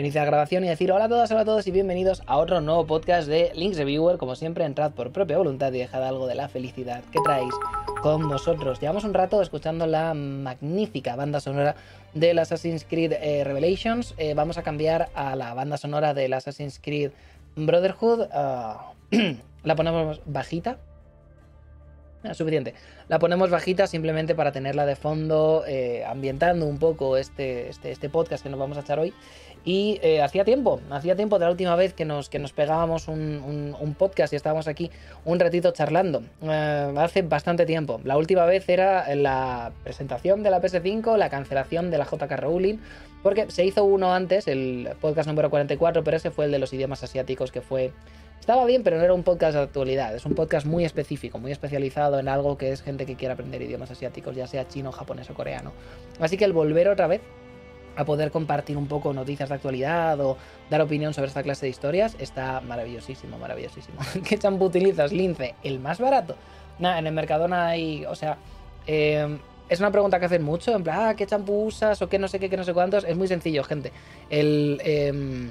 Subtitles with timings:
[0.00, 2.60] iniciar la grabación y decir hola a todas, hola a todos y bienvenidos a otro
[2.60, 4.16] nuevo podcast de Links Reviewer.
[4.16, 7.52] Como siempre, entrad por propia voluntad y dejad algo de la felicidad que traéis
[8.00, 8.80] con vosotros.
[8.80, 11.74] Llevamos un rato escuchando la magnífica banda sonora
[12.14, 14.14] del Assassin's Creed eh, Revelations.
[14.18, 17.10] Eh, vamos a cambiar a la banda sonora del Assassin's Creed
[17.56, 18.28] Brotherhood.
[18.32, 18.92] Ah,
[19.64, 20.78] la ponemos bajita
[22.24, 22.74] Ah, suficiente.
[23.06, 28.08] La ponemos bajita simplemente para tenerla de fondo, eh, ambientando un poco este, este, este,
[28.08, 29.14] podcast que nos vamos a echar hoy.
[29.64, 33.06] Y eh, hacía tiempo, hacía tiempo de la última vez que nos, que nos pegábamos
[33.06, 34.90] un, podcast y estábamos aquí
[35.24, 36.22] un ratito charlando.
[36.42, 38.00] Eh, hace bastante tiempo.
[38.02, 42.78] La última vez era la presentación de la PS5, la cancelación de la JK Rowling,
[43.22, 46.72] porque se hizo uno antes, el podcast número 44, pero ese fue el de los
[46.72, 47.92] idiomas asiáticos que fue
[48.40, 50.14] estaba bien, pero no era un podcast de actualidad.
[50.14, 53.60] Es un podcast muy específico, muy especializado en algo que es gente que quiere aprender
[53.62, 55.72] idiomas asiáticos, ya sea chino, japonés o coreano.
[56.20, 57.20] Así que el volver otra vez
[57.98, 60.38] a poder compartir un poco noticias de actualidad o
[60.70, 63.98] dar opinión sobre esta clase de historias está maravillosísimo, maravillosísimo.
[64.26, 65.56] ¿Qué champú utilizas, Lince?
[65.64, 66.36] El más barato.
[66.78, 68.38] Nada, en el Mercadona hay, o sea,
[68.86, 72.00] em, es una pregunta que hacen mucho, en plan, ah, ¿qué champú usas?
[72.00, 73.02] o qué no sé qué, qué no sé cuántos.
[73.02, 73.92] Es muy sencillo, gente.
[74.30, 74.80] El...
[74.84, 75.50] Em,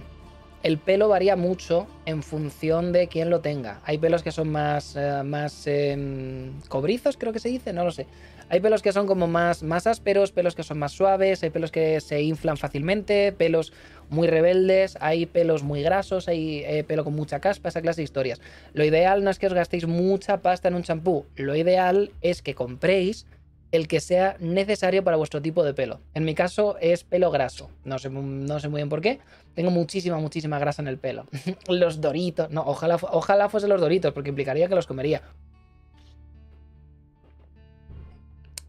[0.67, 3.79] el pelo varía mucho en función de quién lo tenga.
[3.85, 7.91] Hay pelos que son más, eh, más em, cobrizos, creo que se dice, no lo
[7.91, 8.05] sé.
[8.49, 11.71] Hay pelos que son como más, más ásperos, pelos que son más suaves, hay pelos
[11.71, 13.71] que se inflan fácilmente, pelos
[14.09, 18.05] muy rebeldes, hay pelos muy grasos, hay eh, pelo con mucha caspa, esa clase de
[18.05, 18.41] historias.
[18.73, 22.41] Lo ideal no es que os gastéis mucha pasta en un champú, lo ideal es
[22.41, 23.25] que compréis
[23.71, 25.99] el que sea necesario para vuestro tipo de pelo.
[26.13, 27.69] En mi caso es pelo graso.
[27.83, 29.19] No sé, no sé muy bien por qué.
[29.55, 31.25] Tengo muchísima, muchísima grasa en el pelo.
[31.67, 32.49] los doritos.
[32.49, 35.21] No, ojalá, ojalá fuese los doritos, porque implicaría que los comería.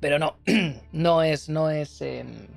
[0.01, 0.37] Pero no,
[0.93, 2.49] no es, no es, em,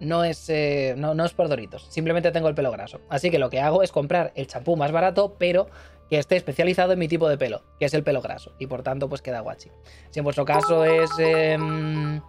[0.00, 1.86] no es, eh, no, no es por doritos.
[1.90, 3.00] Simplemente tengo el pelo graso.
[3.08, 5.68] Así que lo que hago es comprar el champú más barato, pero
[6.08, 8.82] que esté especializado en mi tipo de pelo, que es el pelo graso, y por
[8.82, 9.70] tanto pues queda guachi.
[10.10, 11.10] Si en vuestro caso es...
[11.18, 12.20] Em,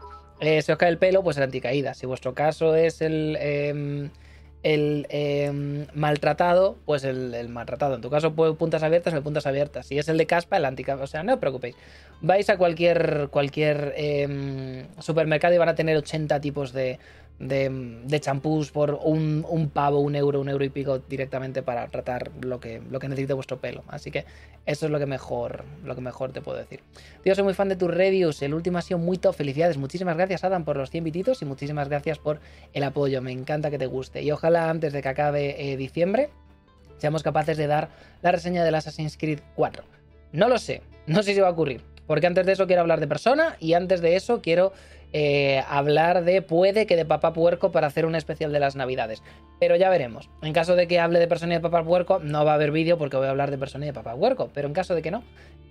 [0.41, 1.93] eh, se os cae el pelo, pues el anticaída.
[1.93, 3.37] Si vuestro caso es el...
[3.39, 4.09] Em,
[4.63, 7.95] el em, maltratado, pues el, maltratado.
[7.95, 9.85] En tu caso, pues, puntas abiertas, el puntas abiertas.
[9.85, 11.03] Si es el de caspa, el anticaspa.
[11.03, 11.75] O sea, no os preocupéis.
[12.21, 13.93] Vais a cualquier, cualquier
[14.99, 16.97] supermercado y van a tener 80 tipos de,
[17.39, 22.59] de, champús por un, pavo, un euro, un euro y pico directamente para tratar lo
[22.59, 23.83] que, lo que necesite vuestro pelo.
[23.87, 24.25] Así que
[24.65, 26.79] eso es lo que mejor, lo que mejor te puedo decir.
[27.23, 28.41] Tío, soy muy fan de tus reviews.
[28.41, 29.35] El último ha sido muy top.
[29.35, 29.77] Felicidades.
[29.77, 32.39] Muchísimas gracias, Adam, por los 100 bititos y muchísimas gracias por
[32.73, 33.21] el apoyo.
[33.21, 34.21] Me encanta que te guste.
[34.21, 36.29] Y ojalá antes de que acabe eh, diciembre
[36.97, 37.89] seamos capaces de dar
[38.21, 39.83] la reseña del Assassin's Creed 4.
[40.31, 40.81] No lo sé.
[41.05, 41.81] No sé si va a ocurrir.
[42.07, 44.73] Porque antes de eso quiero hablar de persona y antes de eso quiero
[45.13, 49.23] eh, hablar de puede que de papá puerco para hacer un especial de las navidades.
[49.59, 50.29] Pero ya veremos.
[50.41, 52.71] En caso de que hable de persona y de papá puerco, no va a haber
[52.71, 54.49] vídeo porque voy a hablar de persona y de papá puerco.
[54.53, 55.23] Pero en caso de que no,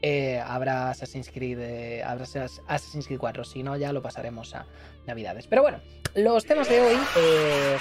[0.02, 3.44] eh, habrá Assassin's Creed, eh, habrá Assassin's Creed 4.
[3.44, 4.66] Si no, ya lo pasaremos a
[5.06, 5.46] navidades.
[5.46, 5.80] Pero bueno,
[6.14, 6.96] los temas de hoy,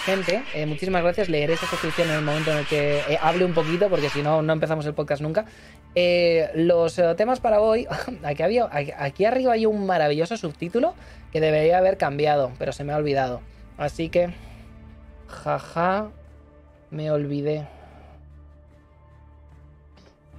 [0.06, 1.30] gente, muchísimas gracias.
[1.30, 4.42] Leeré esa suscripción en el momento en el que hable un poquito, porque si no,
[4.42, 5.46] no empezamos el podcast nunca.
[6.56, 7.88] los temas para hoy,
[8.24, 10.96] aquí, había, aquí arriba hay un maravilloso subtítulo
[11.32, 13.42] que debería haber cambiado, pero se me ha olvidado.
[13.78, 14.34] Así que,
[15.28, 16.10] jaja,
[16.90, 17.68] me olvidé.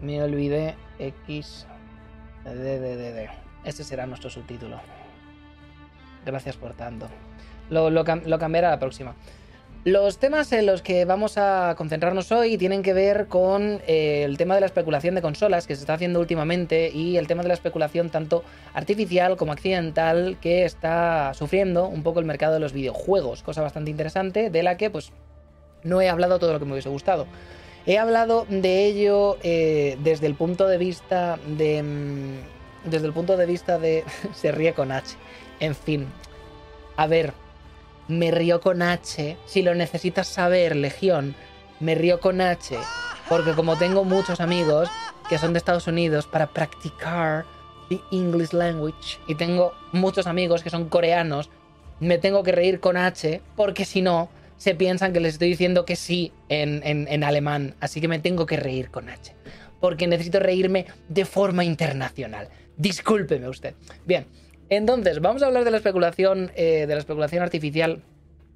[0.00, 1.66] Me olvidé X
[2.44, 3.30] D,
[3.64, 4.80] Este será nuestro subtítulo.
[6.24, 7.08] Gracias por tanto.
[7.70, 9.14] Lo, lo, cambiaré a la próxima.
[9.84, 14.38] Los temas en los que vamos a concentrarnos hoy tienen que ver con eh, el
[14.38, 17.48] tema de la especulación de consolas que se está haciendo últimamente y el tema de
[17.48, 22.72] la especulación tanto artificial como accidental que está sufriendo un poco el mercado de los
[22.72, 25.12] videojuegos, cosa bastante interesante de la que pues
[25.82, 27.26] no he hablado todo lo que me hubiese gustado.
[27.86, 31.82] He hablado de ello eh, desde el punto de vista de...
[31.82, 34.04] Mm, desde el punto de vista de...
[34.34, 35.16] se ríe con H.
[35.60, 36.06] En fin.
[36.96, 37.32] A ver,
[38.08, 39.36] me río con H.
[39.46, 41.34] Si lo necesitas saber, Legión,
[41.80, 42.76] me río con H.
[43.28, 44.88] Porque como tengo muchos amigos
[45.28, 47.46] que son de Estados Unidos para practicar
[47.88, 51.50] the English language y tengo muchos amigos que son coreanos,
[52.00, 55.84] me tengo que reír con H porque si no, se piensan que les estoy diciendo
[55.84, 57.74] que sí en, en, alemán.
[57.80, 59.34] Así que me tengo que reír con H.
[59.80, 62.48] Porque necesito reírme de forma internacional.
[62.76, 63.74] Discúlpeme usted.
[64.06, 64.26] Bien,
[64.68, 68.02] entonces, vamos a hablar de la especulación, eh, de la especulación artificial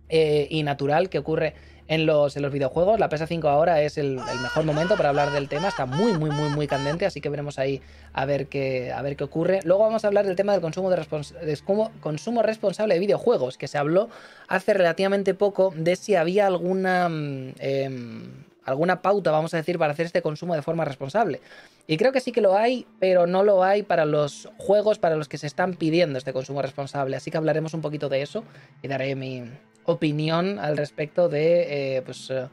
[0.08, 1.54] eh, y natural que ocurre
[1.88, 3.00] en los, videojuegos.
[3.00, 6.50] La PS5 ahora es el, mejor momento para hablar del tema, está muy, muy, muy,
[6.50, 7.80] muy candente, así que veremos ahí
[8.12, 9.60] a ver qué, a ver qué ocurre.
[9.64, 11.58] Luego vamos a hablar del tema del consumo, de,
[12.00, 14.10] consumo responsable de videojuegos, que se habló
[14.48, 17.06] hace relativamente poco de si había alguna...
[17.58, 21.40] Em, alguna pauta, vamos a decir, para hacer este consumo de forma responsable.
[21.86, 25.16] Y creo que sí que lo hay, pero no lo hay para los juegos para
[25.16, 27.16] los que se están pidiendo este consumo responsable.
[27.16, 28.44] Así que hablaremos un poquito de eso
[28.82, 29.44] y daré mi
[29.84, 32.48] opinión al respecto de, eh, pues, eh,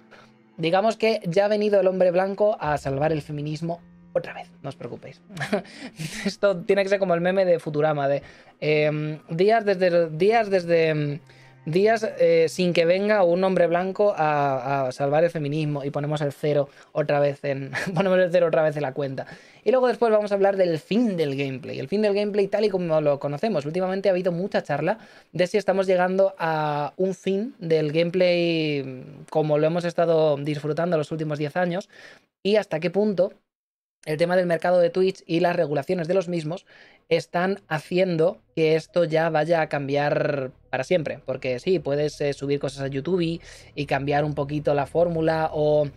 [0.58, 3.82] digamos que ya ha venido el hombre blanco a salvar el feminismo
[4.14, 5.22] otra vez, no os preocupéis.
[6.26, 8.24] Esto tiene que ser como el meme de Futurama, de
[8.62, 10.10] em, días desde...
[10.10, 11.20] Días desde
[11.66, 16.32] días eh, sin que venga un hombre blanco a, salvar el feminismo y ponemos el
[16.32, 19.26] cero otra vez en ponemos el cero otra vez en la cuenta.
[19.64, 21.80] Y luego después vamos a hablar del fin del gameplay.
[21.80, 23.66] El fin del gameplay tal y como lo conocemos.
[23.66, 25.00] Últimamente ha habido mucha charla
[25.32, 31.12] de si estamos llegando a un fin del gameplay como lo hemos estado disfrutando los
[31.12, 31.90] últimos 10 años
[32.44, 33.34] y hasta qué punto
[34.06, 36.66] el tema del mercado de Twitch y las regulaciones de los mismos
[37.10, 41.20] están haciendo que esto ya vaya a cambiar para siempre.
[41.26, 43.22] Porque sí, puedes eh, subir cosas a YouTube
[43.76, 45.88] y, cambiar un poquito la fórmula o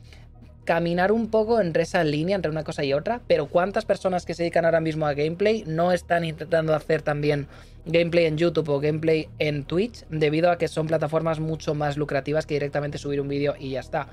[0.64, 4.34] caminar un poco entre esa línea entre una cosa y otra, pero ¿cuántas personas que
[4.34, 7.46] se dedican ahora mismo a gameplay no están intentando hacer también
[7.86, 12.44] gameplay en YouTube o gameplay en Twitch debido a que son plataformas mucho más lucrativas
[12.44, 14.08] que directamente subir un vídeo y ya está?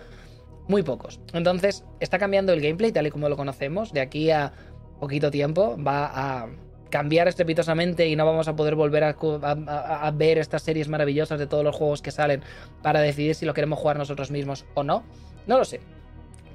[0.68, 1.20] Muy pocos.
[1.34, 3.94] Entonces, está cambiando el gameplay tal y como lo conocemos.
[3.94, 4.54] De aquí a
[5.00, 6.48] poquito tiempo va a
[6.90, 11.64] cambiar estrepitosamente y no vamos a poder volver a, ver estas series maravillosas de todos
[11.64, 12.42] los juegos que salen
[12.82, 15.04] para decidir si lo queremos jugar nosotros mismos o no.
[15.46, 15.82] No lo sé.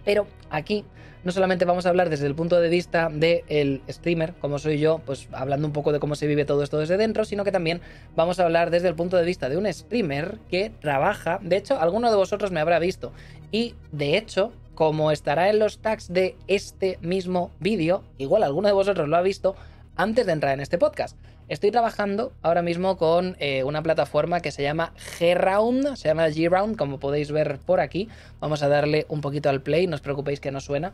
[0.05, 0.85] Pero aquí
[1.25, 5.01] no solamente vamos a hablar desde el punto de vista del streamer, como soy yo,
[5.05, 7.81] pues hablando un poco de cómo se vive todo esto desde dentro, sino que también
[8.17, 11.81] vamos a hablar desde el punto de vista de un streamer que trabaja, de hecho,
[11.81, 13.13] alguno de vosotros me habrá visto,
[13.53, 18.75] y de hecho, como estará en los tags de este mismo vídeo, igual alguno de
[18.75, 19.55] vosotros lo ha visto,
[19.97, 21.17] antes de entrar en este podcast.
[21.51, 26.77] Estoy trabajando ahora mismo con eh, una plataforma que se llama G-Round, se llama G-Round,
[26.77, 28.09] como podéis ver por aquí.
[28.39, 30.93] Vamos a darle un poquito al play, no os preocupéis que no suena.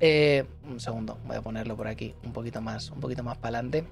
[0.00, 3.58] Eh, un segundo, voy a ponerlo por aquí, un poquito más, un poquito más para
[3.58, 3.84] adelante.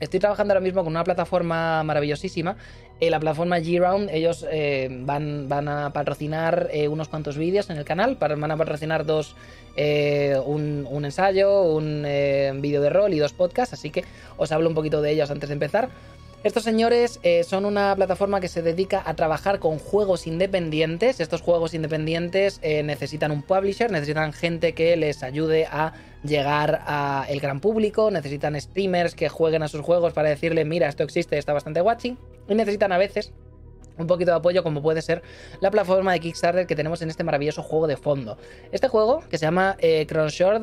[0.00, 2.56] Estoy trabajando ahora mismo con una plataforma maravillosísima.
[3.00, 7.76] Eh, la plataforma G-Round, ellos eh, van, van, a patrocinar eh, unos cuantos vídeos en
[7.76, 8.16] el canal.
[8.18, 9.36] van a patrocinar dos,
[9.76, 12.02] un, un, ensayo, un
[12.62, 13.74] vídeo de rol y dos podcasts.
[13.74, 14.04] Así que
[14.38, 15.90] os hablo un poquito de ellos antes de empezar.
[16.44, 21.20] Estos señores son una plataforma que se dedica a trabajar con juegos independientes.
[21.20, 25.92] Estos juegos independientes necesitan un publisher, necesitan gente que les ayude a
[26.22, 31.02] llegar al gran público, necesitan streamers que jueguen a sus juegos para decirle, mira, esto
[31.02, 32.18] existe, está bastante watching.
[32.48, 33.32] Y necesitan a veces
[34.00, 35.22] un poquito de apoyo como puede ser
[35.60, 38.38] la plataforma de Kickstarter que tenemos en este maravilloso juego de fondo.
[38.72, 40.06] Este juego, que se llama eh,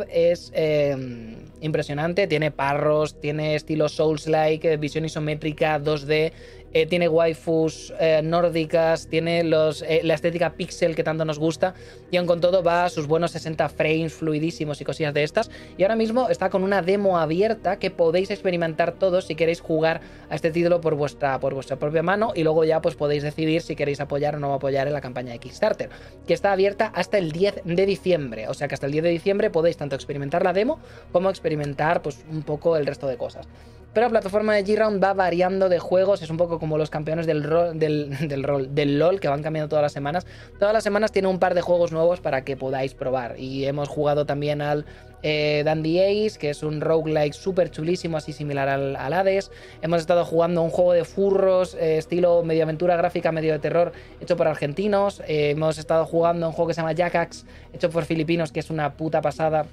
[0.10, 6.32] es eh, impresionante, tiene parros, tiene estilo Souls-like, eh, visión isométrica, 2D,
[6.74, 11.74] eh, tiene waifus eh, nórdicas, tiene eh, la estética pixel que tanto nos gusta,
[12.12, 15.50] y aun con todo va a sus buenos 60 frames fluidísimos y cosillas de estas.
[15.78, 20.02] Y ahora mismo está con una demo abierta que podéis experimentar todos si queréis jugar
[20.30, 23.62] a este título por vuestra, por vuestra propia mano, y luego ya pues podéis decidir
[23.62, 25.90] si queréis apoyar o no apoyar en la campaña de Kickstarter,
[26.28, 28.48] que está abierta hasta el 10 de diciembre.
[28.50, 30.80] O sea que hasta el 10 de diciembre podéis tanto experimentar la demo
[31.12, 33.48] como experimentar pues un poco el resto de cosas.
[33.94, 37.26] Pero la plataforma de G-Round va variando de juegos, es un poco como los campeones
[37.26, 40.26] del, rol, del, rol, del LOL, que van cambiando todas las semanas.
[40.60, 43.40] Todas las semanas tiene un par de juegos nuevos para que podáis probar.
[43.40, 44.86] Y hemos jugado también al
[45.24, 49.52] eh, Dandy Ace, que es un roguelike súper chulísimo, así similar al, Hades.
[49.82, 53.94] Hemos estado jugando un juego de furros, eh, estilo medio aventura gráfica, medio de terror,
[54.22, 55.22] hecho por argentinos.
[55.28, 58.70] Eh, hemos estado jugando un juego que se llama Jackax, hecho por filipinos, que es
[58.70, 59.66] una puta pasada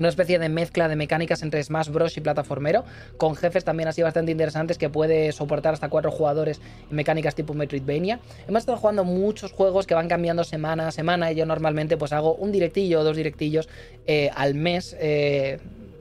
[0.00, 2.16] una especie de mezcla de mecánicas entre Smash Bros.
[2.16, 2.84] y plataformero,
[3.16, 7.54] con jefes también así bastante interesantes que puede soportar hasta cuatro jugadores y mecánicas tipo
[7.54, 8.18] Metroidvania.
[8.48, 12.12] Hemos estado jugando muchos juegos que van cambiando semana a semana y yo normalmente pues
[12.12, 13.68] hago un directillo o dos directillos
[14.06, 15.58] eh, al mes eh,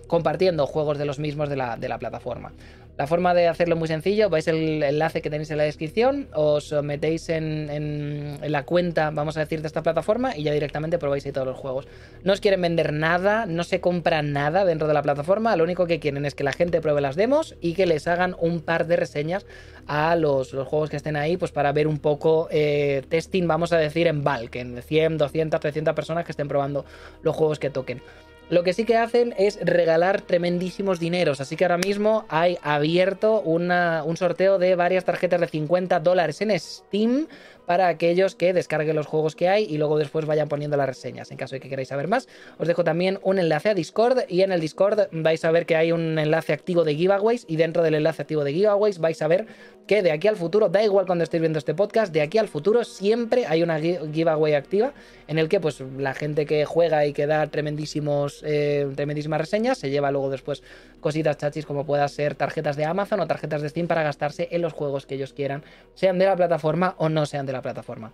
[0.07, 2.53] compartiendo juegos de los mismos de la, de la plataforma.
[2.99, 6.27] La forma de hacerlo es muy sencillo, vais el enlace que tenéis en la descripción,
[6.33, 11.25] os metéis en, la cuenta, vamos a decir, de esta plataforma y ya directamente probáis
[11.25, 11.87] ahí todos los juegos.
[12.25, 15.87] No os quieren vender nada, no se compra nada dentro de la plataforma, lo único
[15.87, 18.85] que quieren es que la gente pruebe las demos y que les hagan un par
[18.85, 19.45] de reseñas
[19.87, 23.77] a los, juegos que estén ahí, pues para ver un poco eh, testing, vamos a
[23.77, 26.83] decir, en bulk, en 100, 200, 300 personas que estén probando
[27.23, 28.01] los juegos que toquen.
[28.49, 31.39] Lo que sí que hacen es regalar tremendísimos dineros.
[31.39, 36.59] Así que ahora mismo hay abierto un sorteo de varias tarjetas de 50 dólares en
[36.59, 37.27] Steam
[37.69, 41.29] para aquellos que descarguen los juegos que hay y luego después vayan poniendo las reseñas.
[41.29, 44.41] En caso de que queráis saber más, os dejo también un enlace a Discord y
[44.41, 47.83] en el Discord vais a ver que hay un enlace activo de giveaways y dentro
[47.83, 49.45] del enlace activo de giveaways vais a ver
[49.85, 52.47] que de aquí al futuro, da igual cuando estéis viendo este podcast, de aquí al
[52.47, 54.93] futuro siempre hay una giveaway activa
[55.27, 59.79] en el que pues la gente que juega y que da tremendísimos, eh, tremendísimas reseñas
[59.79, 60.61] se lleva luego después
[60.99, 64.61] cositas chachis como pueda ser tarjetas de Amazon o tarjetas de Steam para gastarse en
[64.61, 65.63] los juegos que ellos quieran,
[65.95, 68.11] sean de la plataforma o no sean de la plataforma.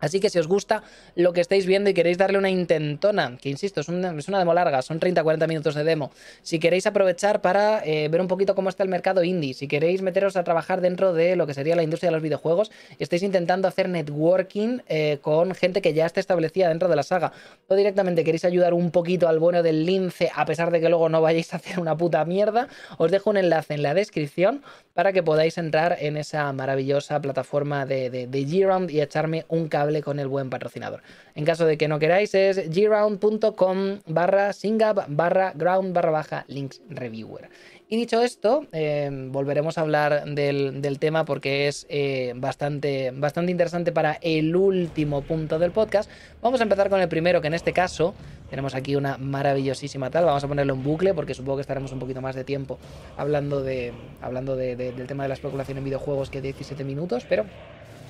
[0.00, 0.82] Así que si os gusta
[1.14, 4.82] lo que estáis viendo y queréis darle una intentona, que insisto, es una, demo larga,
[4.82, 6.10] son 30-40 minutos de demo,
[6.42, 10.02] si queréis aprovechar para eh, ver un poquito cómo está el mercado indie, si queréis
[10.02, 13.68] meteros a trabajar dentro de lo que sería la industria de los videojuegos, estáis intentando
[13.68, 17.32] hacer networking eh, con gente que ya está establecida dentro de la saga,
[17.68, 21.08] o directamente queréis ayudar un poquito al bueno del lince, a pesar de que luego
[21.08, 24.62] no vayáis a hacer una puta mierda, os dejo un enlace en la descripción
[24.94, 29.68] para que podáis entrar en esa maravillosa plataforma de, de, de G-Round y echarme un
[30.02, 31.02] con el buen patrocinador.
[31.34, 36.80] En caso de que no queráis es ground.com barra singap barra ground barra baja links
[36.88, 37.48] reviewer.
[37.88, 43.92] Y dicho esto, eh, volveremos a hablar del, tema porque es eh, bastante, bastante interesante
[43.92, 46.10] para el último punto del podcast.
[46.42, 48.12] Vamos a empezar con el primero, que en este caso
[48.50, 50.24] tenemos aquí una maravillosísima tal.
[50.24, 52.80] Vamos a ponerlo en bucle porque supongo que estaremos un poquito más de tiempo
[53.16, 57.44] hablando, de, hablando del tema de la especulación en videojuegos que 17 minutos, pero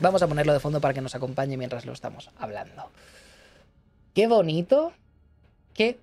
[0.01, 2.91] vamos a ponerlo de fondo para que nos acompañe mientras lo estamos hablando.
[4.15, 4.93] Qué bonito,
[5.75, 6.01] qué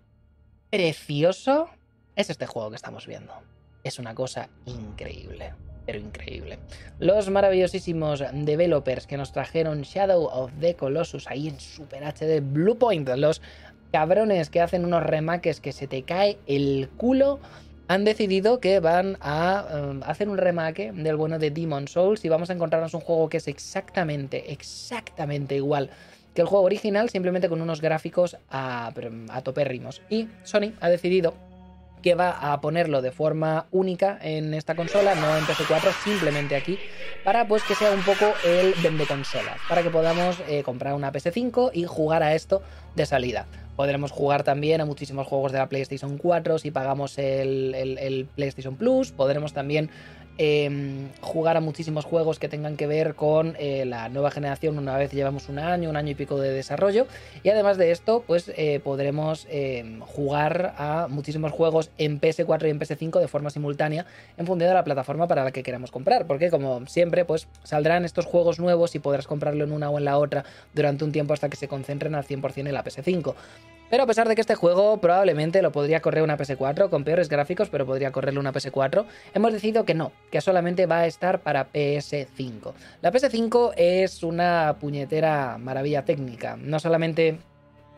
[0.69, 1.69] precioso
[2.15, 3.33] es este juego que estamos viendo
[3.83, 5.53] es una cosa increíble.
[5.85, 6.59] Pero increíble.
[6.99, 13.09] Los maravillosísimos developers que nos trajeron Shadow of the Colossus ahí en Super HD Bluepoint,
[13.17, 13.41] los
[13.91, 17.39] cabrones que hacen unos remakes que se te cae el culo,
[17.87, 22.29] han decidido que van a um, hacer un remake del bueno de Demon Souls y
[22.29, 25.89] vamos a encontrarnos un juego que es exactamente, exactamente igual
[26.33, 28.91] que el juego original, simplemente con unos gráficos a,
[29.29, 30.01] a topérrimos.
[30.09, 31.35] Y Sony ha decidido
[32.01, 36.77] que va a ponerlo de forma única en esta consola, no en PS4, simplemente aquí,
[37.23, 41.13] para pues que sea un poco el vende consolas, para que podamos eh, comprar una
[41.13, 42.61] PS5 y jugar a esto
[42.95, 43.45] de salida.
[43.75, 48.75] Podremos jugar también a muchísimos juegos de la PlayStation 4 si pagamos el, el PlayStation
[48.75, 49.11] Plus.
[49.11, 49.89] Podremos también
[50.39, 54.97] Em, jugar a muchísimos juegos que tengan que ver con eh, la nueva generación una
[54.97, 57.05] vez llevamos un año, un año y pico de desarrollo.
[57.43, 62.69] Y además de esto, pues eh, podremos em, jugar a muchísimos juegos en PS4 y
[62.71, 66.25] en PS5 de forma simultánea en función de la plataforma para la que queramos comprar.
[66.25, 70.05] Porque como siempre, pues saldrán estos juegos nuevos y podrás comprarlo en una o en
[70.05, 73.35] la otra durante un tiempo hasta que se concentren al 100% en la PS5.
[73.89, 77.29] Pero a pesar de que este juego probablemente lo podría correr una PS4 con peores
[77.29, 79.05] gráficos, pero podría correrlo una PS4,
[79.35, 82.73] hemos decidido que no, que solamente va a estar para PS5.
[83.01, 87.37] La PS5 es una puñetera maravilla técnica, no solamente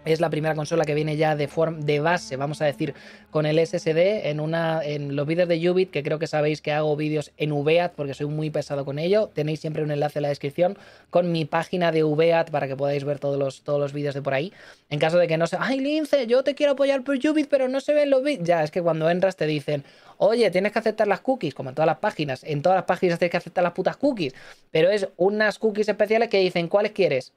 [0.05, 2.93] es la primera consola que viene ya de, de base, vamos a decir,
[3.31, 6.71] con el SSD en, una, en los vídeos de Ubit, que creo que sabéis que
[6.71, 9.29] hago vídeos en VAT porque soy muy pesado con ello.
[9.33, 10.77] Tenéis siempre un enlace en la descripción
[11.09, 14.21] con mi página de VAT para que podáis ver todos los, todos los vídeos de
[14.21, 14.53] por ahí.
[14.89, 15.57] En caso de que no se...
[15.59, 16.27] ¡Ay, Lince!
[16.27, 18.47] Yo te quiero apoyar por Ubit, pero no se ven los vídeos.
[18.47, 19.83] Ya, es que cuando entras te dicen,
[20.17, 22.43] oye, tienes que aceptar las cookies, como en todas las páginas.
[22.43, 24.33] En todas las páginas tienes que aceptar las putas cookies.
[24.71, 27.33] Pero es unas cookies especiales que dicen, ¿cuáles quieres?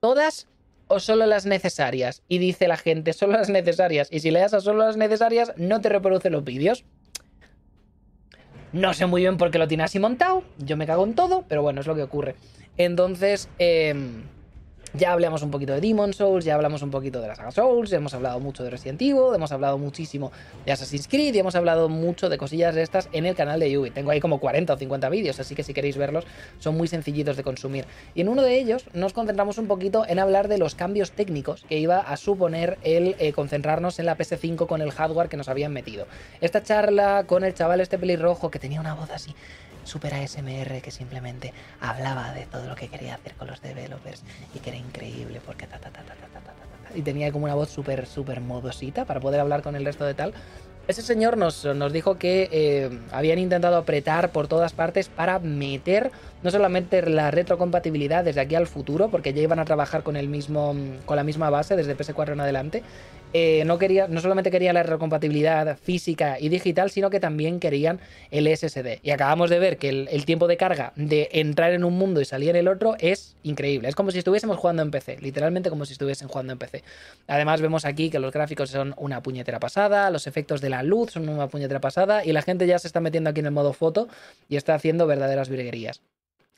[0.00, 0.48] Todas
[0.88, 2.22] o solo las necesarias?
[2.28, 4.08] Y dice la gente, solo las necesarias.
[4.10, 6.84] Y si le das a solo las necesarias, no te reproduce los vídeos.
[8.72, 10.44] No sé muy bien por qué lo tiene así montado.
[10.58, 12.34] Yo me cago en todo, pero bueno, es lo que ocurre.
[12.76, 13.94] Entonces, eh,
[14.96, 17.92] ya hablamos un poquito de Demon Souls, ya hablamos un poquito de la saga Souls,
[17.92, 20.32] hemos hablado mucho de Resident Evil, hemos hablado muchísimo
[20.64, 23.70] de Assassin's Creed y hemos hablado mucho de cosillas de estas en el canal de
[23.70, 23.90] Yubi.
[23.90, 26.24] Tengo ahí como 40 o 50 vídeos, así que si queréis verlos,
[26.58, 27.84] son muy sencillitos de consumir.
[28.14, 31.64] Y en uno de ellos nos concentramos un poquito en hablar de los cambios técnicos
[31.68, 35.48] que iba a suponer el eh, concentrarnos en la PS5 con el hardware que nos
[35.48, 36.06] habían metido.
[36.40, 39.34] Esta charla con el chaval este pelirrojo que tenía una voz así
[39.86, 44.22] super ASMR que simplemente hablaba de todo lo que quería hacer con los developers
[44.54, 47.32] y que era increíble porque ta ta ta ta ta ta ta, ta y tenía
[47.32, 50.34] como una voz súper súper modosita para poder hablar con el resto de tal.
[50.88, 56.12] Ese señor nos, nos dijo que eh, habían intentado apretar por todas partes para meter
[56.44, 60.28] no solamente la retrocompatibilidad desde aquí al futuro, porque ya iban a trabajar con el
[60.28, 62.82] mismo, con la misma base desde PS4 en adelante,
[63.32, 68.00] eh, no, quería, no solamente querían la retrocompatibilidad física y digital, sino que también querían
[68.30, 69.00] el SSD.
[69.02, 72.24] Y acabamos de ver que el, tiempo de carga de entrar en un mundo y
[72.24, 73.88] salir en el otro es increíble.
[73.88, 76.82] Es como si estuviésemos jugando en PC, literalmente como si estuviesen jugando en PC.
[77.26, 81.12] Además vemos aquí que los gráficos son una puñetera pasada, los efectos de la luz
[81.12, 83.72] son una puñetera pasada y la gente ya se está metiendo aquí en el modo
[83.72, 84.08] foto
[84.48, 86.00] y está haciendo verdaderas virguerías.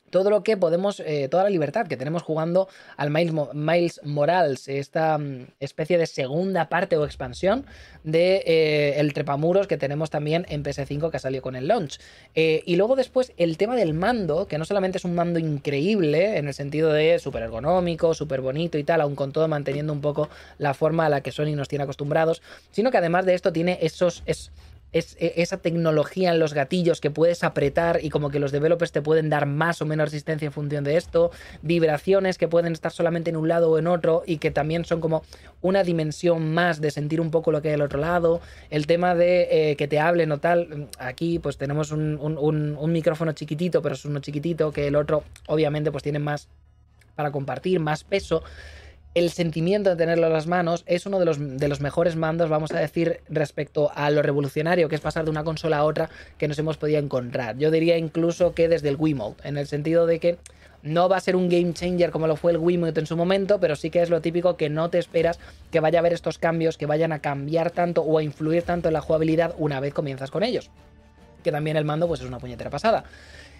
[0.09, 5.17] Todo lo que podemos, eh, toda la libertad que tenemos jugando al Miles, Morales, esta
[5.17, 7.65] mm, especie de segunda parte o expansión
[8.03, 11.99] de eh, trepamuros que tenemos también en PS5 que salió con el launch.
[12.35, 16.37] Eh, y luego después el tema del mando, que no solamente es un mando increíble
[16.37, 20.01] en el sentido de súper ergonómico, súper bonito y tal, aun con todo manteniendo un
[20.01, 23.51] poco la forma a la que Sony nos tiene acostumbrados, sino que además de esto
[23.51, 24.23] tiene esos...
[24.25, 24.51] Es,
[24.91, 28.91] es e, esa tecnología en los gatillos que puedes apretar y como que los developers
[28.91, 31.31] te pueden dar más o menos resistencia en función de esto,
[31.61, 35.01] vibraciones que pueden estar solamente en un lado o en otro y que también son
[35.01, 35.23] como
[35.61, 39.15] una dimensión más de sentir un poco lo que hay al otro lado, el tema
[39.15, 43.95] de eh, que te hablen o tal, aquí pues tenemos un, un micrófono chiquitito, pero
[43.95, 46.47] es uno chiquitito, que el otro obviamente pues tiene más
[47.15, 48.43] para compartir, más peso
[49.19, 52.49] el sentimiento de tenerlo en las manos es uno de los, de los, mejores mandos,
[52.49, 56.09] vamos a decir, respecto a lo revolucionario que es pasar de una consola a otra
[56.37, 57.57] que nos hemos podido encontrar.
[57.57, 60.37] Yo diría incluso que desde el Wiimote, en el sentido de que
[60.81, 63.59] no va a ser un game changer como lo fue el Wiimote en su momento,
[63.59, 65.37] pero sí que es lo típico que no te esperas
[65.71, 68.87] que vaya a haber estos cambios, que vayan a cambiar tanto o a influir tanto
[68.87, 70.69] en la jugabilidad una vez comienzas con ellos.
[71.43, 73.03] Que también el mando pues es una puñetera pasada.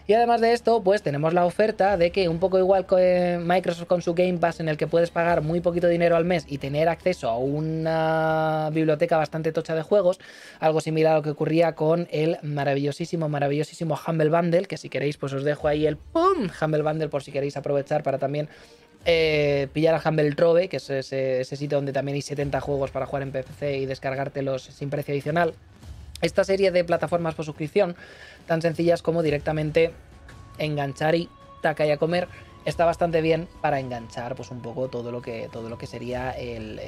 [0.10, 3.86] Y además de esto, pues tenemos la oferta de que un poco igual que Microsoft
[3.86, 6.58] con su Game Pass en el que puedes pagar muy poquito dinero al mes y
[6.58, 10.20] tener acceso a una biblioteca bastante tocha de juegos,
[10.60, 15.18] algo similar a lo que ocurría con el maravillosísimo, maravillosísimo Humble Bundle, que si queréis
[15.18, 16.50] pues os dejo ahí el ¡pum!
[16.60, 18.50] Humble Bundle por si queréis aprovechar para también
[19.06, 22.90] eh, pillar a Humble Trove, que es ese, ese, sitio donde también hay 70 juegos
[22.90, 25.54] para jugar en PC y descargártelos sin precio adicional.
[26.22, 27.96] Esta serie de plataformas por suscripción,
[28.46, 29.94] tan sencillas como directamente
[30.58, 31.30] enganchar y
[31.62, 32.28] taca y a comer
[32.66, 36.32] está bastante bien para enganchar pues un poco todo lo que, todo lo que sería
[36.32, 36.80] el,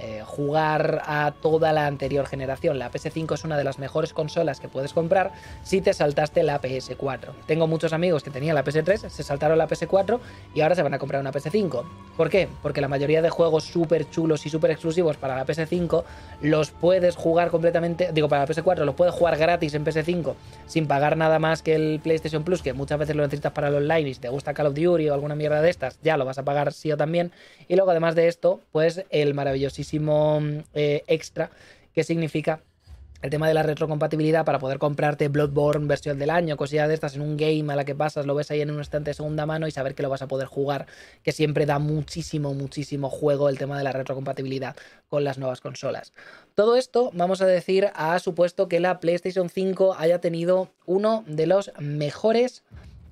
[0.00, 2.78] eh, jugar a toda la anterior generación.
[2.78, 6.60] La PS5 es una de las mejores consolas que puedes comprar si te saltaste la
[6.60, 7.32] PS4.
[7.46, 10.20] Tengo muchos amigos que tenían la PS3, se saltaron la PS4
[10.54, 11.84] y ahora se van a comprar una PS5.
[12.16, 12.48] ¿Por qué?
[12.62, 16.04] Porque la mayoría de juegos súper chulos y súper exclusivos para la PS5
[16.42, 20.34] los puedes jugar completamente, digo para la PS4, los puedes jugar gratis en PS5
[20.66, 23.74] sin pagar nada más que el PlayStation Plus, que muchas veces lo necesitas para el
[23.74, 26.24] online y si te gusta Call of Duty o alguna mierda de estas, ya lo
[26.24, 27.30] vas a pagar sí o también.
[27.68, 30.40] Y luego, además de esto, pues el maravillosísimo
[30.74, 31.50] eh, extra,
[31.94, 32.60] que significa
[33.20, 37.16] el tema de la retrocompatibilidad para poder comprarte Bloodborne versión del año, cosillas de estas
[37.16, 39.44] en un game a la que pasas, lo ves ahí en un instante de segunda
[39.44, 40.86] mano y saber que lo vas a poder jugar,
[41.22, 44.76] que siempre da muchísimo, muchísimo juego el tema de la retrocompatibilidad
[45.08, 46.12] con las nuevas consolas.
[46.54, 51.46] Todo esto, vamos a decir, ha supuesto que la PlayStation 5 haya tenido uno de
[51.46, 52.62] los mejores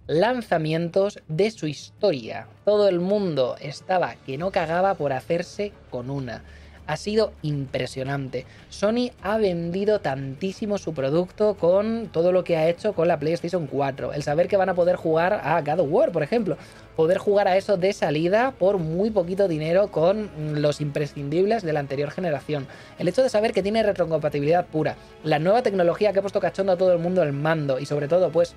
[0.06, 2.46] lanzamientos de su historia.
[2.64, 6.44] Todo el mundo estaba que no cagaba por hacerse con una.
[6.86, 8.46] Ha sido impresionante.
[8.70, 13.66] Sony ha vendido tantísimo su producto con todo lo que ha hecho con la PlayStation
[13.66, 14.12] 4.
[14.12, 16.56] El saber que van a poder jugar a God of War, por ejemplo.
[16.94, 20.30] Poder jugar a eso de salida por muy poquito dinero con
[20.62, 22.68] los imprescindibles de la anterior generación.
[23.00, 24.94] El hecho de saber que tiene retrocompatibilidad pura.
[25.24, 27.80] La nueva tecnología que ha puesto cachondo a todo el mundo el mando.
[27.80, 28.54] Y sobre todo, pues,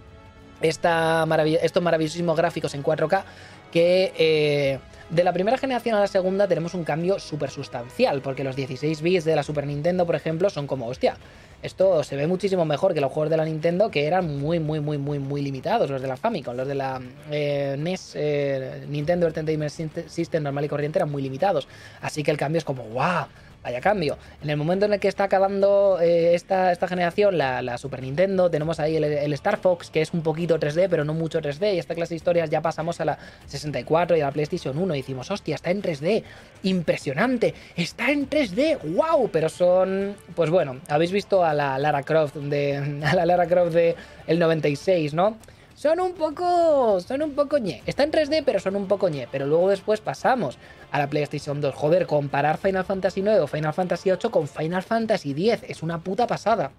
[0.61, 1.25] esta
[1.61, 3.23] estos maravillosos gráficos en 4K
[3.71, 8.43] que eh, de la primera generación a la segunda tenemos un cambio súper sustancial, porque
[8.43, 11.17] los 16 bits de la Super Nintendo, por ejemplo, son como, hostia,
[11.63, 14.79] esto se ve muchísimo mejor que los juegos de la Nintendo, que eran muy, muy,
[14.79, 19.27] muy, muy, muy limitados, los de la Famicom, los de la eh, NES, eh, Nintendo
[19.27, 19.71] Entertainment
[20.07, 21.67] System normal y corriente eran muy limitados.
[22.01, 23.25] Así que el cambio es como, ¡guau!
[23.63, 24.17] Vaya cambio.
[24.41, 28.49] En el momento en el que está acabando eh, esta, esta, generación, la, Super Nintendo,
[28.49, 31.79] tenemos ahí el, Star Fox, que es un poquito 3D, pero no mucho 3D, y
[31.79, 33.17] esta clase de historias ya pasamos a la
[33.47, 36.23] 64 y a la PlayStation 1 y decimos, hostia, está en 3D,
[36.63, 42.35] impresionante, está en 3D, wow, pero son, pues bueno, habéis visto a la Lara Croft
[42.35, 43.95] de, a la Lara Croft de
[44.27, 45.37] el 96, ¿no?
[45.79, 46.99] Son un poco.
[46.99, 47.81] Son un poco ñe.
[47.85, 49.29] Está en 3D, pero son un poco ñe.
[49.31, 50.57] Pero luego después pasamos
[50.91, 51.73] a la PlayStation 2.
[51.73, 55.99] Joder, comparar Final Fantasy 9 o Final Fantasy 8 con Final Fantasy 10 es una
[55.99, 56.71] puta pasada.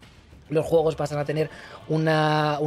[0.51, 1.49] Los juegos pasan a tener
[1.89, 2.59] una.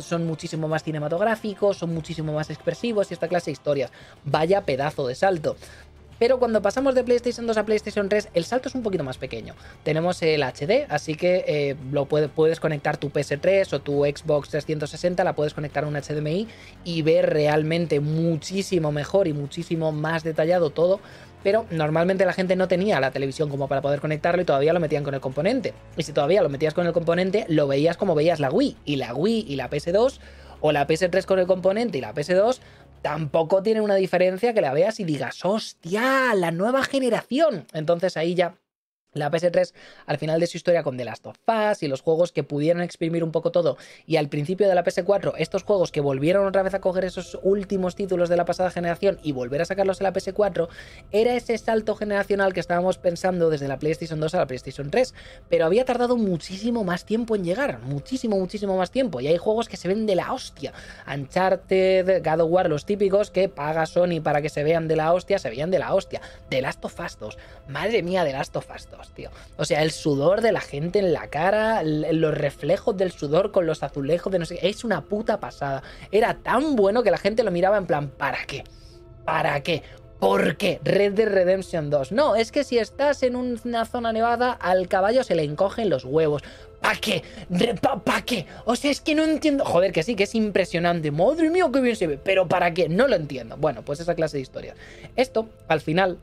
[0.00, 3.90] son muchísimo más cinematográficos, son muchísimo más expresivos y esta clase de historias.
[4.24, 5.56] Vaya pedazo de salto.
[6.20, 9.16] Pero cuando pasamos de PlayStation 2 a PlayStation 3, el salto es un poquito más
[9.16, 9.54] pequeño.
[9.82, 15.24] Tenemos el HD, así que eh, lo puedes conectar tu PS3 o tu Xbox 360,
[15.24, 16.46] la puedes conectar a un HDMI
[16.84, 21.00] y ver realmente muchísimo mejor y muchísimo más detallado todo
[21.42, 24.80] pero normalmente la gente no tenía la televisión como para poder conectarlo y todavía lo
[24.80, 25.72] metían con el componente.
[25.96, 28.76] Y si todavía lo metías con el componente, lo veías como veías la Wii.
[28.84, 30.20] Y la Wii y la PS2,
[30.60, 32.60] o la PS3 con el componente y la PS2,
[33.02, 37.66] tampoco tiene una diferencia que la veas y digas, hostia, la nueva generación.
[37.72, 38.54] Entonces ahí ya
[39.12, 39.72] la PS3
[40.06, 42.82] al final de su historia con The Last of Us y los juegos que pudieron
[42.82, 46.62] exprimir un poco todo y al principio de la PS4 estos juegos que volvieron otra
[46.62, 50.04] vez a coger esos últimos títulos de la pasada generación y volver a sacarlos en
[50.04, 50.68] la PS4
[51.10, 55.14] era ese salto generacional que estábamos pensando desde la PlayStation 2 a la PlayStation 3
[55.48, 59.68] pero había tardado muchísimo más tiempo en llegar muchísimo muchísimo más tiempo y hay juegos
[59.68, 60.72] que se ven de la hostia.
[61.12, 65.12] Uncharted, God of War los típicos que paga Sony para que se vean de la
[65.12, 66.20] hostia se veían de la hostia.
[66.48, 68.99] The Last of Us 2 madre mía The Last of Us 2
[69.56, 73.66] O sea, el sudor de la gente en la cara, los reflejos del sudor con
[73.66, 74.68] los azulejos de no sé qué.
[74.68, 75.82] Es una puta pasada.
[76.10, 78.64] Era tan bueno que la gente lo miraba en plan, ¿para qué?
[79.24, 79.82] ¿Para qué?
[80.20, 80.80] ¿Por qué?
[80.84, 82.12] Red Dead Redemption 2.
[82.12, 86.04] No, es que si estás en una zona nevada, al caballo se le encogen los
[86.04, 86.42] huevos.
[86.82, 87.22] ¿Para qué?
[88.04, 88.46] ¿Para qué?
[88.66, 89.64] O sea, es que no entiendo.
[89.64, 91.10] Joder, que sí, que es impresionante.
[91.10, 92.18] Madre mía, qué bien se ve.
[92.22, 92.88] Pero ¿para qué?
[92.88, 93.56] No lo entiendo.
[93.56, 94.74] Bueno, pues esa clase de historia.
[95.16, 96.18] Esto, al final,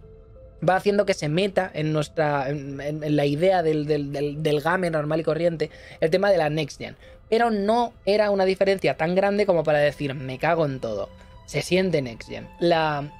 [0.67, 4.12] va haciendo que se meta en nuestra en, la idea del, del,
[4.43, 6.96] del, game normal y corriente el tema de la next gen.
[7.30, 11.10] Pero no era una diferencia tan grande como para decir me cago en todo.
[11.46, 12.48] Se siente next gen.
[12.60, 13.12] La,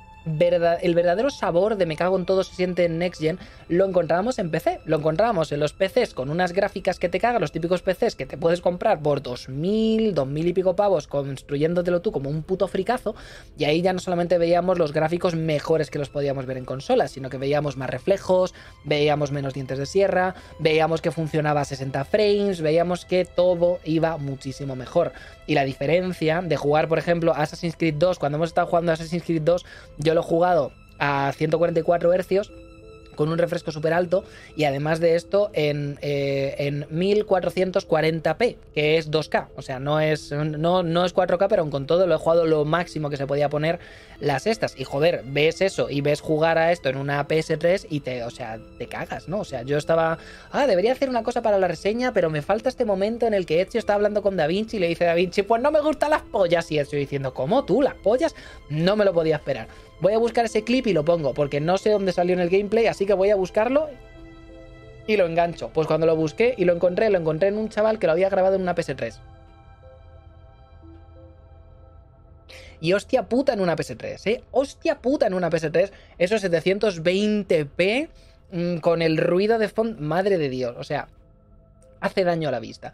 [0.82, 4.40] el verdadero sabor de me cago en todo se siente en Next Gen, lo encontrábamos
[4.40, 4.80] en PC.
[4.86, 8.26] Lo encontrábamos en los PCs con unas gráficas que te cagan, los típicos PCs que
[8.26, 13.16] te puedes comprar por 2.000, 2.000 y pico pavos construyéndotelo tú como un puto fricazo.
[13.58, 17.12] Y ahí ya no solamente veíamos los gráficos mejores que los podíamos ver en consolas,
[17.12, 22.06] sino que veíamos más reflejos, veíamos menos dientes de sierra, veíamos que funcionaba a 60
[22.06, 25.14] frames, veíamos que todo iba muchísimo mejor.
[25.46, 29.24] Y la diferencia de jugar, por ejemplo, Assassin's Creed 2, cuando hemos estado jugando Assassin's
[29.24, 29.66] Creed 2,
[29.98, 32.52] yo lo jugado a 144 Hz
[33.18, 34.24] con un refresco súper alto
[34.56, 39.48] y además de esto en, eh, en 1440p, que es 2K.
[39.58, 42.64] O sea, no es, no, no es 4K, pero con todo lo he jugado lo
[42.64, 43.80] máximo que se podía poner
[44.20, 44.80] las estas.
[44.80, 48.30] Y joder, ves eso y ves jugar a esto en una PS3 y te, o
[48.30, 49.40] sea, te cagas, ¿no?
[49.40, 50.20] O sea, yo estaba,
[50.52, 53.46] ah, debería hacer una cosa para la reseña, pero me falta este momento en el
[53.46, 55.82] que Ezio está hablando con Da Vinci y le dice Da Vinci, pues no me
[55.82, 56.72] gustan las pollas.
[56.72, 57.82] Y Ezio diciendo, ¿cómo tú?
[57.82, 58.36] ¿Las pollas?
[58.70, 59.68] No me lo podía esperar.
[60.00, 62.50] Voy a buscar ese clip y lo pongo, porque no sé dónde salió en el
[62.50, 63.90] gameplay, así que voy a buscarlo
[65.08, 65.70] y lo engancho.
[65.74, 68.30] Pues cuando lo busqué y lo encontré, lo encontré en un chaval que lo había
[68.30, 69.20] grabado en una PS3.
[72.80, 74.44] Y hostia puta en una PS3, ¿eh?
[74.52, 75.92] Hostia puta en una PS3.
[76.20, 78.10] Esos 720p
[78.52, 80.00] mm, con el ruido de fondo.
[80.00, 81.08] Madre de Dios, o sea,
[82.02, 82.94] hace daño a la vista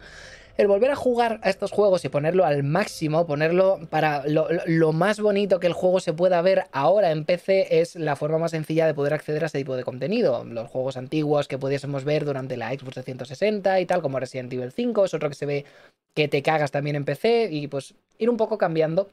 [0.57, 5.19] el volver a jugar a estos juegos y ponerlo al máximo, ponerlo para lo, más
[5.19, 8.85] bonito que el juego se pueda ver ahora en PC es la forma más sencilla
[8.85, 10.43] de poder acceder a este tipo de contenido.
[10.45, 14.71] Los juegos antiguos que pudiésemos ver durante la Xbox 360 y tal, como Resident Evil
[14.71, 15.65] 5, es otro que se ve
[16.13, 19.09] que te cagas también en PC y pues ir un poco cambiando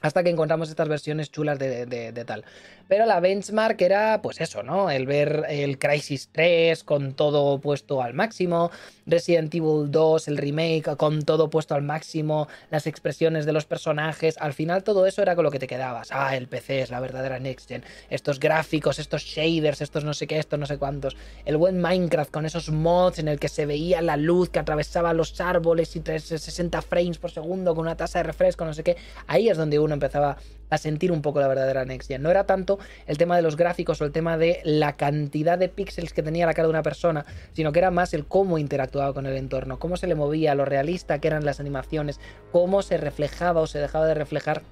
[0.00, 2.44] hasta que encontramos estas versiones chulas de, tal.
[2.88, 4.90] Pero la benchmark era, pues eso, ¿no?
[4.90, 8.70] El ver el Crisis 3 con todo puesto al máximo,
[9.04, 14.38] Resident Evil 2, el remake con todo puesto al máximo, las expresiones de los personajes.
[14.38, 16.08] Al final todo eso era con lo que te quedabas.
[16.12, 17.84] Ah, el PC es la verdadera Next Gen.
[18.08, 21.14] Estos gráficos, estos shaders, estos no sé qué, estos no sé cuántos.
[21.44, 25.12] El buen Minecraft con esos mods en el que se veía la luz que atravesaba
[25.12, 28.96] los árboles y 60 frames por segundo con una tasa de refresco, no sé qué.
[29.26, 30.38] Ahí es donde uno empezaba
[30.70, 32.22] a sentir un poco la verdadera Next Gen.
[32.22, 35.68] No era tanto el tema de los gráficos o el tema de la cantidad de
[35.68, 39.12] píxeles que tenía la cara de una persona, sino que era más el cómo interactuaba
[39.12, 42.20] con el entorno, cómo se le movía, lo realista que eran las animaciones,
[42.52, 44.62] cómo se reflejaba o se dejaba de reflejar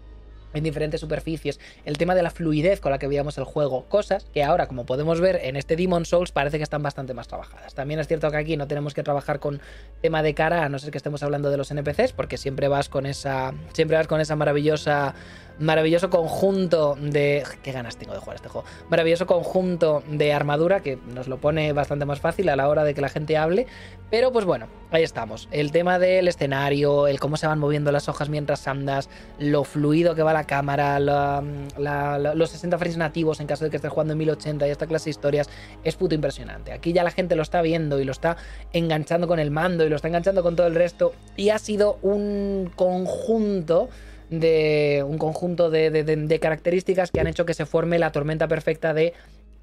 [0.56, 4.26] en diferentes superficies, el tema de la fluidez con la que veíamos el juego, cosas
[4.32, 7.74] que ahora, como podemos ver en este Demon Souls, parece que están bastante más trabajadas.
[7.74, 9.60] También es cierto que aquí no tenemos que trabajar con
[10.00, 12.88] tema de cara, a no ser que estemos hablando de los NPCs, porque siempre vas
[12.88, 15.14] con esa, siempre vas con esa maravillosa
[15.58, 17.44] maravilloso conjunto de...
[17.62, 18.66] ¿Qué ganas tengo de jugar este juego?
[18.88, 22.94] Maravilloso conjunto de armadura que nos lo pone bastante más fácil a la hora de
[22.94, 23.66] que la gente hable.
[24.10, 25.48] Pero pues bueno, ahí estamos.
[25.50, 30.14] El tema del escenario, el cómo se van moviendo las hojas mientras andas, lo fluido
[30.14, 34.18] que va la cámara, los 60 frames nativos en caso de que estés jugando en
[34.18, 35.48] 1080 y esta clase de historias,
[35.82, 36.72] es puto impresionante.
[36.72, 38.36] Aquí ya la gente lo está viendo y lo está
[38.72, 41.12] enganchando con el mando y lo está enganchando con todo el resto.
[41.36, 43.88] Y ha sido un conjunto
[44.30, 49.14] de un conjunto de, características que han hecho que se forme la tormenta perfecta de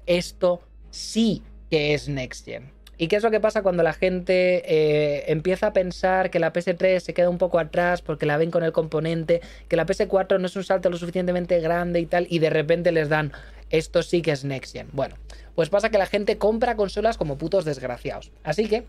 [0.06, 2.72] esto sí que es Next Gen.
[2.96, 6.52] ¿Y qué es lo que pasa cuando la gente eh, empieza a pensar que la
[6.52, 10.38] PS3 se queda un poco atrás porque la ven con el componente, que la PS4
[10.38, 13.32] no es un salto lo suficientemente grande y tal, y de repente les dan
[13.70, 14.88] esto sí que es Next Gen?
[14.92, 15.16] Bueno,
[15.56, 18.30] pues pasa que la gente compra consolas como putos desgraciados.
[18.44, 18.84] Así que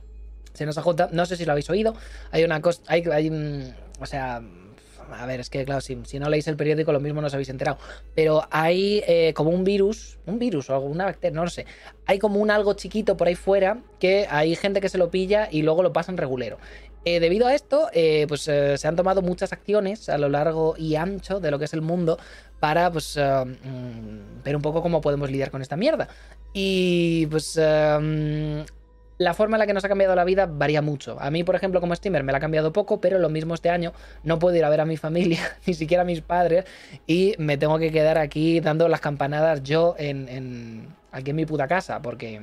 [0.54, 1.96] se nos ha juntado, no sé si lo habéis oído,
[2.32, 4.44] hay una cosa, hay, hay o sea,
[5.12, 7.50] a ver, es que claro, si, no leéis el periódico lo mismo no os habéis
[7.50, 7.78] enterado,
[8.14, 11.66] pero hay eh, como un virus, un virus o alguna bacteria, no lo sé,
[12.06, 15.48] hay como un algo chiquito por ahí fuera que hay gente que se lo pilla
[15.52, 16.58] y luego lo pasan regulero.
[17.08, 20.96] Eh, debido a esto, eh, pues se han tomado muchas acciones a lo largo y
[20.96, 22.18] ancho de lo que es el mundo
[22.60, 26.08] para pues mm, ver un poco cómo podemos lidiar con esta mierda.
[26.52, 27.60] Y pues
[29.18, 31.18] la forma en la que nos ha cambiado la vida varía mucho.
[31.20, 33.70] A mí, por ejemplo, como streamer me la ha cambiado poco, pero lo mismo este
[33.70, 36.66] año no puedo ir a ver a mi familia, ni siquiera a mis padres,
[37.08, 41.68] y me tengo que quedar aquí dando las campanadas yo en, aquí en mi puta
[41.68, 42.42] casa, porque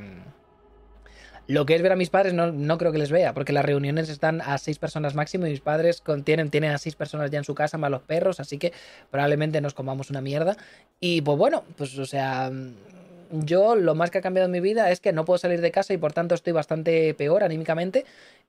[1.47, 4.09] lo que es ver a mis padres no, creo que les vea, porque las reuniones
[4.09, 7.45] están a seis personas máximo y mis padres tienen, tienen a seis personas ya en
[7.45, 8.73] su casa, más los perros, así que
[9.11, 10.57] probablemente nos comamos una mierda.
[11.01, 12.51] Y pues bueno, pues o sea,
[13.33, 15.73] yo lo más que ha cambiado en mi vida es que no puedo salir de
[15.73, 18.05] casa y por tanto estoy bastante peor anímicamente.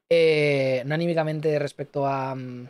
[0.09, 2.69] Eh, no anímicamente respecto a, mm,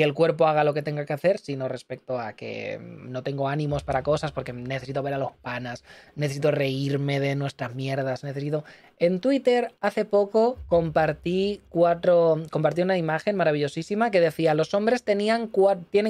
[0.00, 3.48] que el cuerpo haga lo que tenga que hacer, sino respecto a que no tengo
[3.48, 5.84] ánimos para cosas porque necesito ver a los panas,
[6.16, 8.64] necesito reírme de nuestras mierdas, necesito...
[8.98, 15.48] En Twitter hace poco compartí cuatro, compartí una imagen maravillosísima que decía los hombres tienen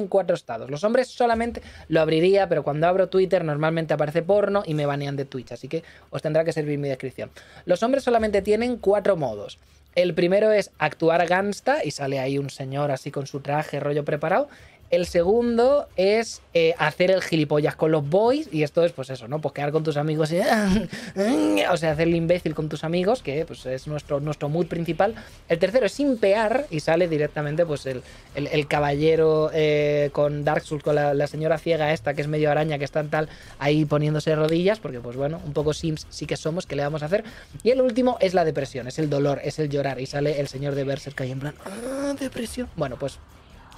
[0.07, 0.71] cuatro estados.
[0.71, 5.17] Los hombres solamente lo abriría, pero cuando abro Twitter normalmente aparece porno y me banean
[5.17, 7.29] de Twitch, así que os tendrá que servir mi descripción.
[7.65, 9.59] Los hombres solamente tienen cuatro modos.
[9.93, 14.05] El primero es actuar gangsta y sale ahí un señor así con su traje, rollo
[14.05, 14.47] preparado.
[14.91, 18.49] El segundo es eh, hacer el gilipollas con los boys.
[18.51, 19.39] Y esto es, pues eso, ¿no?
[19.39, 20.39] Pues quedar con tus amigos y.
[21.71, 25.15] o sea, hacer el imbécil con tus amigos, que pues es nuestro, nuestro mood principal.
[25.47, 28.03] El tercero es simpear y sale directamente, pues, el,
[28.35, 32.77] el, caballero eh, con Dark Souls, con la, señora ciega esta, que es medio araña,
[32.77, 36.65] que está tal, ahí poniéndose rodillas, porque, pues bueno, un poco Sims sí que somos,
[36.65, 37.23] ¿qué le vamos a hacer?
[37.63, 40.01] Y el último es la depresión, es el dolor, es el llorar.
[40.01, 42.67] Y sale el señor de Berserk ahí en plan, ¡ah, depresión!
[42.75, 43.19] Bueno, pues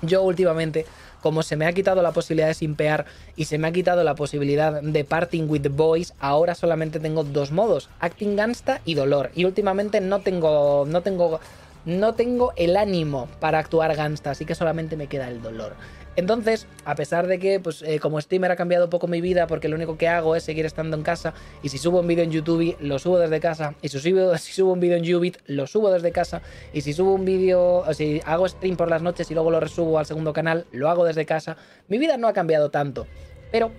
[0.04, 0.86] yo últimamente,
[1.22, 4.16] como se me ha quitado la posibilidad de simpear y se me ha quitado la
[4.16, 9.32] posibilidad de parting with the boys, ahora solamente tengo dos modos, acting gangsta y dolor.
[9.34, 11.40] Y últimamente no tengo, no tengo,
[11.86, 15.76] no tengo el ánimo para actuar gangsta, así que solamente me queda el dolor.
[16.16, 19.68] Entonces, a pesar de que, pues, eh, como streamer ha cambiado poco mi vida, porque
[19.68, 22.32] lo único que hago es seguir estando en casa, y si subo un vídeo en
[22.32, 24.14] YouTube, lo subo desde casa, y si subo,
[24.74, 28.48] un vídeo en Ubit, lo subo desde casa, y si subo un vídeo, si hago
[28.48, 31.58] stream por las noches y luego lo resubo al segundo canal, lo hago desde casa,
[31.88, 33.08] mi vida no ha cambiado tanto.
[33.52, 33.72] Pero,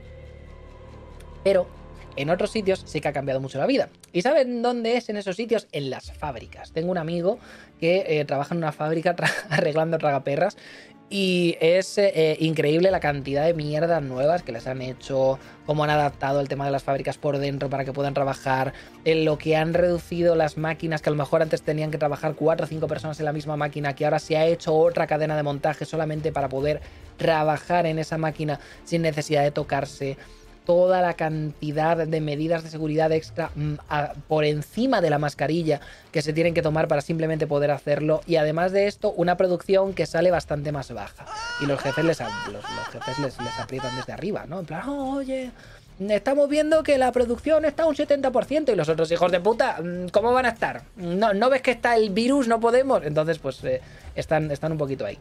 [1.43, 1.67] pero,
[2.17, 3.89] en otros sitios sí que ha cambiado mucho la vida.
[4.13, 5.67] ¿Y saben dónde es en esos sitios?
[5.73, 6.73] En las fábricas.
[6.73, 7.39] Tengo un amigo
[7.81, 9.17] que eh, trabaja en una fábrica
[9.51, 10.57] arreglando tragaperras
[11.11, 15.91] y es eh, increíble la cantidad de mierdas nuevas que les han hecho, cómo han
[15.91, 18.73] adaptado el tema de las fábricas por dentro para que puedan trabajar,
[19.05, 22.35] en lo que han reducido las máquinas, que a lo mejor antes tenían que trabajar
[22.35, 25.37] cuatro o cinco personas en la misma máquina, que ahora se ha hecho otra cadena
[25.37, 26.81] de montaje solamente para poder
[27.17, 30.17] trabajar en esa máquina sin necesidad de tocarse
[30.65, 33.75] toda la cantidad de medidas de seguridad extra mm,
[34.29, 38.23] por encima de la mascarilla que se tienen que tomar para simplemente poder hacerlo.
[38.27, 41.27] Y además de esto, una producción que sale bastante más baja.
[41.61, 44.61] Y los jefes les, los, jefes les, aprietan desde arriba, ¿no?
[44.61, 45.51] En plan, oye,
[46.09, 50.09] estamos viendo que la producción está un 70% y los otros hijos de puta, mm,
[50.09, 50.83] ¿cómo van a estar?
[50.97, 52.49] ¿No, ¿no ves que está el virus?
[52.49, 53.05] No podemos.
[53.05, 53.81] Entonces, pues eh,
[54.15, 55.19] están, están un poquito ahí.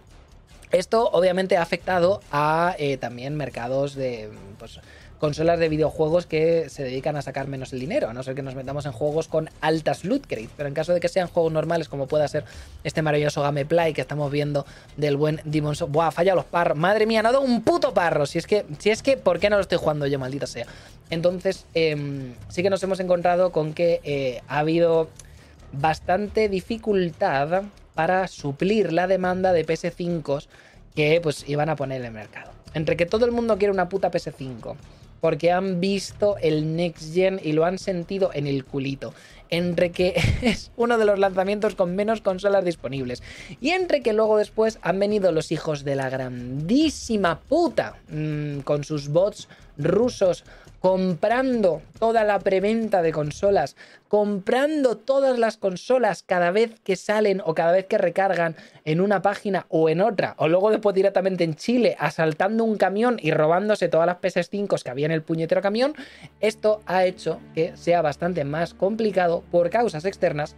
[0.73, 4.29] Esto obviamente ha afectado a eh, también mercados de...
[4.57, 4.79] Pues,
[5.23, 8.41] consolas de videojuegos que se dedican a sacar menos el dinero, a no ser que
[8.41, 10.49] nos metamos en juegos con altas loot crates.
[10.57, 12.43] Pero en caso de que sean juegos normales, como pueda ser
[12.83, 14.65] este maravilloso gameplay que estamos viendo
[14.97, 15.93] del buen Demon's Souls.
[15.93, 16.77] Buah, falla los parros.
[16.77, 18.25] Madre mía, no ha un puto parro.
[18.25, 20.65] Si es que, si es que, ¿por qué no lo estoy jugando yo, maldita sea?
[21.09, 25.07] Entonces, em, sí que nos hemos encontrado con que eh, ha habido
[25.71, 30.45] bastante dificultad para suplir la demanda de PS5
[30.93, 32.51] que pues iban a poner en el mercado.
[32.73, 34.75] Entre que todo el mundo quiere una puta PS5,
[35.23, 39.13] porque han visto el Next Gen y lo han sentido en el culito.
[39.49, 43.23] Entre que es uno de los lanzamientos con menos consolas disponibles.
[43.61, 48.83] Y entre que luego después han venido los hijos de la grandísima puta mm, con
[48.83, 50.43] sus bots rusos
[50.83, 53.77] comprando toda la preventa de consolas,
[54.09, 59.21] comprando todas las consolas cada vez que salen o cada vez que recargan en una
[59.21, 63.87] página o en otra, o luego después directamente en Chile asaltando un camión y robándose
[63.87, 65.95] todas las PS5 que había en el puñetero camión,
[66.41, 70.57] esto ha hecho que sea bastante más complicado por causas externas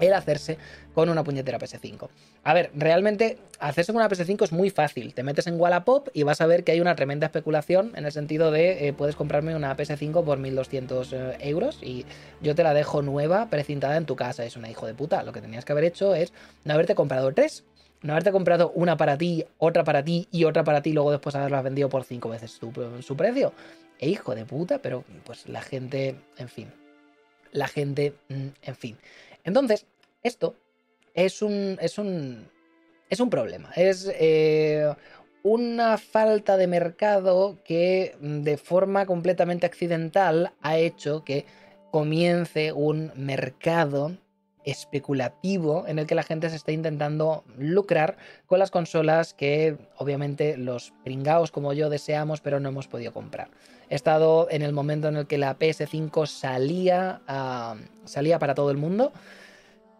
[0.00, 0.58] el hacerse
[0.94, 2.08] con una puñetera PS5.
[2.44, 5.14] A ver, realmente hacerse con una PS5 es muy fácil.
[5.14, 8.12] Te metes en Wallapop y vas a ver que hay una tremenda especulación en el
[8.12, 12.06] sentido de eh, puedes comprarme una PS5 por 1200 eh, euros y
[12.40, 14.44] yo te la dejo nueva, precintada en tu casa.
[14.44, 15.22] Es una hijo de puta.
[15.22, 16.32] Lo que tenías que haber hecho es
[16.64, 17.64] no haberte comprado tres,
[18.02, 21.34] no haberte comprado una para ti, otra para ti y otra para ti luego después
[21.34, 23.52] haberlas vendido por cinco veces su, su precio.
[23.98, 26.72] E hijo de puta, pero pues la gente, en fin.
[27.52, 28.98] La gente, mm, en fin.
[29.46, 29.86] Entonces,
[30.22, 30.54] esto
[31.14, 31.78] es un.
[31.80, 32.50] es un.
[33.08, 33.70] es un problema.
[33.74, 34.12] Es.
[34.20, 34.92] Eh,
[35.48, 41.46] una falta de mercado que mm, de forma completamente accidental ha hecho que
[41.92, 44.16] comience un mercado
[44.64, 50.56] especulativo en el que la gente se está intentando lucrar con las consolas que obviamente
[50.56, 53.48] los pringaos como yo deseamos pero no hemos podido comprar.
[53.88, 57.20] He estado en el momento en el que la PS5 salía,
[58.04, 59.12] salía para todo el mundo.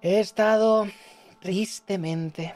[0.03, 0.87] He estado
[1.40, 2.55] tristemente,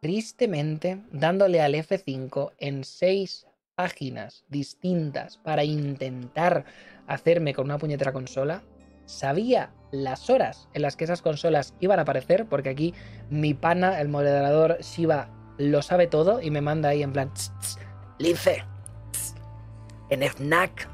[0.00, 6.64] tristemente dándole al F5 en seis páginas distintas para intentar
[7.06, 8.62] hacerme con una puñetera consola.
[9.04, 12.94] Sabía las horas en las que esas consolas iban a aparecer, porque aquí
[13.28, 17.30] mi pana, el moderador Shiva, lo sabe todo y me manda ahí en plan,
[18.18, 18.64] Lince,
[20.10, 20.88] en FNAC,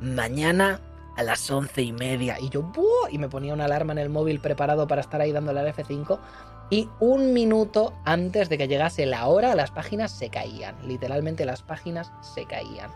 [0.00, 0.80] mañana
[1.16, 2.38] a las once y media.
[2.40, 3.10] Y yo, ¡buah!
[3.10, 6.18] Y me ponía una alarma en el móvil preparado para estar ahí dándole al F5.
[6.68, 10.76] Y un minuto antes de que llegase la hora, las páginas se caían.
[10.86, 12.90] Literalmente las páginas se caían.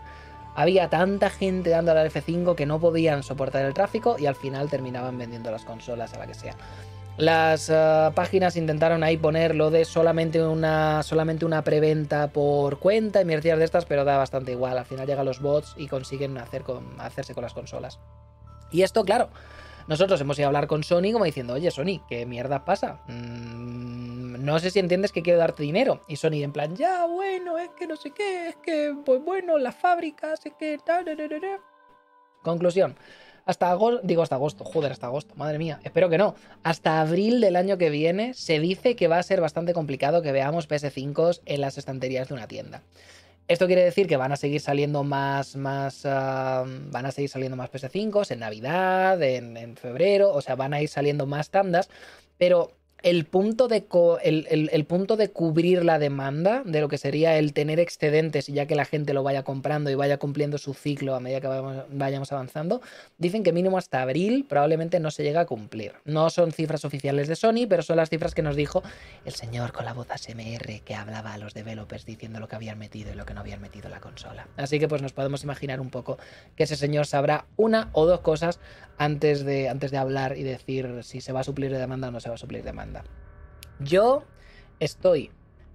[0.55, 4.69] Había tanta gente dándole al F5 que no podían soportar el tráfico y al final
[4.69, 6.55] terminaban vendiendo las consolas a la que sea.
[7.17, 13.21] Las eh, páginas intentaron ahí poner lo de solamente una, solamente una preventa por cuenta
[13.21, 14.77] y mierdas de estas, pero da bastante igual.
[14.77, 16.63] Al final llegan los bots y consiguen hacer
[16.97, 17.99] hacerse con las consolas.
[18.71, 19.29] Y esto, claro,
[19.87, 23.01] nosotros hemos ido a hablar con Sony como diciendo, oye Sony, ¿qué mierda pasa?
[23.07, 26.01] Mm, no sé si entiendes que quiero darte dinero.
[26.07, 29.57] Y Sony en plan, ya, bueno, es que no sé qué, es que, pues bueno,
[29.57, 30.79] las fábricas, es que...
[32.41, 32.95] Conclusión
[33.51, 36.33] hasta agosto, digo hasta agosto, joder, hasta agosto, madre mía, espero que no.
[36.63, 40.31] Hasta abril del año que viene se dice que va a ser bastante complicado que
[40.31, 42.81] veamos PS5 en las estanterías de una tienda.
[43.47, 47.57] Esto quiere decir que van a seguir saliendo más, más, ah, van a seguir saliendo
[47.57, 51.89] más PS5 en Navidad, en, en febrero, o sea, van a ir saliendo más tandas,
[52.37, 52.71] pero
[53.03, 53.85] el punto, de
[54.23, 58.67] el, punto de cubrir la demanda, de lo que sería el tener excedentes y ya
[58.67, 62.31] que la gente lo vaya comprando y vaya cumpliendo su ciclo a medida que vayamos,
[62.31, 62.81] avanzando,
[63.17, 65.93] dicen que mínimo hasta abril probablemente no se llega a cumplir.
[66.05, 68.83] No son cifras oficiales de Sony, pero son las cifras que nos dijo
[69.25, 72.77] el señor con la voz ASMR que hablaba a los developers diciendo lo que habían
[72.77, 74.47] metido y lo que no habían metido en la consola.
[74.57, 76.19] Así que pues nos podemos imaginar un poco
[76.55, 78.59] que ese señor sabrá una o dos cosas
[78.97, 82.11] antes de, antes de hablar y decir si se va a suplir de demanda o
[82.11, 82.90] no se va a suplir demanda.
[83.79, 84.23] Yo
[84.79, 85.31] estoy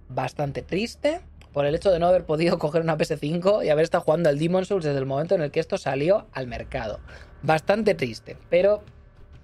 [0.09, 1.21] bastante triste
[1.53, 4.39] por el hecho de no haber podido coger una PS5 y haber estado jugando al
[4.39, 6.99] Demon Souls desde el momento en el que esto salió al mercado.
[7.41, 8.83] Bastante triste, pero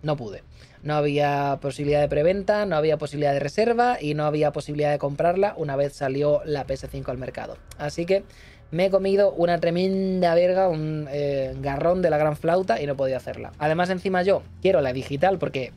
[0.03, 0.43] no pude.
[0.83, 4.99] No había posibilidad de preventa, no había posibilidad de reserva y no había posibilidad de
[4.99, 7.57] comprarla una vez salió la PS5 al mercado.
[7.77, 8.23] Así que
[8.71, 12.97] me he comido una tremenda verga, un eh, garrón de la gran flauta y no
[12.97, 13.53] podido hacerla.
[13.59, 15.71] Además, encima yo quiero la digital porque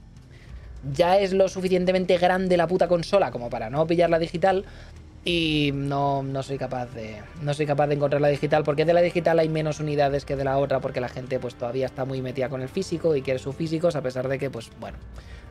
[0.93, 4.65] ya es lo suficientemente grande la puta consola como para no pillar la digital.
[5.25, 7.17] Y no, no, soy capaz de.
[7.43, 8.63] No soy capaz de encontrar la digital.
[8.63, 10.81] Porque de la digital hay menos unidades que de la otra.
[10.81, 13.97] Porque la gente pues todavía está muy metida con el físico y quiere sus físicos.
[13.97, 14.99] A pesar de que, pues, bueno.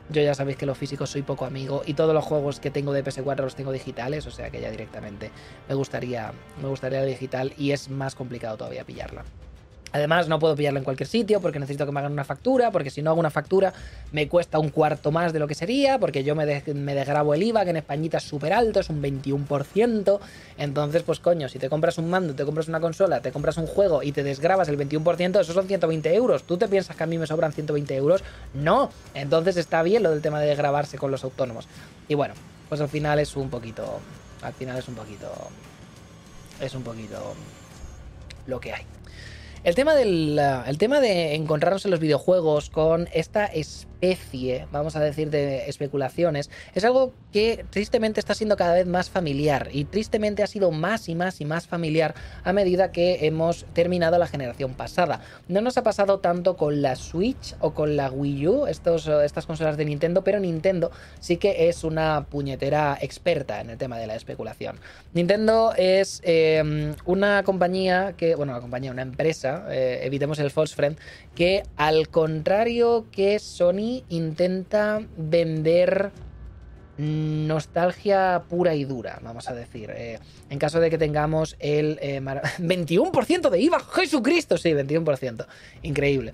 [0.08, 2.92] Yo ya sabéis que los físicos soy poco amigo y todos los juegos que tengo
[2.92, 5.32] de PS4 los tengo digitales, o sea que ya directamente
[5.68, 9.24] me gustaría, me gustaría digital y es más complicado todavía pillarla.
[9.96, 12.90] Además, no puedo pillarla en cualquier sitio porque necesito que me hagan una factura, porque
[12.90, 13.72] si no hago una factura
[14.12, 17.64] me cuesta un cuarto más de lo que sería, porque yo me, desgrabo el IVA,
[17.64, 20.20] que en Españita es súper alto, es un 21%.
[20.58, 23.66] Entonces, pues coño, si te compras un mando, te compras una consola, te compras un
[23.66, 26.42] juego y te desgrabas el 21%, esos son 120 euros.
[26.42, 28.22] ¿Tú te piensas que a mí me sobran 120 euros?
[28.52, 28.90] No.
[29.14, 31.68] Entonces está bien lo del tema de desgrabarse con los autónomos.
[32.06, 32.34] Y bueno,
[32.68, 33.98] pues al final es un poquito...
[34.42, 35.32] Al final es un poquito...
[36.60, 37.34] Es un poquito
[38.46, 38.95] lo que hay.
[39.66, 43.50] El tema, del, el tema de encontrarnos en los videojuegos con esta
[44.72, 49.68] vamos a decir, de especulaciones, es algo que tristemente está siendo cada vez más familiar
[49.72, 54.18] y tristemente ha sido más y más y más familiar a medida que hemos terminado
[54.18, 55.20] la generación pasada.
[55.48, 59.46] No nos ha pasado tanto con la Switch o con la Wii U, estos, estas
[59.46, 64.06] consolas de Nintendo, pero Nintendo sí que es una puñetera experta en el tema de
[64.06, 64.78] la especulación.
[65.14, 70.74] Nintendo es em, una compañía que, bueno, una compañía, una empresa, eh, evitemos el false
[70.74, 70.98] friend,
[71.34, 76.10] que al contrario que Sony intenta vender
[76.98, 79.90] nostalgia pura y dura, vamos a decir.
[79.94, 80.18] Eh,
[80.48, 85.46] en caso de que tengamos el 21% de IVA, Jesucristo, sí, 21%.
[85.82, 86.32] Increíble.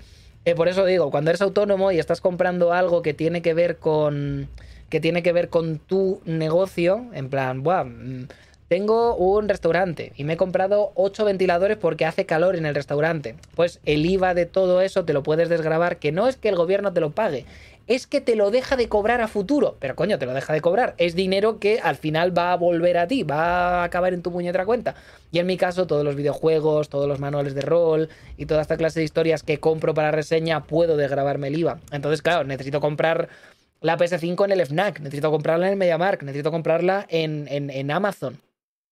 [0.55, 4.49] por eso digo, cuando eres autónomo y estás comprando algo que tiene que ver con
[4.93, 8.27] que tiene que ver con tu negocio, en plan, Buah, mm,
[8.73, 13.35] tengo un restaurante y me he comprado 8 ventiladores porque hace calor en el restaurante.
[13.53, 16.55] Pues el IVA de todo eso te lo puedes desgrabar, que no es que el
[16.55, 17.45] gobierno te lo pague,
[17.85, 19.77] es que te lo deja de cobrar a futuro.
[19.79, 20.95] Pero coño, te lo deja de cobrar.
[20.97, 24.31] Es dinero que al final va a volver a ti, va a acabar en tu
[24.31, 24.95] puñetera cuenta.
[25.31, 28.75] Y en mi caso, todos los videojuegos, todos los manuales de rol y toda esta
[28.75, 31.77] clase de historias que compro para reseña, puedo desgrabarme el IVA.
[31.91, 33.29] Entonces, claro, necesito comprar
[33.83, 38.39] la PS5 en el FNAC, necesito comprarla en el MediaMark, necesito comprarla en, en, Amazon.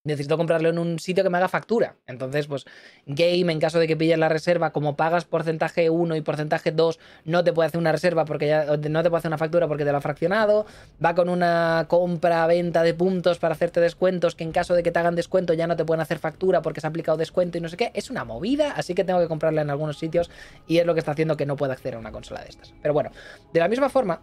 [0.03, 1.95] Necesito comprarlo en un sitio que me haga factura.
[2.07, 2.65] Entonces, pues,
[3.05, 6.99] Game, en caso de que pilles la reserva, como pagas porcentaje 1 y porcentaje 2,
[7.25, 9.85] no te puede hacer una reserva porque ya no te puede hacer una factura porque
[9.85, 10.65] te lo ha fraccionado.
[11.03, 14.97] Va con una compra-venta de puntos para hacerte descuentos que en caso de que te
[14.97, 17.69] hagan descuento ya no te pueden hacer factura porque se ha aplicado descuento y no
[17.69, 17.91] sé qué.
[17.93, 20.31] Es una movida, así que tengo que comprarla en algunos sitios
[20.67, 22.73] y es lo que está haciendo que no pueda acceder a una consola de estas.
[22.81, 23.11] Pero bueno,
[23.53, 24.19] de la misma forma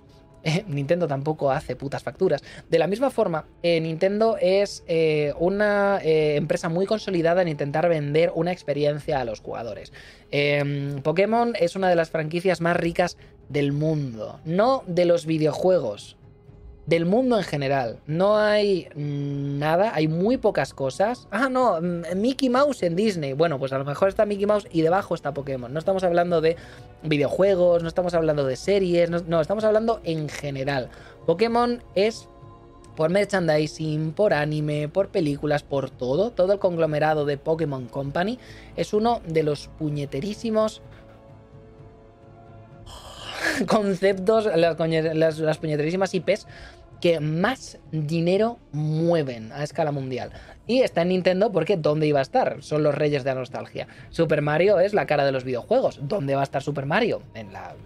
[0.67, 2.43] Nintendo tampoco hace putas facturas.
[2.69, 7.89] De la misma forma, eh, Nintendo es eh, una eh, empresa muy consolidada en intentar
[7.89, 9.93] vender una experiencia a los jugadores.
[10.31, 13.17] Em, Pokémon es una de las franquicias más ricas
[13.49, 16.18] del mundo, no de los videojuegos
[16.89, 17.99] del mundo en general.
[18.07, 21.29] No hay nada, hay muy pocas cosas.
[21.31, 23.35] Ah, no, mm, Mickey Mouse en Disney.
[23.35, 25.71] Bueno, pues a lo mejor está Mickey Mouse y debajo está Pokémon.
[25.71, 26.57] No estamos hablando de
[27.03, 30.89] videojuegos, no estamos hablando de series, no, estamos hablando en general.
[31.27, 32.27] Pokémon es
[32.97, 38.39] por merchandising, por anime, por películas, por todo, todo el conglomerado de Pokémon Company
[38.77, 40.81] es uno de los puñeterísimos
[43.69, 46.47] conceptos, las, las puñeterísimas IPs
[47.01, 50.33] que más dinero mueven a escala mundial.
[50.67, 52.63] Y está en Nintendo porque ¿dónde iba a estar?
[52.63, 53.89] Son los reyes de la nostalgia.
[54.11, 55.99] Super Mario es la cara de los videojuegos.
[56.03, 57.23] ¿Dónde va a estar Super Mario?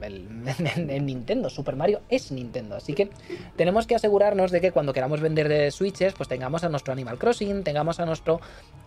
[0.02, 1.48] En, Nintendo.
[1.48, 2.74] Super Mario es Nintendo.
[2.74, 3.08] Así que
[3.56, 7.18] tenemos que asegurarnos de que cuando queramos vender de Switches, pues tengamos a nuestro Animal
[7.18, 8.40] Crossing, tengamos a nuestro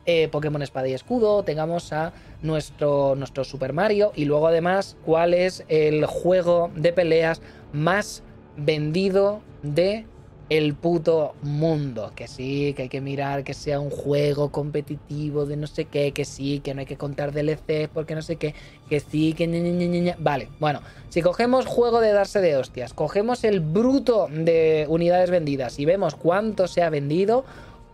[0.05, 2.11] eh, Pokémon Espada y Escudo, tengamos a
[2.41, 8.23] nuestro, nuestro Super Mario y luego además cuál es el juego de peleas más
[8.57, 10.05] vendido de
[10.50, 12.12] el puto mundo.
[12.16, 16.12] Que sí, que hay que mirar que sea un juego competitivo de no sé qué,
[16.12, 18.54] que sí, que no hay que contar DLC porque no sé qué,
[18.89, 20.16] que sí, que...
[20.20, 25.80] vale, bueno, si cogemos juego de darse de hostias, cogemos el bruto de unidades vendidas
[25.80, 27.46] y vemos cuánto se ha vendido,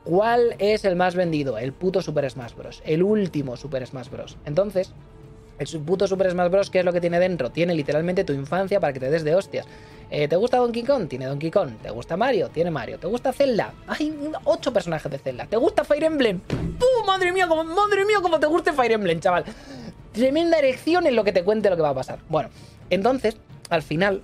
[0.04, 1.58] ¿cuál es el más vendido?
[1.58, 2.82] El puto Super Smash Bros.
[2.86, 4.38] El último Super Smash Bros.
[4.46, 4.94] Entonces...
[5.60, 6.72] El puto Super Smash Bros.
[6.72, 7.52] ¿qué es lo que tiene dentro?
[7.52, 9.68] Tiene literalmente tu infancia para que te des de hostias.
[10.14, 11.08] Eh, ¿Te gusta Donkey Kong?
[11.08, 11.78] Tiene Donkey Kong.
[11.82, 12.50] ¿Te gusta Mario?
[12.50, 13.00] Tiene Mario.
[13.00, 13.74] ¿Te gusta Zelda?
[13.88, 15.46] Hay ocho personajes de Zelda.
[15.46, 16.42] ¿Te gusta Fire Emblem?
[16.42, 17.06] ¡Pum!
[17.08, 19.46] Madre mía, como, madre mía, como te guste Fire Emblem, chaval.
[20.12, 22.20] Tremenda erección en lo que te cuente lo que va a pasar.
[22.28, 22.50] Bueno,
[22.90, 23.38] entonces,
[23.70, 24.22] al final,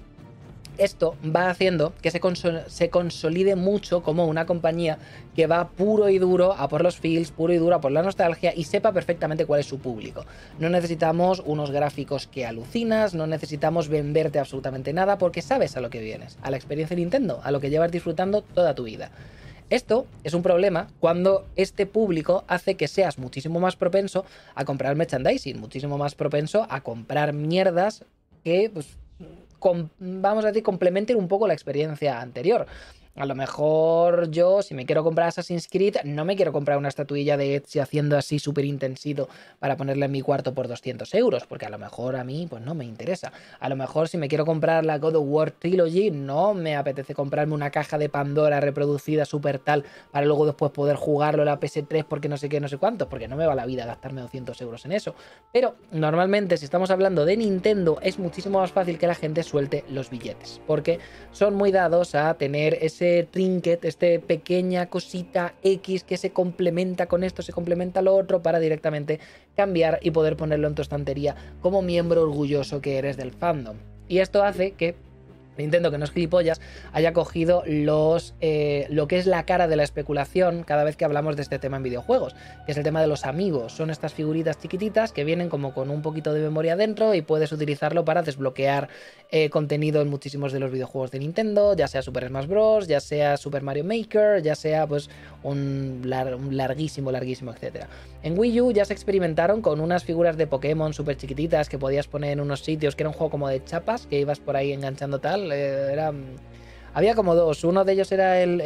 [0.77, 2.21] esto va haciendo que se,
[2.67, 4.97] se, consolide mucho como una compañía
[5.35, 8.01] que va puro y duro a por los feels, puro y duro a por la
[8.01, 10.25] nostalgia y sepa perfectamente cuál es su público.
[10.59, 15.89] No necesitamos unos gráficos que alucinas, no necesitamos venderte absolutamente nada porque sabes a lo
[15.89, 19.11] que vienes, a la experiencia de Nintendo, a lo que llevas disfrutando toda tu vida.
[19.69, 24.25] Esto es un problema cuando este público hace que seas muchísimo más propenso
[24.55, 28.05] a comprar merchandising, muchísimo más propenso a comprar mierdas
[28.45, 28.97] que pues,
[29.99, 32.67] vamos a decir, complementen un poco la experiencia anterior.
[33.17, 36.89] A lo mejor yo, si me quiero comprar Assassin's Creed, no me quiero comprar una
[36.89, 41.47] estatuilla de Etsy haciendo así súper intensivo para ponerla en mi cuarto por 200 euros,
[41.47, 43.31] porque a lo mejor a mí pues no me interesa.
[43.59, 47.15] A lo mejor si me quiero comprar la God of War Trilogy, no me apetece
[47.15, 51.59] comprarme una caja de Pandora reproducida súper tal para luego después poder jugarlo en la
[51.59, 54.21] PS3 porque no sé qué, no sé cuánto, porque no me va la vida gastarme
[54.21, 55.15] 200 euros en eso.
[55.51, 59.85] Pero normalmente si estamos hablando de Nintendo es muchísimo más fácil que la gente suelte
[59.89, 60.99] los billetes, porque
[61.31, 67.23] son muy dados a tener ese trinket, este pequeña cosita X que se complementa con
[67.23, 69.19] esto, se complementa lo otro para directamente
[69.55, 73.77] cambiar y poder ponerlo en tu estantería como miembro orgulloso que eres del fandom.
[74.07, 74.95] Y esto hace que
[75.57, 76.61] Nintendo, que no es gilipollas,
[76.93, 81.05] haya cogido los, eh, lo que es la cara de la especulación cada vez que
[81.05, 82.35] hablamos de este tema en videojuegos,
[82.65, 83.73] que es el tema de los amigos.
[83.73, 87.51] Son estas figuritas chiquititas que vienen como con un poquito de memoria dentro y puedes
[87.51, 88.89] utilizarlo para desbloquear
[89.31, 92.99] eh, contenido en muchísimos de los videojuegos de Nintendo, ya sea Super Smash Bros., ya
[92.99, 95.09] sea Super Mario Maker, ya sea pues
[95.43, 97.87] un, larguísimo, larguísimo, etcétera.
[98.23, 102.07] En Wii U ya se experimentaron con unas figuras de Pokémon súper chiquititas que podías
[102.07, 104.71] poner en unos sitios que era un juego como de chapas, que ibas por ahí
[104.71, 105.46] enganchando tal
[106.93, 107.63] había como dos.
[107.63, 108.59] Uno de ellos era el,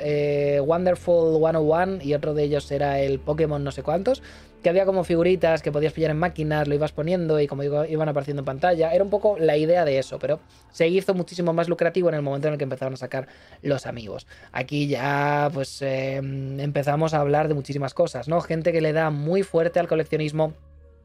[0.00, 4.22] eh, Wonderful 101 y otro de ellos era el Pokémon no sé cuántos.
[4.62, 7.84] Que había como figuritas que podías pillar en máquinas, lo ibas poniendo y como digo,
[7.84, 8.94] iban apareciendo en pantalla.
[8.94, 10.40] Era un poco la idea de eso, pero
[10.72, 13.28] se hizo muchísimo más lucrativo en el momento en el que empezaron a sacar
[13.60, 14.26] los amigos.
[14.52, 18.40] Aquí ya pues em, empezamos a hablar de muchísimas cosas, ¿no?
[18.40, 20.54] Gente que le da muy fuerte al coleccionismo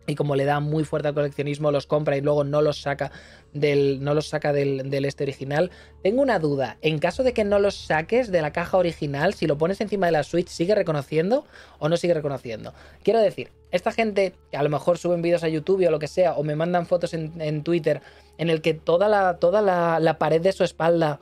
[0.09, 3.11] y como le da muy fuerte al coleccionismo, los compra y luego no los saca
[3.53, 5.71] del, no los saca del, del, este original.
[6.01, 9.47] Tengo una duda, en caso de que no los saques de la caja original, si
[9.47, 11.45] lo pones encima de la Switch, ¿sigue reconociendo
[11.77, 12.73] o no sigue reconociendo?
[13.03, 16.07] Quiero decir, esta gente que a lo mejor suben vídeos a YouTube o lo que
[16.07, 18.01] sea, o me mandan fotos en, Twitter
[18.37, 21.21] en el que toda la, toda la, pared de su espalda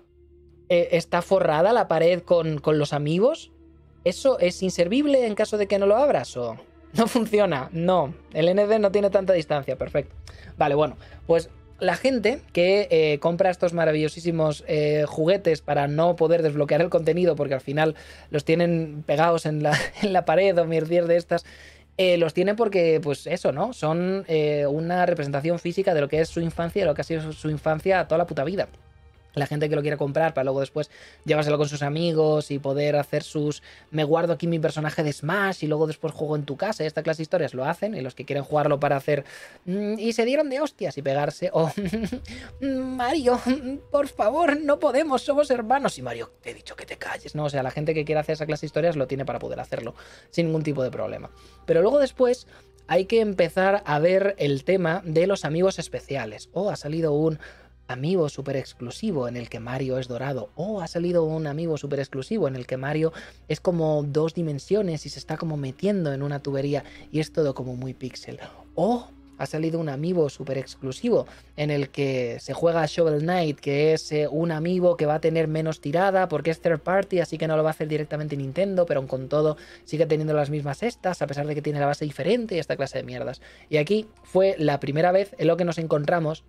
[0.70, 3.52] eh, está forrada, la pared con, con los amigos,
[4.06, 6.58] ¿eso es inservible en caso de que no lo abras o...?
[6.98, 8.14] No funciona, no.
[8.34, 10.16] El ND no tiene tanta distancia, perfecto.
[10.58, 16.42] Vale, bueno, pues la gente que eh, compra estos maravillosísimos eh, juguetes para no poder
[16.42, 17.96] desbloquear el contenido, porque al final
[18.32, 21.46] los tienen pegados en la, en la pared o mierdier de estas,
[21.98, 23.74] eh, los tiene porque, pues eso, ¿no?
[23.74, 24.26] Son
[24.70, 27.50] una representación física de lo que es su infancia, de lo que ha sido su
[27.50, 28.68] infancia toda la puta vida
[29.38, 30.90] la gente que lo quiera comprar para luego después
[31.26, 35.64] llevárselo con sus amigos y poder hacer sus me guardo aquí mi personaje de Smash
[35.64, 36.86] y luego después juego en tu casa.
[36.86, 39.26] Esta clase de historias lo hacen y los que quieren jugarlo para hacer
[39.66, 41.72] mm, y se dieron de hostias y pegarse o
[42.62, 43.40] Mario,
[43.92, 47.46] por favor, no podemos, somos hermanos y Mario, te he dicho que te calles, ¿no?
[47.46, 49.60] O sea, la gente que quiere hacer esa clase de historias lo tiene para poder
[49.60, 49.96] hacerlo
[50.30, 51.30] sin ningún tipo de problema.
[51.66, 52.48] Pero luego después
[52.88, 56.50] hay que empezar a ver el tema de los amigos especiales.
[56.54, 57.40] Oh, ha salido un
[57.88, 60.50] amigo super exclusivo en el que Mario es dorado.
[60.56, 63.14] O ha salido un amigo super exclusivo en el que Mario
[63.48, 67.54] es como dos dimensiones y se está como metiendo en una tubería y es todo
[67.54, 68.40] como muy pixel.
[68.76, 69.08] O
[69.38, 74.12] ha salido un amigo super exclusivo en el que se juega Shovel Knight, que es
[74.12, 77.48] eh, un amigo que va a tener menos tirada porque es third party, así que
[77.48, 81.22] no lo va a hacer directamente Nintendo, pero con todo sigue teniendo las mismas estas,
[81.22, 83.42] a pesar de que tiene la base diferente y esta clase de mierdas.
[83.70, 86.44] Y aquí fue la primera vez en lo que nos encontramos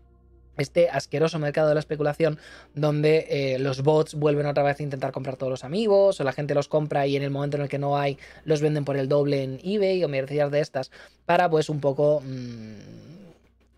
[0.59, 2.39] este asqueroso mercado de la especulación
[2.75, 6.33] donde eh, los bots vuelven otra vez a intentar comprar todos los amigos o la
[6.33, 8.97] gente los compra y en el momento en el que no hay los venden por
[8.97, 10.91] el doble en eBay o mercedes de estas
[11.27, 12.99] para pues un poco mmm,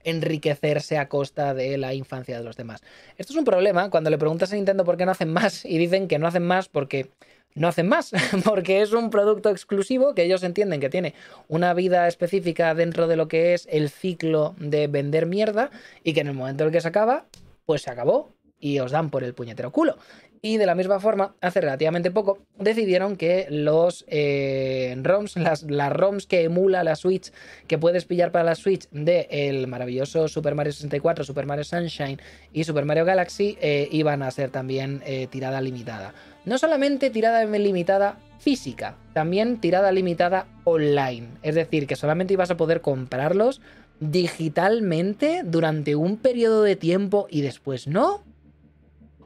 [0.04, 2.82] enriquecerse a costa de la infancia de los demás.
[3.18, 5.78] Esto es un problema cuando le preguntas a Nintendo por qué no hacen más y
[5.78, 7.10] dicen que no hacen más porque
[7.54, 8.12] no hacen más,
[8.44, 11.14] porque es un producto exclusivo que ellos entienden que tiene
[11.48, 15.70] una vida específica dentro de lo que es el ciclo de vender mierda
[16.04, 17.26] y que en el momento en el que se acaba,
[17.66, 19.96] pues se acabó y os dan por el puñetero culo.
[20.42, 26.26] Y de la misma forma, hace relativamente poco, decidieron que los eh, ROMs, las, ROMs
[26.26, 27.30] que emula la Switch,
[27.66, 32.18] que puedes pillar para la Switch de el maravilloso Super Mario 64, Super Mario Sunshine
[32.54, 36.14] y Super Mario Galaxy, eh, iban a ser también eh, tirada limitada.
[36.46, 41.28] No solamente tirada limitada física, también tirada limitada online.
[41.42, 43.60] Es decir, que solamente ibas a poder comprarlos
[44.00, 48.24] digitalmente durante un periodo de tiempo y después no.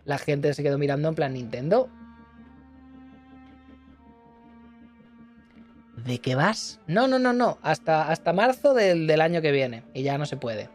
[0.05, 1.89] La gente se quedó mirando en plan Nintendo.
[6.05, 6.81] ¿De qué vas?
[6.87, 7.59] No, no, no, no.
[7.63, 9.85] Hasta, hasta marzo del, del año que viene.
[9.95, 10.69] Y ya no se puede.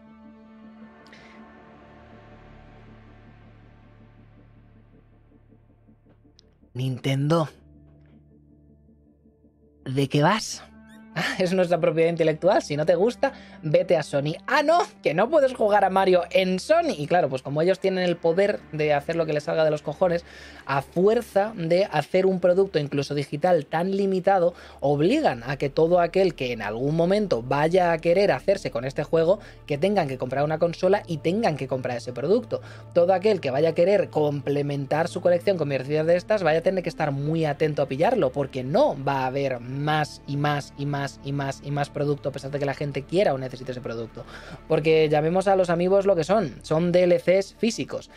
[6.73, 7.49] Nintendo.
[9.86, 10.63] ¿De qué vas?
[11.39, 12.61] es nuestra propiedad intelectual.
[12.61, 14.36] Si no te gusta, vete a Sony.
[14.47, 16.95] Ah, no, que no puedes jugar a Mario en Sony.
[16.97, 19.72] Y claro, pues como ellos tienen el poder de hacer lo que les salga de
[19.72, 20.26] los cojones,
[20.65, 26.36] a fuerza de hacer un producto incluso digital tan limitado, obligan a que todo aquel
[26.36, 30.43] que en algún momento vaya a querer hacerse con este juego, que tengan que comprar
[30.43, 32.61] una consola y tengan que comprar ese producto.
[32.93, 36.63] Todo aquel que vaya a querer complementar su colección con mercedes de estas, vaya a
[36.63, 40.74] tener que estar muy atento a pillarlo, porque no va a haber más y más
[40.78, 43.38] y más y más y más producto, a pesar de que la gente quiera o
[43.38, 44.26] necesite ese producto.
[44.68, 48.10] Porque llamemos a los amigos lo que son, son DLCs físicos.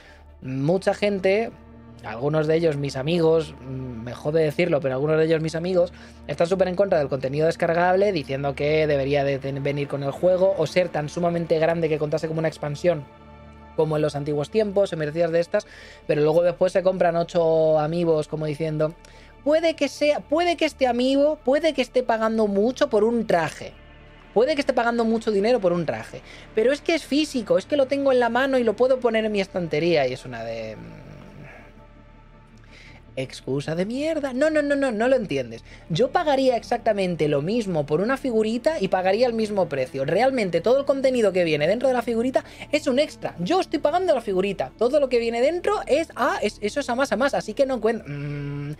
[0.43, 1.51] Mucha gente,
[2.05, 5.93] algunos de ellos mis amigos, mm, me jode decirlo, pero algunos de ellos mis amigos,
[6.27, 10.55] están súper en contra del contenido descargable, diciendo que debería de venir con el juego
[10.59, 13.05] o ser tan sumamente grande que contase como una expansión
[13.77, 15.67] como en los antiguos tiempos, merecidas de estas,
[16.07, 18.95] pero luego después se compran ocho amigos como diciendo,
[19.45, 23.73] puede que sea, puede que este amigo, puede que esté pagando mucho por un traje.
[24.35, 26.23] Puede que esté pagando mucho dinero por un traje,
[26.55, 28.99] pero es que es físico, es que lo tengo en la mano y lo puedo
[28.99, 30.77] poner en mi estantería y es una de
[33.17, 34.33] Excusa de mierda.
[34.33, 35.65] No, no, no, no, no lo entiendes.
[35.91, 40.05] Yo pagaría exactamente lo mismo por una figurita y pagaría el mismo precio.
[40.05, 43.35] Realmente todo el contenido que viene dentro de la figurita es un extra.
[43.39, 44.73] Yo estoy pagando la figurita.
[44.79, 47.35] Todo lo que viene dentro es, ah, es, eso es a más a más.
[47.35, 48.07] Así que no encuentro...
[48.09, 48.73] Mm,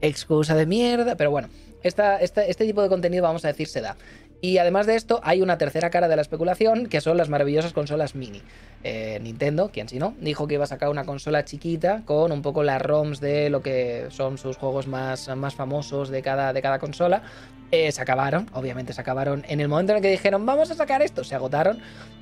[0.00, 1.16] excusa de mierda.
[1.16, 1.48] Pero bueno,
[1.82, 3.96] esta, este tipo de contenido vamos a decir se da.
[4.40, 7.72] Y además de esto, hay una tercera cara de la especulación, que son las maravillosas
[7.72, 8.42] consolas mini.
[8.82, 12.40] Eh, Nintendo, quien si no, dijo que iba a sacar una consola chiquita con un
[12.40, 16.62] poco las ROMs de lo que son sus juegos más, más famosos de cada, de
[16.62, 17.22] cada consola.
[17.70, 20.74] Eh, se acabaron, obviamente se acabaron en el momento en el que dijeron vamos a
[20.74, 21.78] sacar esto, se agotaron.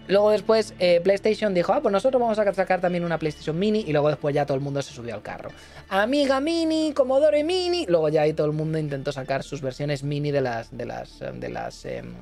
[0.09, 3.85] Luego después eh, PlayStation dijo, ah, pues nosotros vamos a sacar también una PlayStation Mini
[3.87, 5.51] y luego después ya todo el mundo se subió al carro.
[5.91, 10.31] Amiga Mini, Commodore Mini, luego ya ahí todo el mundo intentó sacar sus versiones mini
[10.31, 12.15] de las, de las, de las em,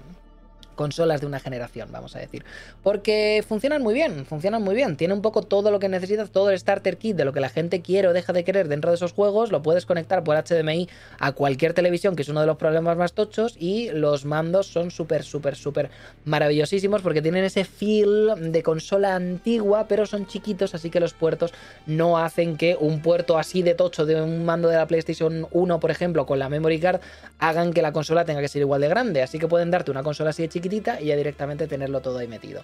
[0.76, 2.44] consolas de una generación, vamos a decir.
[2.82, 4.96] Porque funcionan muy bien, funcionan muy bien.
[4.96, 7.48] Tiene un poco todo lo que necesitas, todo el starter kit de lo que la
[7.48, 9.50] gente quiere o deja de querer dentro de esos juegos.
[9.50, 13.14] Lo puedes conectar por HDMI a cualquier televisión, que es uno de los problemas más
[13.14, 13.56] tochos.
[13.58, 15.90] Y los mandos son súper, súper, súper
[16.24, 21.52] maravillosísimos porque tienen ese feel de consola antigua, pero son chiquitos, así que los puertos
[21.86, 25.80] no hacen que un puerto así de tocho de un mando de la PlayStation 1,
[25.80, 27.00] por ejemplo, con la memory card,
[27.38, 29.22] hagan que la consola tenga que ser igual de grande.
[29.22, 30.65] Así que pueden darte una consola así de chiquita
[31.00, 32.62] y ya directamente tenerlo todo ahí metido.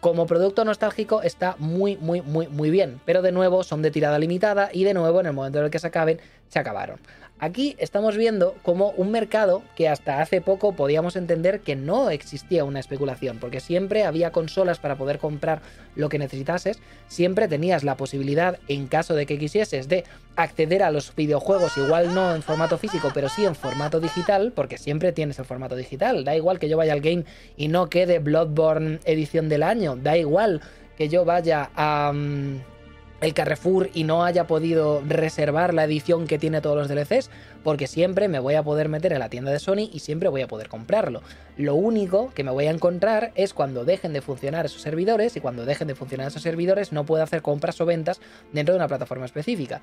[0.00, 4.18] Como producto nostálgico está muy, muy, muy, muy bien, pero de nuevo son de tirada
[4.18, 7.00] limitada y de nuevo en el momento en el que se acaben, se acabaron.
[7.40, 12.64] Aquí estamos viendo como un mercado que hasta hace poco podíamos entender que no existía
[12.64, 15.62] una especulación, porque siempre había consolas para poder comprar
[15.94, 20.02] lo que necesitases, siempre tenías la posibilidad, en caso de que quisieses, de
[20.34, 24.76] acceder a los videojuegos, igual no en formato físico, pero sí en formato digital, porque
[24.76, 27.24] siempre tienes el formato digital, da igual que yo vaya al game
[27.56, 30.60] y no quede Bloodborne edición del año, da igual
[30.96, 32.12] que yo vaya a...
[32.12, 32.77] Mm,
[33.20, 37.30] el Carrefour y no haya podido reservar la edición que tiene todos los DLCs,
[37.62, 40.42] porque siempre me voy a poder meter en la tienda de Sony y siempre voy
[40.42, 41.22] a poder comprarlo.
[41.56, 45.40] Lo único que me voy a encontrar es cuando dejen de funcionar esos servidores y
[45.40, 48.20] cuando dejen de funcionar esos servidores no puedo hacer compras o ventas
[48.52, 49.80] dentro de una plataforma específica.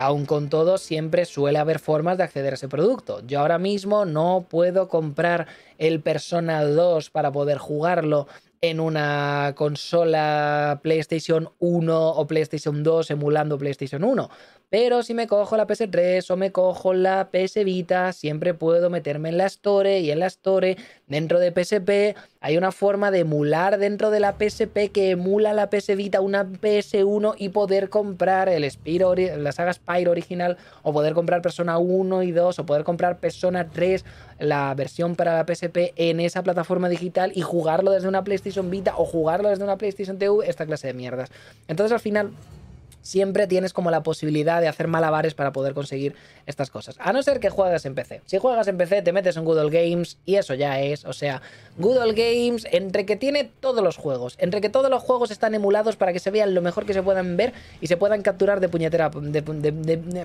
[0.00, 3.20] Aun con todo, siempre suele haber formas de acceder a ese producto.
[3.26, 8.28] Yo ahora mismo no puedo comprar el Persona 2 para poder jugarlo
[8.60, 14.30] en una consola PlayStation 1 o PlayStation 2 emulando PlayStation 1.
[14.70, 19.30] Pero si me cojo la PS3 o me cojo la PS Vita, siempre puedo meterme
[19.30, 23.78] en la Store y en la Store, dentro de PSP, hay una forma de emular
[23.78, 28.68] dentro de la PSP que emula la PS Vita una PS1 y poder comprar el
[29.42, 33.70] la saga Spyro original, o poder comprar Persona 1 y 2, o poder comprar Persona
[33.70, 34.04] 3,
[34.38, 38.94] la versión para la PSP en esa plataforma digital y jugarlo desde una PlayStation Vita
[38.98, 41.30] o jugarlo desde una PlayStation TV, esta clase de mierdas.
[41.68, 42.32] Entonces al final
[43.02, 46.14] siempre tienes como la posibilidad de hacer malabares para poder conseguir
[46.46, 46.96] estas cosas.
[46.98, 48.22] A no ser que juegues en PC.
[48.26, 51.04] Si juegas en PC, te metes en Google Games y eso ya es.
[51.04, 51.42] O sea,
[51.76, 55.96] Google Games, entre que tiene todos los juegos, entre que todos los juegos están emulados
[55.96, 58.68] para que se vean lo mejor que se puedan ver y se puedan capturar de
[58.68, 59.10] puñetera,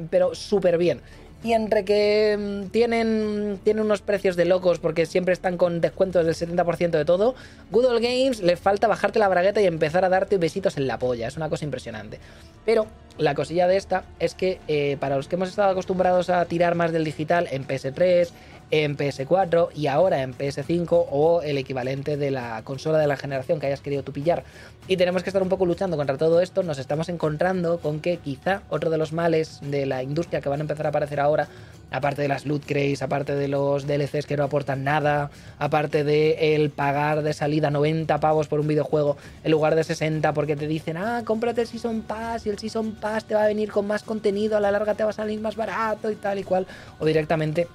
[0.09, 1.01] pero súper bien
[1.43, 6.25] y entre que mm, tienen, tienen unos precios de locos porque siempre están con descuentos
[6.25, 7.35] del 70% de todo,
[7.71, 11.27] Google Games le falta bajarte la bragueta y empezar a darte besitos en la polla.
[11.27, 12.19] Es una cosa impresionante.
[12.65, 12.87] Pero
[13.17, 16.75] la cosilla de esta es que eh, para los que hemos estado acostumbrados a tirar
[16.75, 18.29] más del digital en PS3,
[18.73, 23.59] en PS4 y ahora en PS5 o el equivalente de la consola de la generación
[23.59, 24.43] que hayas querido tú pillar.
[24.87, 26.63] Y tenemos que estar un poco luchando contra todo esto.
[26.63, 30.59] Nos estamos encontrando con que quizá otro de los males de la industria que van
[30.59, 31.49] a empezar a aparecer ahora,
[31.91, 36.55] aparte de las loot crates, aparte de los DLCs que no aportan nada, aparte de
[36.55, 40.65] el pagar de salida 90 pavos por un videojuego en lugar de 60 porque te
[40.65, 43.85] dicen, ah, cómprate el Season Pass y el Season Pass te va a venir con
[43.85, 46.65] más contenido, a la larga te va a salir más barato y tal y cual,
[46.99, 47.67] o directamente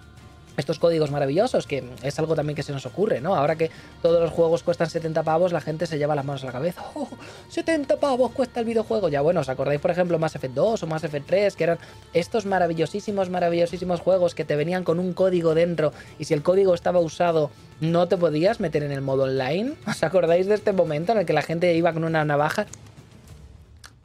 [0.58, 3.34] estos códigos maravillosos, que es algo también que se nos ocurre, ¿no?
[3.34, 3.70] Ahora que
[4.02, 6.84] todos los juegos cuestan 70 pavos, la gente se lleva las manos a la cabeza.
[6.94, 7.08] ¡Oh,
[7.48, 9.08] 70 pavos cuesta el videojuego!
[9.08, 11.78] Ya bueno, ¿os acordáis, por ejemplo, Mass Effect 2 o Mass Effect 3, que eran
[12.12, 16.74] estos maravillosísimos, maravillosísimos juegos que te venían con un código dentro y si el código
[16.74, 17.50] estaba usado
[17.80, 19.74] no te podías meter en el modo online?
[19.86, 22.66] ¿Os acordáis de este momento en el que la gente iba con una navaja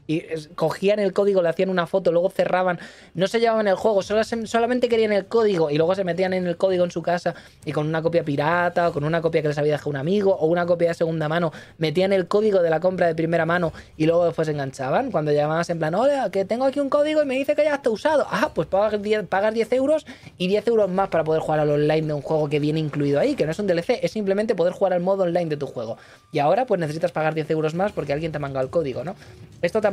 [0.08, 0.24] y
[0.56, 2.80] cogían el código, le hacían una foto, luego cerraban,
[3.14, 6.58] no se llevaban el juego, solamente querían el código y luego se metían en el
[6.58, 7.36] código en su casa
[7.66, 10.36] y con una copia pirata o con una copia que les había dejado un amigo
[10.36, 13.72] o una copia de segunda mano, metían el código de la compra de primera mano
[13.98, 15.12] y luego después se enganchaban.
[15.12, 17.76] Cuando llamabas en plan, hola, que tengo aquí un código y me dice que ya
[17.76, 18.26] está usado.
[18.30, 20.06] Ah, pues pagas 10, pagas 10 euros
[20.38, 23.20] y 10 euros más para poder jugar al online de un juego que viene incluido
[23.20, 25.68] ahí, que no es un DLC, es simplemente poder jugar al modo online de tu
[25.68, 25.98] juego.
[26.32, 29.16] Y ahora pues necesitas pagar 10 euros más porque alguien te manga el código, ¿no?
[29.62, 29.93] Esto también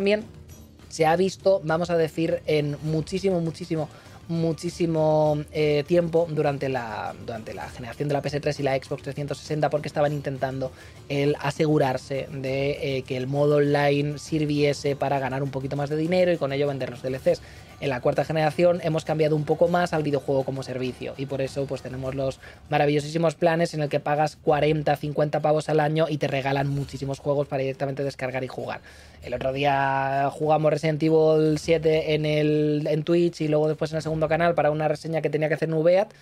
[0.89, 3.89] se ha visto, vamos a decir, en muchísimo, muchísimo,
[4.29, 9.71] muchísimo eh, tiempo durante la, durante la generación de la PS3 y la Xbox 360
[9.71, 10.73] porque estaban intentando
[11.09, 15.97] el asegurarse de eh, que el modo online sirviese para ganar un poquito más de
[15.97, 17.41] dinero y con ello vender los DLCs
[17.81, 21.41] en la cuarta generación hemos cambiado un poco más al videojuego como servicio y por
[21.41, 26.07] eso pues tenemos los maravillosísimos planes en el que pagas 40, 50 pavos al año
[26.09, 28.81] y te regalan muchísimos juegos para directamente descargar y jugar.
[29.23, 33.97] El otro día jugamos Resident Evil 7 en, el, en Twitch y luego después en
[33.97, 36.13] el segundo canal para una reseña que tenía que hacer en Ubeat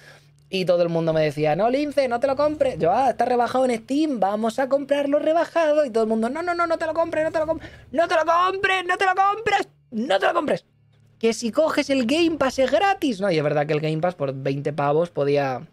[0.51, 2.79] y todo el mundo me decía, no, Lince, no te lo compres.
[2.79, 5.85] Yo, ah, está rebajado en Steam, vamos a comprarlo rebajado.
[5.85, 7.71] Y todo el mundo, no, no, no, no te lo compres, no te lo compres,
[7.93, 10.78] no te lo compres, no te lo compres, no te lo compres
[11.19, 13.21] que si coges el Game Pass es gratis.
[13.21, 15.67] No, y es verdad que el Game Pass por 20 pavos podía,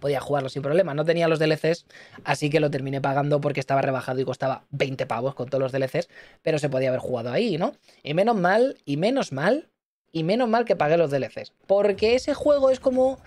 [0.00, 0.94] podía jugarlo sin problema.
[0.94, 1.86] No tenía los DLCs,
[2.24, 5.72] así que lo terminé pagando porque estaba rebajado y costaba 20 pavos con todos los
[5.72, 6.08] DLCs,
[6.42, 7.72] pero se podía haber jugado ahí, ¿no?
[8.02, 9.68] Y menos mal, y menos mal,
[10.12, 11.52] y menos mal que pagué los DLCs.
[11.66, 13.18] Porque ese juego es como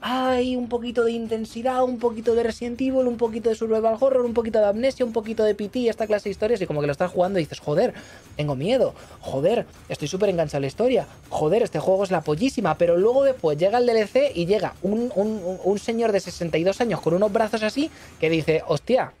[0.00, 4.24] hay un poquito de intensidad, un poquito de Resident Evil, un poquito de Survival Horror,
[4.24, 6.86] un poquito de Amnesia, un poquito de PT, esta clase de historias, y como que
[6.86, 7.94] lo estás jugando y dices, joder,
[8.36, 12.76] tengo miedo, joder, estoy súper enganchado a la historia, joder, este juego es la pollísima,
[12.76, 17.14] pero luego después llega el DLC y llega un, un, señor de 62 años con
[17.14, 17.90] unos brazos así
[18.20, 19.12] que dice, hostia,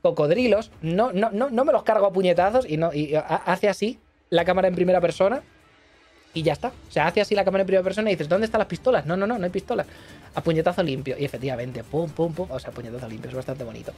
[0.00, 3.98] cocodrilos, no, no, no, no me los cargo a puñetazos y, no, y hace así
[4.30, 5.42] la cámara en primera persona
[6.34, 6.68] y ya está.
[6.68, 9.06] O sea, hace así la cámara en primera persona y dices, ¿dónde están las pistolas?
[9.06, 9.86] No, no, no, no hay pistolas.
[10.34, 11.16] A puñetazo limpio.
[11.18, 12.50] Y efectivamente, pum, pum, pum.
[12.50, 13.92] O sea, puñetazo limpio, es bastante bonito.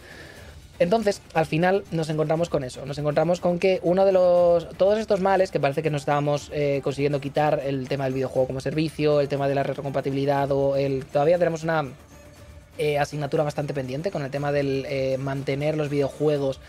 [0.79, 2.87] Entonces, al final nos encontramos con eso.
[2.87, 4.69] Nos encontramos con que uno de los.
[4.71, 8.47] Todos estos males que parece que nos estábamos eh, consiguiendo quitar, el tema del videojuego
[8.47, 11.05] como servicio, el tema de la retrocompatibilidad, o el.
[11.05, 11.85] Todavía tenemos una
[12.79, 16.61] eh, asignatura bastante pendiente con el tema del eh, mantener los videojuegos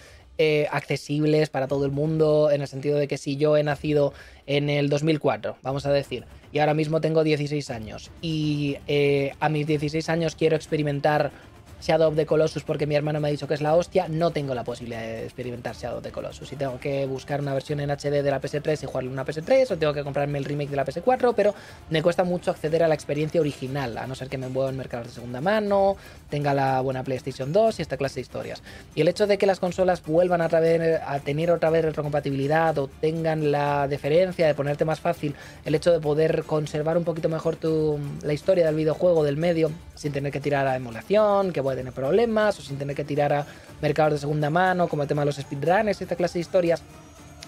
[0.43, 4.11] eh, accesibles para todo el mundo, en el sentido de que si yo he nacido
[4.47, 9.49] en el 2004, vamos a decir, y ahora mismo tengo 16 años, y eh, a
[9.49, 11.31] mis 16 años quiero experimentar
[11.81, 14.31] Shadow of the Colossus porque mi hermano me ha dicho que es la hostia, no
[14.31, 16.51] tengo la posibilidad de experimentar Shadow of the Colossus.
[16.51, 19.71] Y tengo que buscar una versión en HD de la PS3 y jugarle una PS3,
[19.71, 21.53] o tengo que comprarme el remake de la PS4, pero
[21.89, 24.77] me cuesta mucho acceder a la experiencia original, a no ser que me mueva en
[24.77, 25.97] mercados de segunda mano,
[26.29, 28.63] tenga la buena PlayStation 2 y esta clase de historias.
[28.95, 32.87] Y el hecho de que las consolas vuelvan a, a tener otra vez retrocompatibilidad o
[32.87, 37.55] tengan la deferencia de ponerte más fácil el hecho de poder conservar un poquito mejor
[37.55, 41.93] tu, la historia del videojuego, del medio, sin tener que tirar a emulación, que tener
[41.93, 43.45] problemas o sin tener que tirar a
[43.81, 46.81] mercados de segunda mano, como el tema de los speedrunners, esta clase de historias.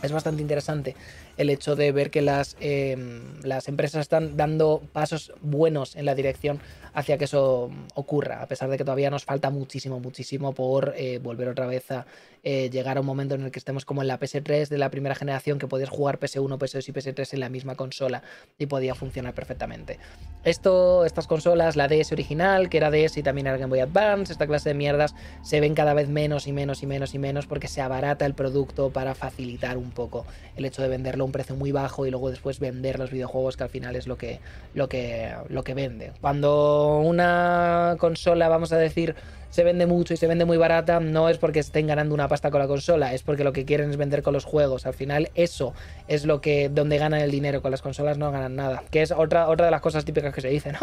[0.01, 0.95] Es bastante interesante
[1.37, 6.15] el hecho de ver que las, em, las empresas están dando pasos buenos en la
[6.15, 6.59] dirección
[6.93, 11.19] hacia que eso ocurra, a pesar de que todavía nos falta muchísimo, muchísimo por eh,
[11.19, 12.05] volver otra vez a
[12.43, 14.91] eh, llegar a un momento en el que estemos como en la PS3 de la
[14.91, 18.21] primera generación, que podías jugar PS1, PS2 y PS3 en la misma consola
[18.59, 19.97] y podía funcionar perfectamente.
[20.43, 24.33] Esto, estas consolas, la DS original, que era DS y también era Game Boy Advance,
[24.33, 27.47] esta clase de mierdas, se ven cada vez menos y menos y menos y menos
[27.47, 30.25] porque se abarata el producto para facilitar un poco
[30.57, 33.63] el hecho de venderlo un precio muy bajo y luego después vender los videojuegos que
[33.63, 34.39] al final es lo que,
[34.73, 36.11] lo que, lo que vende.
[36.21, 39.15] Cuando una consola, vamos a decir,
[39.49, 42.49] se vende mucho y se vende muy barata, no es porque estén ganando una pasta
[42.49, 44.87] con la consola, es porque lo que quieren es vender con los juegos.
[44.87, 45.73] Al final, eso
[46.07, 47.61] es lo que donde ganan el dinero.
[47.61, 48.83] Con las consolas no ganan nada.
[48.89, 50.75] Que es otra, otra de las cosas típicas que se dicen.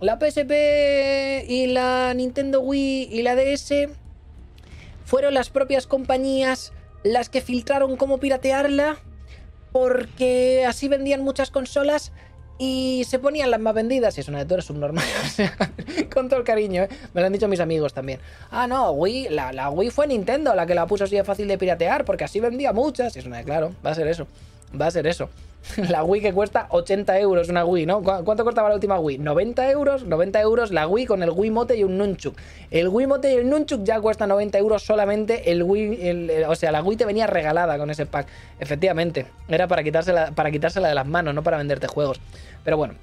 [0.00, 3.72] la PSP y la Nintendo Wii y la DS
[5.04, 6.72] fueron las propias compañías
[7.04, 8.96] las que filtraron cómo piratearla
[9.72, 12.12] porque así vendían muchas consolas
[12.58, 14.16] y se ponían las más vendidas.
[14.16, 15.04] Y es una de todas, subnormal.
[15.24, 15.56] O sea,
[16.12, 16.88] con todo el cariño, ¿eh?
[17.14, 18.20] Me lo han dicho mis amigos también.
[18.50, 21.48] Ah, no, Wii, la, la Wii fue Nintendo la que la puso así de fácil
[21.48, 23.16] de piratear, porque así vendía muchas.
[23.16, 24.26] Y es una de claro, va a ser eso.
[24.80, 25.28] Va a ser eso.
[25.88, 28.02] La Wii que cuesta 80 euros una Wii, ¿no?
[28.02, 29.18] ¿Cuánto costaba la última Wii?
[29.18, 32.36] 90 euros, 90 euros la Wii con el Wii Mote y un Nunchuk.
[32.70, 36.72] El Wii Mote y el Nunchuk ya cuesta 90 euros solamente el Wii, o sea,
[36.72, 38.26] la Wii te venía regalada con ese pack.
[38.60, 42.20] Efectivamente, era para quitársela, para quitársela de las manos, no para venderte juegos.
[42.64, 42.94] Pero bueno,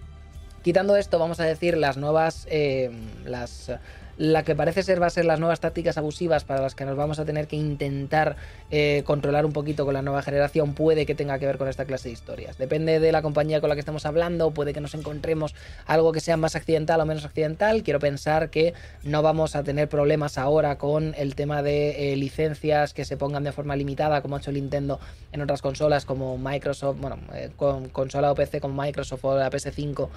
[0.61, 2.91] quitando esto, vamos a decir las nuevas, eh,
[3.25, 3.71] las
[4.19, 6.97] la que parece ser va a ser las nuevas tácticas abusivas para las que nos
[6.97, 8.35] vamos a tener que intentar
[8.69, 11.85] eh, controlar un poquito con la nueva generación, puede que tenga que ver con esta
[11.85, 12.57] clase de historias.
[12.57, 15.55] Depende de la compañía con la que estemos hablando, puede que nos encontremos
[15.85, 17.81] algo que sea más accidental o menos accidental.
[17.81, 22.93] Quiero pensar que no vamos a tener problemas ahora con el tema de eh, licencias
[22.93, 24.99] que se pongan de forma limitada, como ha hecho Nintendo
[25.31, 29.49] en otras consolas como Microsoft, bueno, eh, con consola o PC como Microsoft o la
[29.49, 30.09] PS5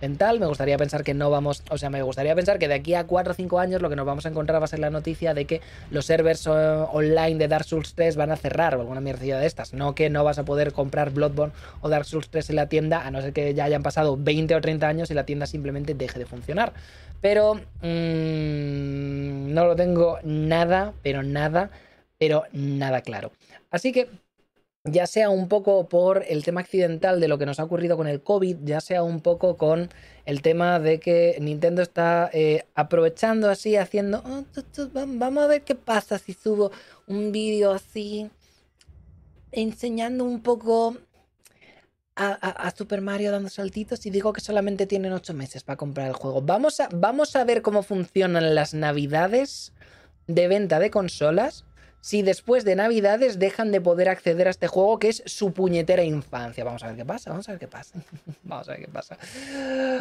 [0.00, 0.40] en tal.
[0.40, 3.04] Me gustaría pensar que no vamos, o sea, me gustaría pensar que de aquí a
[3.04, 5.34] 4 o 5 años lo que nos vamos a encontrar va a ser la noticia
[5.34, 9.00] de que los servers eh, online de Dark Souls 3 van a cerrar o alguna
[9.00, 9.72] mierda de estas.
[9.72, 13.06] No que no vas a poder comprar Bloodborne o Dark Souls 3 en la tienda,
[13.06, 15.94] a no ser que ya hayan pasado 20 o 30 años y la tienda simplemente
[15.94, 16.72] deje de funcionar.
[17.20, 21.70] Pero mmm, no lo tengo nada, pero nada,
[22.18, 23.32] pero nada claro.
[23.70, 24.08] Así que
[24.84, 28.06] ya sea un poco por el tema accidental de lo que nos ha ocurrido con
[28.06, 29.90] el COVID, ya sea un poco con
[30.24, 34.44] el tema de que Nintendo está eh, aprovechando así, haciendo, oh,
[34.92, 36.70] vamos a ver qué pasa si subo
[37.06, 38.30] un vídeo así,
[39.52, 40.96] enseñando un poco
[42.16, 46.12] a, Super Mario dando saltitos y digo que solamente tienen 8 meses para comprar el
[46.12, 46.42] juego.
[46.42, 49.72] Vamos a, vamos a ver cómo funcionan las navidades
[50.26, 51.64] de venta de consolas
[52.00, 56.02] si después de Navidades dejan de poder acceder a este juego que es su puñetera
[56.02, 56.64] infancia.
[56.64, 58.00] Vamos a ver qué pasa, vamos a ver qué pasa.
[58.42, 59.18] vamos a ver qué pasa.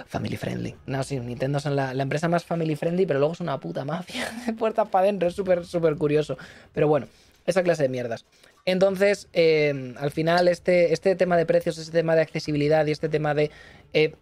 [0.07, 0.75] Family friendly.
[0.85, 4.31] No, sí, Nintendo son la, empresa más family friendly, pero luego es una puta mafia
[4.45, 5.27] de puertas para adentro.
[5.27, 6.37] Es súper, súper curioso.
[6.73, 7.07] Pero bueno,
[7.45, 8.25] esa clase de mierdas.
[8.65, 13.09] Entonces, eh, al final, este, este tema de precios, este tema de accesibilidad y este
[13.09, 13.51] tema de
[13.93, 14.13] eh,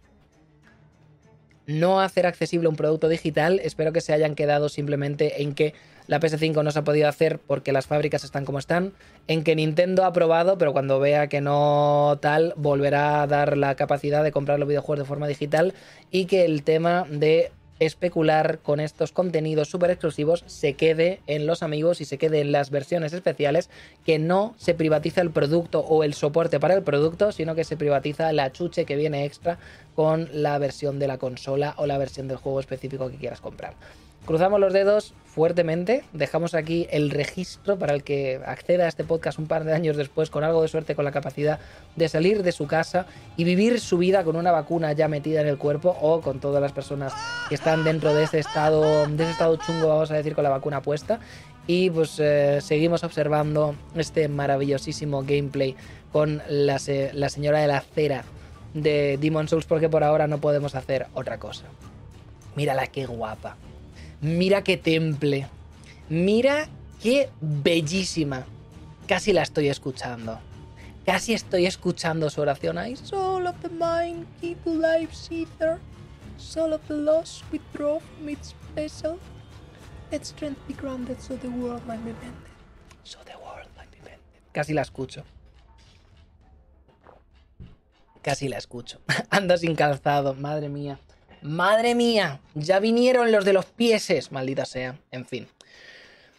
[1.67, 5.73] no hacer accesible un producto digital, espero que se hayan quedado simplemente en que
[6.07, 8.93] la PS5 no se ha podido hacer porque las fábricas están como están,
[9.27, 13.75] en que Nintendo ha probado, pero cuando vea que no tal, volverá a dar la
[13.75, 15.73] capacidad de comprar los videojuegos de forma digital
[16.09, 21.63] y que el tema de especular con estos contenidos súper exclusivos se quede en los
[21.63, 23.69] amigos y se quede en las versiones especiales,
[24.05, 27.77] que no se privatiza el producto o el soporte para el producto, sino que se
[27.77, 29.59] privatiza la chuche que viene extra
[29.95, 33.75] con la versión de la consola o la versión del juego específico que quieras comprar.
[34.27, 39.39] Cruzamos los dedos fuertemente, dejamos aquí el registro para el que acceda a este podcast
[39.39, 41.61] un par de años después con algo de suerte, con la capacidad
[41.95, 43.05] de salir de su casa
[43.37, 46.61] y vivir su vida con una vacuna ya metida en el cuerpo o con todas
[46.61, 47.13] las personas
[47.47, 50.49] que están dentro de ese estado, de ese estado chungo, vamos a decir, con la
[50.49, 51.21] vacuna puesta.
[51.65, 55.77] Y pues eh, seguimos observando este maravillosísimo gameplay
[56.11, 56.81] con la,
[57.13, 58.25] la señora de la cera
[58.73, 61.63] de Demon Souls porque por ahora no podemos hacer otra cosa.
[62.57, 63.55] Mírala qué guapa.
[64.21, 65.47] Mira qué temple.
[66.09, 66.67] Mira
[67.01, 68.45] qué bellísima.
[69.07, 70.39] Casi la estoy escuchando.
[71.05, 72.77] Casi estoy escuchando su oración.
[72.77, 75.79] I soul of the mind, keep life ether.
[76.37, 79.17] Soul of the lost, withdraw from its vessel.
[80.11, 82.51] Let strength be grounded so the world might be mended.
[83.03, 84.19] So the world might be mended.
[84.51, 85.23] Casi la escucho.
[88.21, 88.99] Casi la escucho.
[89.29, 90.99] Anda sin calzado, madre mía.
[91.47, 94.99] Madre mía, ya vinieron los de los pieses, maldita sea.
[95.11, 95.47] En fin.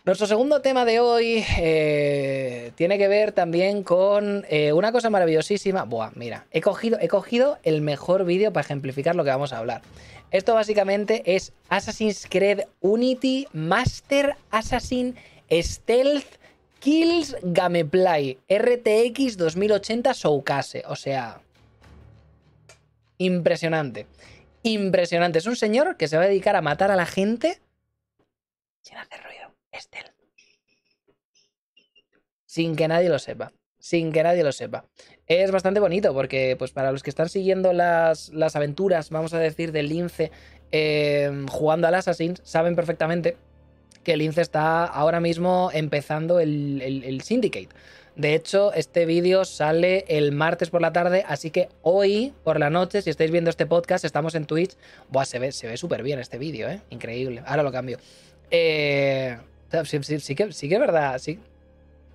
[0.05, 5.85] Nuestro segundo tema de hoy eh, tiene que ver también con eh, una cosa maravillosísima.
[5.85, 9.59] Buah, mira, he cogido, he cogido el mejor vídeo para ejemplificar lo que vamos a
[9.59, 9.81] hablar.
[10.31, 15.17] Esto básicamente es Assassin's Creed Unity Master Assassin
[15.51, 16.37] Stealth
[16.81, 20.85] Kills Gameplay RTX 2080 Showcase.
[20.87, 21.41] O sea,
[23.17, 24.07] impresionante
[24.73, 25.39] impresionante.
[25.39, 27.61] Es un señor que se va a dedicar a matar a la gente
[28.81, 29.55] sin hacer ruido.
[29.73, 30.05] Estel.
[32.47, 33.53] Sin que nadie lo sepa.
[33.79, 34.87] Sin que nadie lo sepa.
[35.27, 39.39] Es bastante bonito porque, pues, para los que están siguiendo las, las aventuras, vamos a
[39.39, 40.33] decir, del lince
[40.71, 43.37] em, jugando al Assassin's, saben perfectamente
[44.03, 47.69] que el lince está ahora mismo empezando el, el Syndicate.
[48.19, 52.69] De hecho, este vídeo sale el martes por la tarde, así que hoy por la
[52.69, 54.77] noche, si estáis viendo este podcast, estamos en Twitch.
[55.09, 56.83] Buah, se ve, se ve súper bien este vídeo, ¿eh?
[56.91, 57.45] Increíble.
[57.47, 57.99] Ahora lo cambio.
[58.51, 59.39] Eh,
[59.85, 61.39] sí, sí, que, sí que es verdad, sí.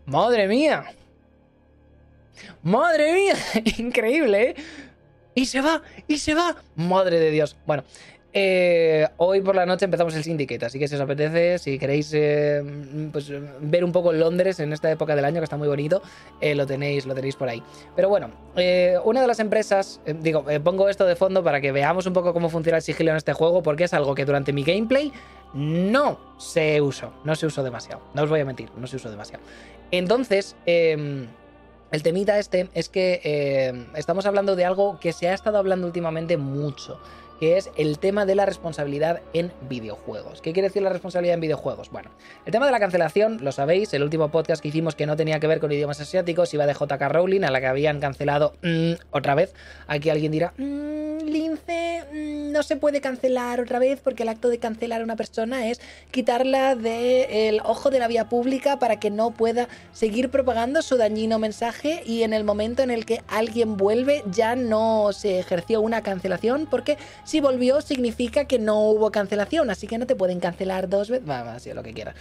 [0.06, 0.84] ¡Madre mía!
[2.64, 3.36] ¡Madre mía!
[3.78, 4.56] Increíble, ¿eh?
[5.36, 6.58] Y se va, y se va.
[6.76, 7.56] Madre de Dios.
[7.66, 7.86] Bueno,
[8.36, 12.11] eh, hoy por la noche empezamos el Syndicate, así que si os apetece, si queréis
[12.13, 12.63] eh,
[13.11, 13.31] pues,
[13.61, 16.01] ver un poco Londres en esta época del año, que está muy bonito,
[16.41, 17.61] eh, lo, tenéis, lo tenéis por ahí.
[17.95, 18.31] Pero bueno,
[19.05, 22.49] una de las empresas, digo, pongo esto de fondo para que veamos un poco cómo
[22.49, 25.13] funciona el sigilo en este juego, porque es algo que durante mi gameplay
[25.53, 29.11] no se usó, no se usó demasiado, no os voy a mentir, no se usó
[29.11, 29.43] demasiado.
[29.91, 31.27] Entonces, em,
[31.91, 36.38] el temita este es que estamos hablando de algo que se ha estado hablando últimamente
[36.38, 36.99] mucho
[37.43, 40.39] que es el tema de la responsabilidad en videojuegos.
[40.39, 41.89] ¿Qué quiere decir la responsabilidad en videojuegos?
[41.91, 42.09] Bueno,
[42.45, 45.41] el tema de la cancelación, lo sabéis, el último podcast que hicimos que no tenía
[45.41, 48.93] que ver con idiomas asiáticos iba de JK Rowling, a la que habían cancelado mm,
[49.11, 49.53] otra vez.
[49.87, 54.47] Aquí alguien dirá, mmm, Lince, mm, no se puede cancelar otra vez porque el acto
[54.47, 55.81] de cancelar a una persona es
[56.11, 61.39] quitarla del ojo de la vía pública para que no pueda seguir propagando su dañino
[61.39, 66.03] mensaje y en el momento en el que alguien vuelve ya no se ejerció una
[66.03, 66.97] cancelación porque
[67.34, 71.25] si volvió significa que no hubo cancelación, así que no te pueden cancelar dos veces,
[71.25, 72.13] vamos, así lo que quieras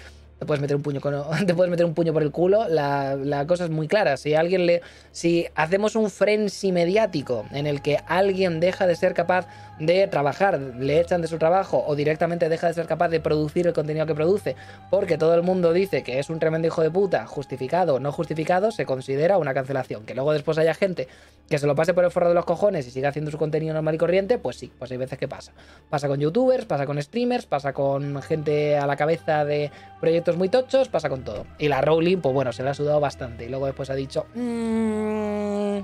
[0.43, 1.01] te puedes meter un puño
[1.47, 2.67] te puedes meter un puño por el culo.
[2.69, 4.17] La, la, cosa es muy clara.
[4.17, 4.83] Si alguien le.
[5.13, 9.47] Si hacemos un frenzy mediático en el que alguien deja de ser capaz
[9.79, 13.67] de trabajar, le echan de su trabajo o directamente deja de ser capaz de producir
[13.67, 14.57] el contenido que produce,
[14.91, 18.13] porque todo el mundo dice que es un tremendo hijo de puta, justificado o no
[18.13, 20.05] justificado, se considera una cancelación.
[20.05, 21.09] Que luego después haya gente
[21.49, 23.75] que se lo pase por el forro de los cojones y siga haciendo su contenido
[23.75, 25.53] normal y corriente, pues sí, pues hay veces que pasa.
[25.91, 29.71] Pasa con youtubers, pasa con streamers, pasa con gente a la cabeza de
[30.01, 31.47] proyectos muy tochos, pasa con todo.
[31.59, 33.47] Y la Rowling, pues bueno, se le ha sudado bastante.
[33.47, 34.27] Y luego después ha dicho...
[34.35, 35.79] Mmm,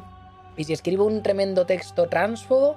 [0.57, 2.77] y si escribo un tremendo texto transfobo,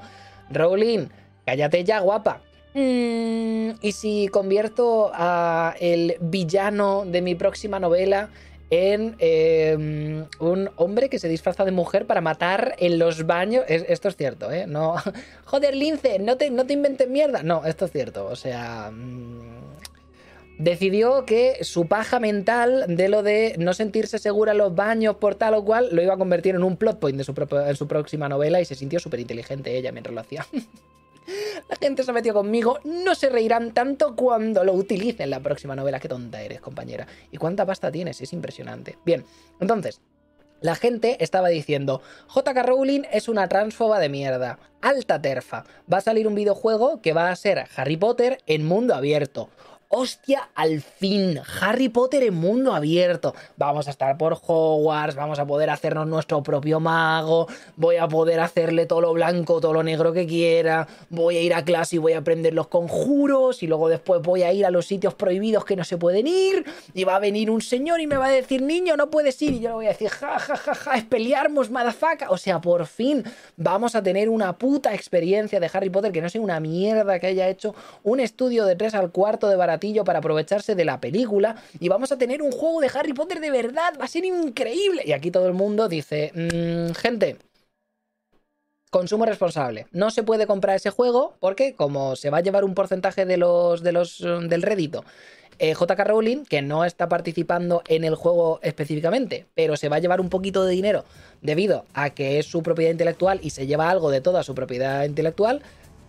[0.49, 1.07] Rowling,
[1.45, 2.41] cállate ya, guapa.
[2.73, 8.29] Mm, y si convierto a el villano de mi próxima novela
[8.69, 13.65] en em, un hombre que se disfraza de mujer para matar en los baños.
[13.67, 14.65] esto es cierto, ¿eh?
[14.67, 14.95] No.
[15.45, 17.43] Joder, Lince, no te, no te inventes mierda.
[17.43, 18.27] No, esto es cierto.
[18.27, 18.89] O sea.
[18.91, 19.60] Mm,
[20.61, 25.35] decidió que su paja mental de lo de no sentirse segura en los baños por
[25.35, 27.33] tal o cual lo iba a convertir en un plot point de su,
[27.65, 30.45] en su próxima novela y se sintió súper inteligente ella mientras lo hacía.
[31.69, 35.75] La gente se metió conmigo, no se reirán tanto cuando lo utilicen en la próxima
[35.75, 35.99] novela.
[35.99, 37.07] Qué tonta eres, compañera.
[37.31, 38.21] ¿Y cuánta pasta tienes?
[38.21, 38.97] Es impresionante.
[39.05, 39.23] Bien,
[39.59, 40.01] entonces,
[40.61, 42.01] la gente estaba diciendo,
[42.35, 45.63] JK Rowling es una transfoba de mierda, alta terfa.
[45.91, 49.49] Va a salir un videojuego que va a ser Harry Potter en mundo abierto
[49.91, 53.35] hostia, al fin, Harry Potter en mundo abierto.
[53.57, 58.39] Vamos a estar por Hogwarts, vamos a poder hacernos nuestro propio mago, voy a poder
[58.39, 61.99] hacerle todo lo blanco, todo lo negro que quiera, voy a ir a clase y
[61.99, 65.65] voy a aprender los conjuros y luego después voy a ir a los sitios prohibidos
[65.65, 68.31] que no se pueden ir y va a venir un señor y me va a
[68.31, 70.95] decir, niño, no puedes ir y yo le voy a decir, ja, ja, ja, ja,
[70.95, 72.29] es pelearmos, madafaca.
[72.29, 73.25] O sea, por fin
[73.57, 77.27] vamos a tener una puta experiencia de Harry Potter que no sea una mierda que
[77.27, 81.55] haya hecho un estudio de 3 al cuarto de barato para aprovecharse de la película
[81.79, 85.03] y vamos a tener un juego de Harry Potter de verdad, va a ser increíble.
[85.05, 87.37] Y aquí todo el mundo dice, mm, gente,
[88.91, 89.87] consumo responsable.
[89.91, 93.37] No se puede comprar ese juego porque como se va a llevar un porcentaje de
[93.37, 95.03] los, los del rédito
[95.59, 99.99] eh, JK Rowling, que no está participando en el juego específicamente, pero se va a
[99.99, 101.05] llevar un poquito de dinero
[101.41, 105.03] debido a que es su propiedad intelectual y se lleva algo de toda su propiedad
[105.03, 105.61] intelectual,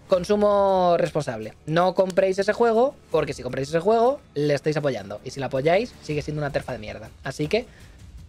[0.08, 1.54] Consumo responsable.
[1.66, 5.20] No compréis ese juego, porque si compréis ese juego, le estáis apoyando.
[5.24, 7.10] Y si lo apoyáis, sigue siendo una terfa de mierda.
[7.24, 7.66] Así que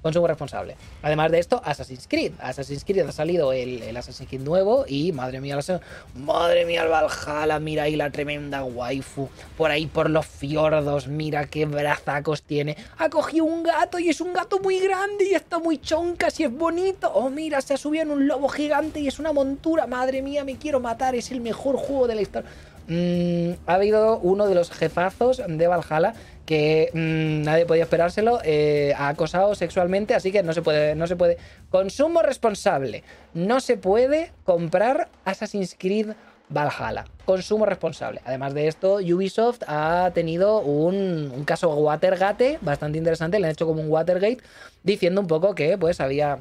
[0.03, 0.75] consumo responsable.
[1.01, 2.33] Además de esto, Assassin's Creed.
[2.39, 5.81] Assassin's Creed ha salido el, Assassin's Creed nuevo y madre mía, la,
[6.13, 9.29] madre mía, el Valhalla, mira ahí la tremenda waifu.
[9.57, 12.77] Por ahí por los fiordos, mira qué brazacos tiene.
[12.97, 16.43] Ha cogido un gato y es un gato muy grande y está muy chonca y
[16.43, 17.11] es bonito.
[17.13, 19.87] Oh, mira, se ha subido en un lobo gigante y es una montura.
[19.87, 22.49] Madre mía, me quiero matar, es el mejor juego de la historia.
[22.87, 26.13] Mm, ha habido uno de los jefazos de Valhalla
[26.45, 31.07] que mm, nadie podía esperárselo, eh, ha acosado sexualmente, así que no se puede, no
[31.07, 31.37] se puede.
[31.69, 33.03] Consumo responsable.
[33.33, 36.11] No se puede comprar Assassin's Creed
[36.49, 37.05] Valhalla.
[37.25, 38.21] Consumo responsable.
[38.25, 43.65] Además de esto, Ubisoft ha tenido un, un caso Watergate bastante interesante, le han hecho
[43.65, 44.39] como un Watergate,
[44.83, 46.39] diciendo un poco que pues había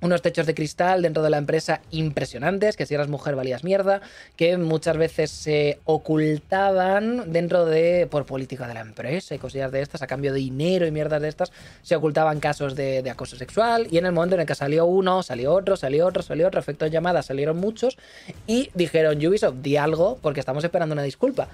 [0.00, 4.02] unos techos de cristal dentro de la empresa impresionantes, que si eras mujer valías mierda,
[4.36, 9.80] que muchas veces se ocultaban dentro de, por política de la empresa y cosillas de
[9.80, 11.50] estas, a cambio de dinero y mierdas de estas,
[11.82, 15.22] se ocultaban casos de, acoso sexual y en el momento en el que salió uno,
[15.22, 17.96] salió otro, salió otro, salió otro, efectos llamadas, salieron muchos
[18.46, 21.48] y dijeron, Ubisoft, di algo porque estamos esperando una disculpa.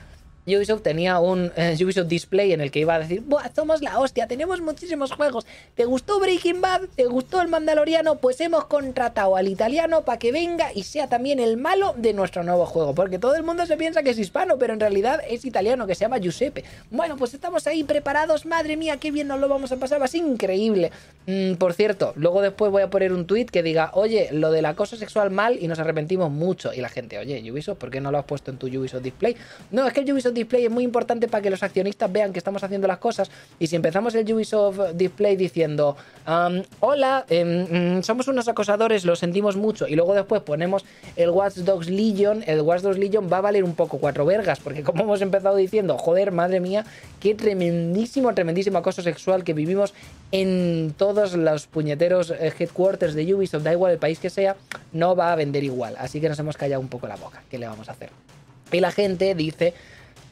[0.44, 4.00] Ubisoft tenía un eh, Ubisoft Display en el que iba a decir, Buah, somos la
[4.00, 5.46] hostia, tenemos muchísimos juegos.
[5.76, 6.82] ¿Te gustó Breaking Bad?
[6.96, 8.16] ¿Te gustó el Mandaloriano?
[8.16, 12.42] Pues hemos contratado al italiano para que venga y sea también el malo de nuestro
[12.42, 12.92] nuevo juego.
[12.92, 15.94] Porque todo el mundo se piensa que es hispano, pero en realidad es italiano, que
[15.94, 16.64] se llama Giuseppe.
[16.90, 20.06] Bueno, pues estamos ahí preparados, madre mía, qué bien nos lo vamos a pasar, va
[20.06, 20.90] a ser increíble.
[21.26, 24.66] Mm, por cierto, luego después voy a poner un tweet que diga, oye, lo del
[24.66, 26.74] acoso sexual mal y nos arrepentimos mucho.
[26.74, 29.36] Y la gente, oye, Ubisoft, ¿por qué no lo has puesto en tu Ubisoft Display?
[29.70, 32.38] No, es que el Ubisoft Display es muy importante para que los accionistas vean que
[32.38, 33.30] estamos haciendo las cosas.
[33.58, 35.96] Y si empezamos el Ubisoft Display diciendo,
[36.80, 40.84] hola, em, mm, somos unos acosadores, lo sentimos mucho, y luego después ponemos
[41.16, 44.60] el Watch Dogs Legion, el Watch Dogs Legion va a valer un poco cuatro vergas,
[44.60, 46.84] porque como hemos empezado diciendo, joder, madre mía,
[47.20, 49.94] qué tremendísimo, tremendísimo acoso sexual que vivimos
[50.30, 54.56] en todos los puñeteros eh, headquarters de Ubisoft, da igual el país que sea,
[54.92, 55.94] no va a vender igual.
[55.98, 57.42] Así que nos hemos callado un poco la boca.
[57.50, 58.10] ¿Qué le vamos a hacer?
[58.72, 59.74] Y la gente dice,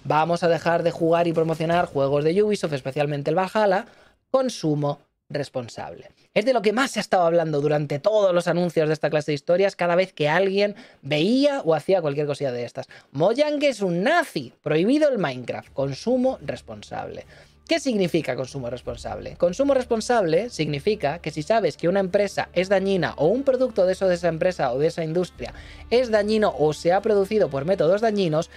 [0.04, 3.86] vamos a dejar de jugar y promocionar juegos de Ubisoft, especialmente el Valhalla,
[4.30, 6.10] consumo responsable.
[6.34, 9.10] Es de lo que más se ha estado hablando durante todos los anuncios de esta
[9.10, 12.88] clase de historias cada vez que alguien veía o hacía cualquier cosilla de estas.
[13.12, 17.26] Mojang es un nazi, prohibido el Minecraft, consumo responsable.
[17.70, 19.36] ¿Qué significa consumo responsable?
[19.36, 23.92] Consumo responsable significa que si sabes que una empresa es dañina o un producto de
[23.92, 25.54] eso de esa empresa o de esa industria
[25.88, 28.50] es dañino o se ha producido por métodos dañinos,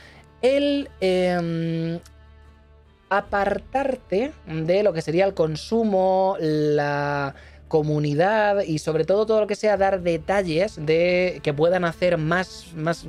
[0.44, 2.00] el em,
[3.10, 7.34] apartarte de lo que sería el consumo, la
[7.68, 12.68] comunidad y sobre todo todo lo que sea dar detalles de que puedan hacer más,
[12.76, 13.06] más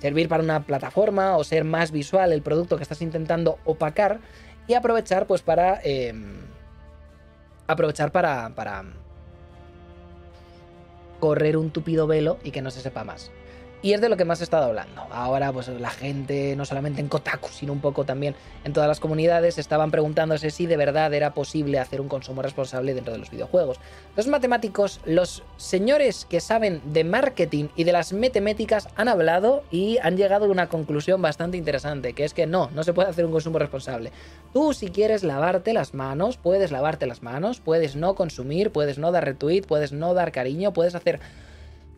[0.00, 4.20] servir para una plataforma o ser más visual el producto que estás intentando opacar
[4.66, 5.80] y aprovechar pues para...
[5.82, 6.42] Em,
[7.68, 8.84] aprovechar para, para
[11.20, 13.30] correr un tupido velo y que no se sepa más.
[13.82, 15.02] Y es de lo que más he estado hablando.
[15.10, 19.00] Ahora, pues la gente, no solamente en Kotaku, sino un poco también en todas las
[19.00, 23.30] comunidades, estaban preguntándose si de verdad era posible hacer un consumo responsable dentro de los
[23.30, 23.80] videojuegos.
[24.14, 29.98] Los matemáticos, los señores que saben de marketing y de las matemáticas han hablado y
[29.98, 33.26] han llegado a una conclusión bastante interesante, que es que no, no se puede hacer
[33.26, 34.12] un consumo responsable.
[34.52, 39.10] Tú, si quieres lavarte las manos, puedes lavarte las manos, puedes no consumir, puedes no
[39.10, 41.18] dar retweet, puedes no dar cariño, puedes hacer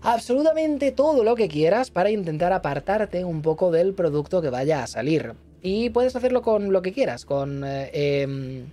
[0.04, 4.86] absolutamente todo lo que quieras para intentar apartarte un poco del producto que vaya a
[4.86, 5.32] salir.
[5.62, 7.90] Y puedes hacerlo con lo que quieras, con eh,
[8.22, 8.66] em,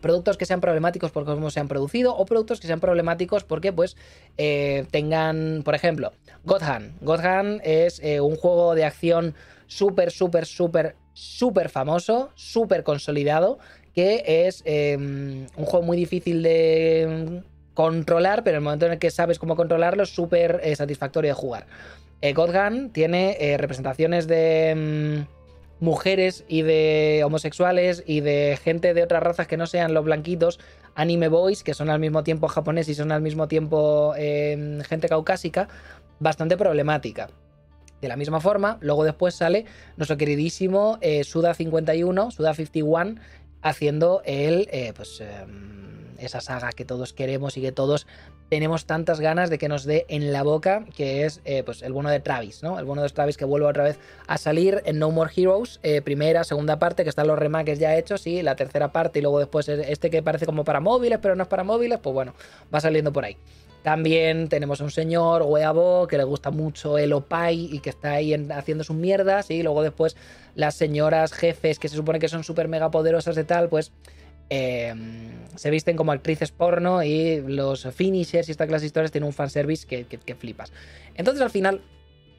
[0.00, 3.70] productos que sean problemáticos por cómo se han producido o productos que sean problemáticos porque
[3.70, 3.98] pues
[4.38, 6.12] eh, tengan, por ejemplo,
[6.44, 6.92] God Hand.
[7.02, 7.20] God
[7.62, 9.34] es eh, un juego de acción
[9.66, 13.58] súper, súper, súper, súper famoso, súper consolidado,
[13.94, 17.42] que es em, un juego muy difícil de
[17.74, 21.30] controlar, pero en el momento en el que sabes cómo controlarlo es súper eh, satisfactorio
[21.30, 21.66] de jugar.
[22.20, 29.02] Eh, Godgan tiene eh, representaciones de mm, mujeres y de homosexuales y de gente de
[29.02, 30.60] otras razas que no sean los blanquitos,
[30.94, 35.08] anime boys, que son al mismo tiempo japonés y son al mismo tiempo em, gente
[35.08, 35.68] caucásica,
[36.20, 37.30] bastante problemática.
[38.00, 39.64] De la misma forma, luego después sale
[39.96, 43.20] nuestro queridísimo Suda51, Suda51,
[43.62, 48.06] haciendo el, pues em, esa saga que todos queremos y que todos
[48.48, 51.92] tenemos tantas ganas de que nos dé en la boca, que es eh, pues el
[51.92, 52.78] bueno de Travis, ¿no?
[52.78, 56.02] El bueno de Travis que vuelve otra vez a salir en No More Heroes, eh,
[56.02, 59.38] primera, segunda parte, que están los remakes ya hechos, y la tercera parte, y luego
[59.38, 62.34] después este que parece como para móviles, pero no es para móviles, pues bueno,
[62.72, 63.36] va saliendo por ahí.
[63.82, 68.12] También tenemos a un señor, Weabo, que le gusta mucho el Opay y que está
[68.12, 69.50] ahí haciendo sus mierdas.
[69.50, 70.16] Y luego después
[70.54, 73.90] las señoras jefes que se supone que son súper mega poderosas de tal, pues
[74.54, 79.26] Em, se visten como actrices porno y los finishers y esta clase de historias tienen
[79.28, 80.74] un fanservice que, que, flipas.
[81.14, 81.80] Entonces al final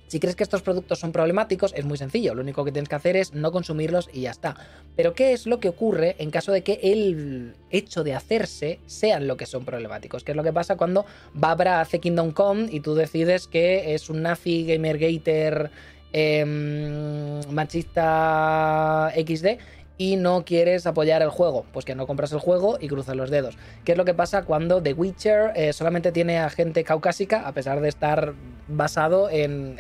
[0.06, 2.36] si crees que estos productos son problemáticos, es muy sencillo.
[2.36, 4.56] Lo único que tienes que hacer es no consumirlos y ya está.
[4.96, 9.26] Pero ¿qué es lo que ocurre en caso de que el hecho de hacerse sean
[9.26, 10.24] lo que son problemáticos?
[10.24, 14.08] ¿Qué es lo que pasa cuando Babra hace Kingdom Come y tú decides que es
[14.12, 15.72] un nazi gamer gator
[16.12, 19.58] em, machista XD
[19.98, 23.30] y no quieres apoyar el juego, pues que no compras el juego y cruzas los
[23.30, 23.58] dedos.
[23.84, 27.52] ¿Qué es lo que pasa cuando The Witcher eh, solamente tiene a gente caucásica, a
[27.54, 28.34] pesar de estar
[28.68, 29.76] basado en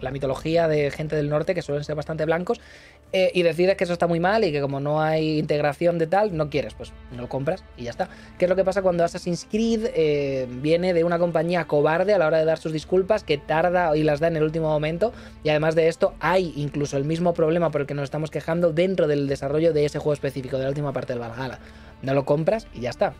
[0.00, 2.60] la mitología de gente del norte que suelen ser bastante blancos?
[3.12, 6.08] Eh, y decides que eso está muy mal y que como no hay integración de
[6.08, 8.08] tal, no quieres, pues no lo compras y ya está.
[8.36, 12.18] ¿Qué es lo que pasa cuando Assassin's Creed eh, viene de una compañía cobarde a
[12.18, 15.12] la hora de dar sus disculpas, que tarda y las da en el último momento?
[15.44, 18.72] Y además de esto, hay incluso el mismo problema por el que nos estamos quejando
[18.72, 21.60] dentro del desarrollo de ese juego específico, de la última parte del Valhalla.
[22.02, 23.14] No lo compras y ya está.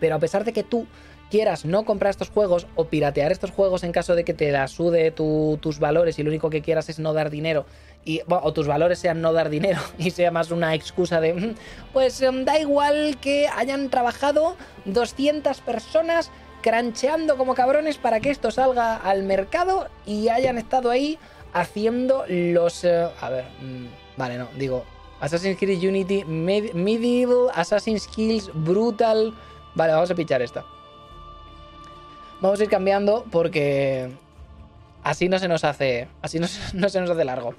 [0.00, 0.88] Pero a pesar de que tú
[1.32, 4.68] quieras no comprar estos juegos o piratear estos juegos en caso de que te la
[4.68, 7.64] sude tus valores y lo único que quieras es no dar dinero
[8.04, 11.54] y, o tus valores sean no dar dinero y sea más una excusa de, mm,
[11.94, 16.30] pues em, da igual que hayan trabajado 200 personas
[16.60, 21.18] crancheando como cabrones para que esto salga al mercado y hayan estado ahí
[21.54, 22.84] haciendo los...
[22.84, 23.86] Eh, a ver, mm,
[24.18, 24.84] vale, no, digo,
[25.20, 29.32] Assassin's Creed Unity, Medieval, Assassin's Skills, Brutal...
[29.74, 30.62] Vale, vamos a pichar esta.
[32.42, 34.10] Vamos a ir cambiando porque
[35.04, 36.48] así no se nos hace, así no,
[36.88, 37.54] se nos hace largo.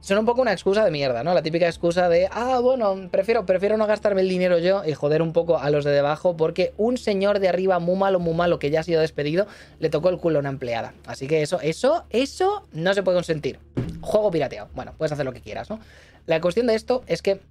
[0.00, 1.34] son un poco una excusa de mierda, ¿no?
[1.34, 5.20] La típica excusa de, ah, bueno, prefiero, prefiero no gastarme el dinero yo y joder
[5.20, 8.58] un poco a los de debajo porque un señor de arriba muy malo, muy malo
[8.58, 9.46] que ya ha sido despedido,
[9.78, 10.94] le tocó el culo a una empleada.
[11.06, 13.60] Así que eso, eso, eso no se puede consentir.
[14.00, 14.70] Juego pirateado.
[14.74, 15.80] Bueno, puedes hacer lo que quieras, ¿no?
[16.24, 17.42] La cuestión de esto es que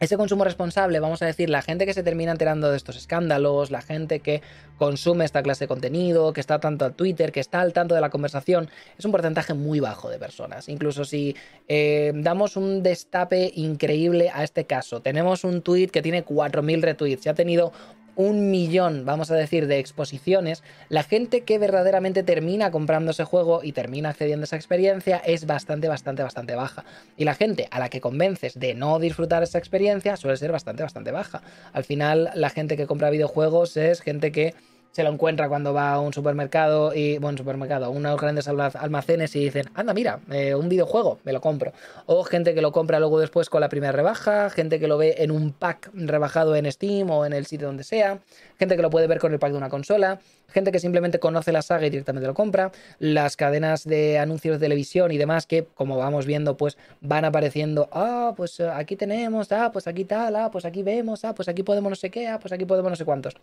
[0.00, 3.70] ese consumo responsable, vamos a decir, la gente que se termina enterando de estos escándalos,
[3.70, 4.42] la gente que
[4.78, 8.00] consume esta clase de contenido, que está tanto a Twitter, que está al tanto de
[8.00, 8.68] la conversación,
[8.98, 10.68] es un porcentaje muy bajo de personas.
[10.68, 11.36] Incluso si
[11.68, 17.26] eh, damos un destape increíble a este caso, tenemos un tweet que tiene 4.000 retweets
[17.26, 17.72] y ha tenido
[18.16, 23.60] un millón, vamos a decir, de exposiciones, la gente que verdaderamente termina comprando ese juego
[23.62, 26.84] y termina accediendo a esa experiencia es bastante, bastante, bastante baja.
[27.16, 30.82] Y la gente a la que convences de no disfrutar esa experiencia suele ser bastante,
[30.82, 31.42] bastante baja.
[31.72, 34.54] Al final, la gente que compra videojuegos es gente que
[34.94, 39.40] se lo encuentra cuando va a un supermercado y, bueno, supermercado, unos grandes almacenes y
[39.40, 41.72] dicen, anda, mira, eh, un videojuego, me lo compro.
[42.06, 45.16] O gente que lo compra luego después con la primera rebaja, gente que lo ve
[45.18, 48.20] en un pack rebajado en Steam o en el sitio donde sea,
[48.56, 51.50] gente que lo puede ver con el pack de una consola, gente que simplemente conoce
[51.50, 55.64] la saga y directamente lo compra, las cadenas de anuncios de televisión y demás que,
[55.74, 60.36] como vamos viendo, pues van apareciendo, ah, pues eh, aquí tenemos, ah, pues aquí tal,
[60.36, 62.90] ah, pues aquí vemos, ah, pues aquí podemos no sé qué, ah, pues aquí podemos
[62.90, 63.34] no sé cuántos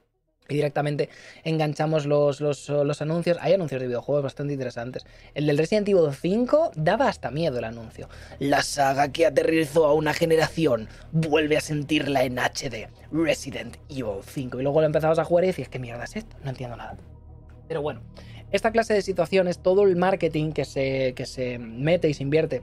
[0.51, 1.09] y directamente
[1.43, 3.37] enganchamos los, los, anuncios.
[3.41, 5.05] Hay anuncios de videojuegos bastante interesantes.
[5.33, 8.09] El del Resident Evil 5 daba hasta miedo el anuncio.
[8.39, 12.89] La saga que aterrizó a una generación vuelve a sentirla en HD.
[13.11, 14.59] Resident Evil 5.
[14.59, 16.35] Y luego lo empezabas a jugar y decías, ¿qué mierda es esto?
[16.43, 16.97] No entiendo nada.
[17.67, 18.01] Pero bueno,
[18.51, 22.61] esta clase de situaciones, todo el marketing que se, que se mete y se invierte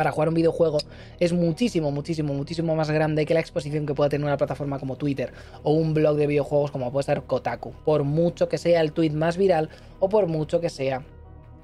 [0.00, 0.78] para jugar un videojuego
[1.18, 4.96] es muchísimo, muchísimo, muchísimo más grande que la exposición que pueda tener una plataforma como
[4.96, 5.30] Twitter
[5.62, 7.74] o un blog de videojuegos como puede ser Kotaku.
[7.84, 9.68] Por mucho que sea el tweet más viral
[9.98, 11.04] o por mucho que sea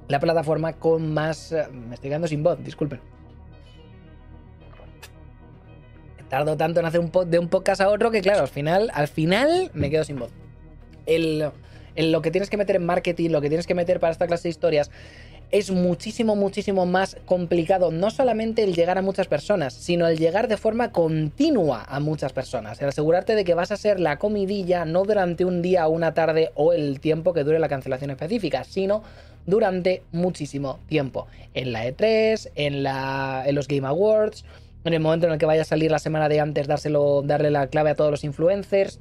[0.08, 1.50] la plataforma con más...
[1.52, 3.00] Eh, me estoy quedando sin voz, disculpen.
[6.28, 9.08] Tardo tanto en hacer un de un podcast a otro que claro, al final, al
[9.08, 10.32] final me quedo sin voz.
[11.06, 11.52] El,
[11.96, 14.42] lo que tienes que meter en marketing, lo que tienes que meter para esta clase
[14.42, 14.90] de historias
[15.50, 20.48] es muchísimo, muchísimo más complicado no solamente el llegar a muchas personas, sino el llegar
[20.48, 22.80] de forma continua a muchas personas.
[22.80, 26.50] El asegurarte de que vas a ser la comidilla no durante un día una tarde
[26.54, 29.02] o el tiempo que dure la cancelación específica, sino
[29.46, 31.26] durante muchísimo tiempo.
[31.54, 34.44] En la E3, en, la, en los Game Awards,
[34.84, 37.50] en el momento en el que vaya a salir la semana de antes, dárselo, darle
[37.50, 39.00] la clave a todos los influencers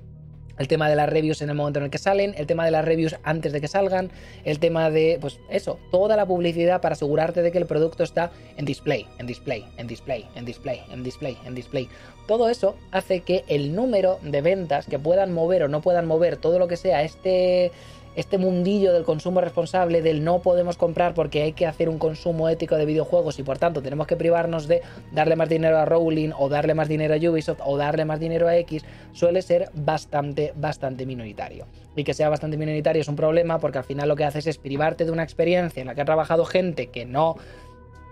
[0.58, 2.72] el tema de las reviews en el momento en el que salen, el tema de
[2.72, 4.12] las reviews antes de que salgan,
[4.44, 8.32] el tema de, pues eso, toda la publicidad para asegurarte de que el producto está
[8.58, 11.90] en display, en display, en display, en display, en display, en display.
[12.28, 16.38] Todo eso hace que el número de ventas que puedan mover o no puedan mover
[16.38, 17.72] todo lo que sea este
[18.16, 22.50] este mundillo del consumo responsable, del no podemos comprar porque hay que hacer un consumo
[22.50, 24.82] ético de videojuegos y por tanto tenemos que privarnos de
[25.12, 28.48] darle más dinero a Rowling o darle más dinero a Ubisoft o darle más dinero
[28.48, 28.84] a X,
[29.14, 31.66] suele ser bastante, bastante minoritario.
[31.96, 34.58] Y que sea bastante minoritario es un problema porque al final lo que haces es
[34.58, 37.36] privarte de una experiencia en la que ha trabajado gente que no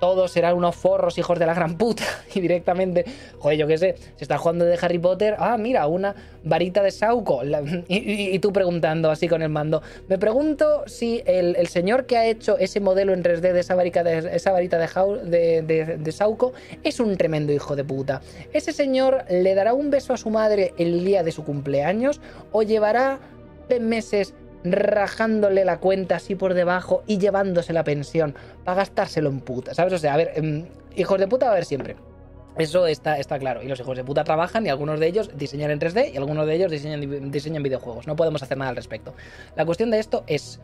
[0.04, 2.04] todos serán unos forros hijos de la gran puta.
[2.36, 3.06] Y directamente,
[3.38, 6.14] joder, yo qué sé, se está jugando de Harry Potter, ah, mira, una
[6.44, 7.42] varita de Sauco.
[7.88, 9.82] y, tú preguntando así con el mando.
[10.10, 14.04] Me pregunto si el, señor que ha hecho ese modelo en 3D de esa, varita
[14.04, 16.52] de, esa varita de Sauco
[16.84, 18.22] es un tremendo hijo de puta.
[18.52, 22.20] ¿Ese señor le dará un beso a su madre el día de su cumpleaños
[22.52, 23.20] o llevará
[23.80, 24.34] meses
[24.64, 29.94] rajándole la cuenta así por debajo y llevándose la pensión para gastárselo en puta, ¿sabes?
[29.94, 30.66] O sea, a ver, em,
[30.96, 31.96] hijos de puta va a haber siempre.
[32.58, 33.64] Eso está, está claro.
[33.64, 36.46] Y los hijos de puta trabajan y algunos de ellos diseñan en 3D y algunos
[36.46, 38.06] de ellos diseñan, diseñan videojuegos.
[38.06, 39.16] No podemos hacer nada al respecto.
[39.56, 40.60] La cuestión de esto es,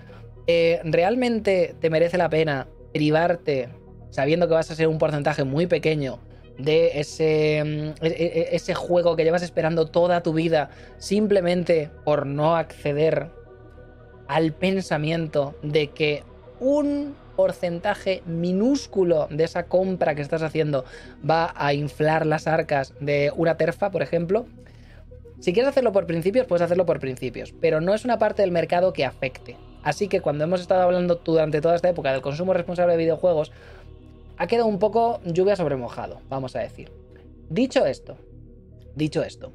[0.46, 3.70] eh, ¿realmente te merece la pena privarte
[4.12, 6.20] sabiendo que vas a ser un porcentaje muy pequeño
[6.58, 11.90] de ese, em, e, e, e, ese juego que llevas esperando toda tu vida simplemente
[12.04, 13.32] por no acceder
[14.30, 16.24] al pensamiento de que
[16.60, 20.86] un porcentaje minúsculo de esa compra que estás haciendo
[21.28, 24.46] va a inflar las arcas de una terfa, por ejemplo.
[25.40, 28.52] Si quieres hacerlo por principios, puedes hacerlo por principios, pero no es una parte del
[28.52, 29.58] mercado que afecte.
[29.82, 33.52] Así que cuando hemos estado hablando durante toda esta época del consumo responsable de videojuegos,
[34.38, 36.92] ha quedado un poco lluvia sobre mojado, vamos a decir.
[37.50, 38.18] Dicho esto,
[38.96, 39.54] dicho esto,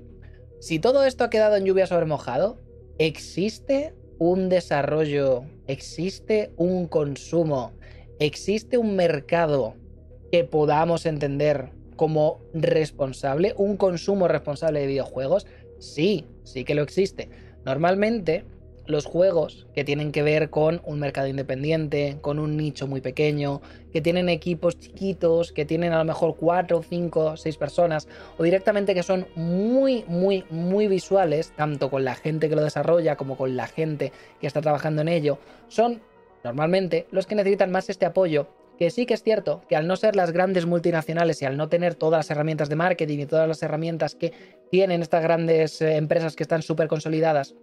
[0.58, 2.58] si todo esto ha quedado en lluvia sobre mojado,
[2.98, 7.72] ¿existe un desarrollo, existe un consumo,
[8.18, 9.74] existe un mercado
[10.30, 15.46] que podamos entender como responsable, un consumo responsable de videojuegos,
[15.78, 17.28] sí, sí que lo existe.
[17.64, 18.44] Normalmente,
[18.86, 23.60] los juegos que tienen que ver con un mercado independiente, con un nicho muy pequeño,
[23.92, 28.08] que tienen equipos chiquitos, que tienen a lo mejor 4, 5, 6 personas,
[28.38, 33.16] o directamente que son muy, muy, muy visuales, tanto con la gente que lo desarrolla
[33.16, 35.38] como con la gente que está trabajando en ello,
[35.68, 36.02] son
[36.42, 38.48] normalmente los que necesitan más este apoyo
[38.78, 41.68] que sí que es cierto que al no ser las grandes multinacionales y al no
[41.68, 44.32] tener todas las herramientas de marketing y todas las herramientas que
[44.70, 47.54] tienen estas grandes eh, empresas que están súper consolidadas,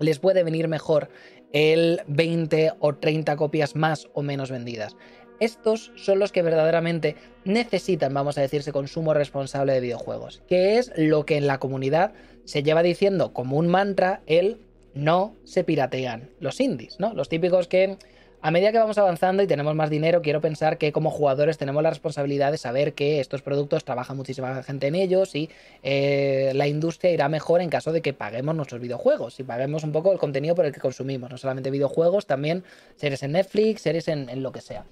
[0.00, 1.08] les puede venir mejor
[1.52, 4.96] el 20 o 30 copias más o menos vendidas.
[5.40, 10.92] Estos son los que verdaderamente necesitan, vamos a decirse, consumo responsable de videojuegos, que es
[10.96, 12.12] lo que en la comunidad
[12.44, 14.60] se lleva diciendo como un mantra el
[14.94, 17.14] no se piratean los indies, ¿no?
[17.14, 17.98] Los típicos que
[18.40, 21.82] a medida que vamos avanzando y tenemos más dinero, quiero pensar que como jugadores tenemos
[21.82, 25.50] la responsabilidad de saber que estos productos trabaja muchísima gente en ellos y
[25.82, 29.92] eh, la industria irá mejor en caso de que paguemos nuestros videojuegos y paguemos un
[29.92, 31.30] poco el contenido por el que consumimos.
[31.30, 32.64] No solamente videojuegos, también
[32.96, 34.84] series en Netflix, series en, lo que sea.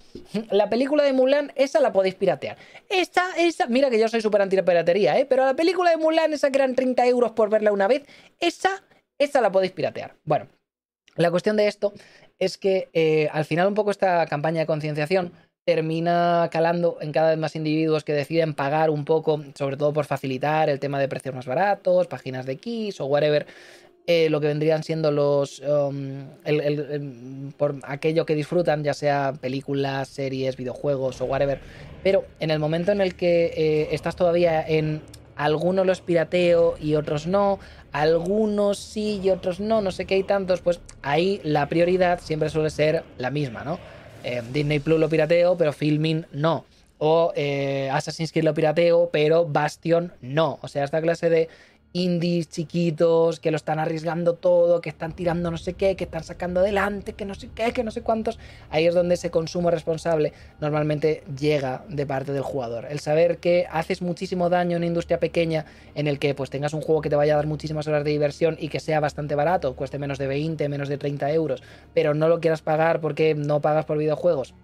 [0.50, 2.56] La película de Mulan, esa la podéis piratear.
[2.88, 5.24] Esta, esa, mira que yo soy súper anti-piratería, ¿eh?
[5.24, 8.02] pero la película de Mulan, esa que eran 30 euros por verla una vez,
[8.40, 8.82] esa,
[9.18, 10.16] esa la podéis piratear.
[10.24, 10.48] Bueno,
[11.16, 11.94] la cuestión de esto
[12.38, 15.32] es que eh, al final un poco esta campaña de concienciación
[15.64, 20.04] termina calando en cada vez más individuos que deciden pagar un poco, sobre todo por
[20.04, 23.46] facilitar el tema de precios más baratos, páginas de keys o whatever,
[24.06, 26.28] eh, lo que vendrían siendo los um,
[27.56, 31.58] por aquello que disfrutan, ya sea películas, series, videojuegos o whatever.
[32.04, 35.02] Pero en el momento en el que eh, estás todavía en
[35.34, 37.58] algunos los pirateo y otros no,
[38.00, 42.50] algunos sí y otros no, no sé qué hay tantos, pues ahí la prioridad siempre
[42.50, 43.78] suele ser la misma, ¿no?
[44.22, 46.66] Eh, Disney Plus lo pirateo, pero Filming no.
[46.98, 50.58] O eh, Assassin's Creed lo pirateo, pero Bastion no.
[50.60, 51.48] O sea, esta clase de
[51.96, 56.24] indies chiquitos que lo están arriesgando todo, que están tirando no sé qué, que están
[56.24, 58.38] sacando adelante, que no sé qué, que no sé cuántos.
[58.70, 62.86] Ahí es donde ese consumo responsable normalmente llega de parte del jugador.
[62.90, 65.64] El saber que haces muchísimo daño en una industria pequeña
[65.94, 68.10] en el que pues tengas un juego que te vaya a dar muchísimas horas de
[68.10, 71.62] diversión y que sea bastante barato, cueste menos de 20, menos de 30 euros,
[71.94, 74.54] pero no lo quieras pagar porque no pagas por videojuegos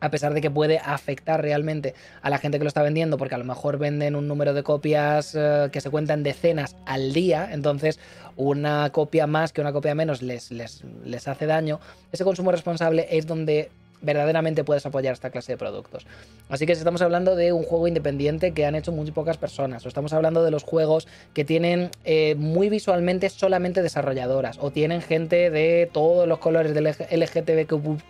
[0.00, 3.34] a pesar de que puede afectar realmente a la gente que lo está vendiendo, porque
[3.34, 7.48] a lo mejor venden un número de copias eh, que se cuentan decenas al día,
[7.52, 7.98] entonces
[8.36, 11.80] una copia más que una copia menos les, les, les hace daño,
[12.12, 13.70] ese consumo responsable es donde
[14.02, 16.06] verdaderamente puedes apoyar esta clase de productos.
[16.48, 19.84] Así que si estamos hablando de un juego independiente que han hecho muy pocas personas,
[19.84, 25.02] o estamos hablando de los juegos que tienen eh, muy visualmente solamente desarrolladoras, o tienen
[25.02, 28.00] gente de todos los colores del LGTBQ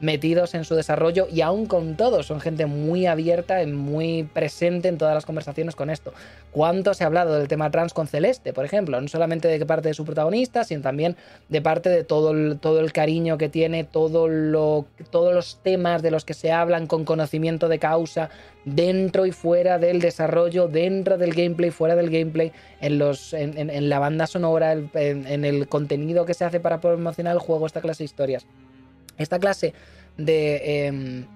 [0.00, 4.88] metidos en su desarrollo y aún con todo son gente muy abierta y muy presente
[4.88, 6.12] en todas las conversaciones con esto.
[6.50, 9.00] ¿Cuánto se ha hablado del tema trans con Celeste, por ejemplo?
[9.00, 11.16] No solamente de parte de su protagonista, sino también
[11.48, 16.24] de parte de todo el, todo el cariño que tiene, todos los temas de los
[16.24, 18.30] que se hablan con conocimiento de causa
[18.64, 23.98] dentro y fuera del desarrollo, dentro del gameplay, fuera del gameplay, en, los, en, la
[23.98, 28.02] banda sonora, en, en el contenido que se hace para promocionar el juego, esta clase
[28.02, 28.46] de historias.
[29.20, 29.74] Esta clase
[30.16, 30.86] de...
[30.86, 31.26] Em,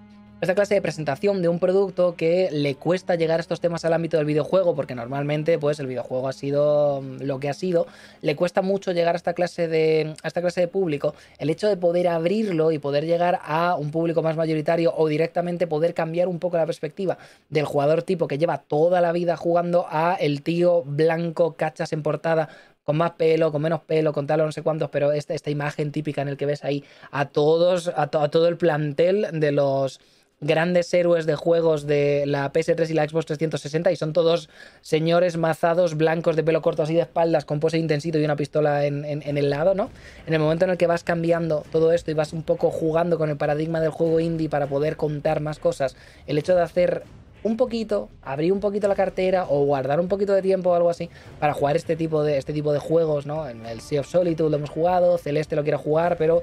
[0.40, 3.94] esta clase de presentación de un producto que le cuesta llegar a estos temas al
[3.94, 7.86] ámbito del videojuego, porque normalmente pues el videojuego ha sido mm, lo que ha sido,
[8.20, 11.66] le cuesta mucho llegar a esta clase de a esta clase de público, el hecho
[11.66, 16.28] de poder abrirlo y poder llegar a un público más mayoritario o directamente poder cambiar
[16.28, 17.16] un poco la perspectiva
[17.48, 22.02] del jugador tipo que lleva toda la vida jugando a el tío blanco cachas en
[22.02, 22.50] portada
[22.84, 25.50] con más pelo, con menos pelo, con tal o no sé cuántos, pero esta, esta
[25.50, 30.00] imagen típica en el que ves ahí a todos, a, todo el plantel de los
[30.40, 34.50] grandes héroes de juegos de la PS3 y la Xbox 360 y son todos
[34.82, 38.84] señores mazados blancos de pelo corto así de espaldas con pose intensito y una pistola
[38.84, 39.90] en, en, el lado, ¿no?
[40.26, 43.16] En el momento en el que vas cambiando todo esto y vas un poco jugando
[43.16, 45.96] con el paradigma del juego indie para poder contar más cosas,
[46.26, 47.04] el hecho de hacer
[47.44, 50.90] un poquito, abrir un poquito la cartera o guardar un poquito de tiempo o algo
[50.90, 53.48] así para jugar este tipo de, este tipo de juegos, ¿no?
[53.48, 56.42] En el Sea of Solitude lo hemos jugado, Celeste lo quiero jugar, pero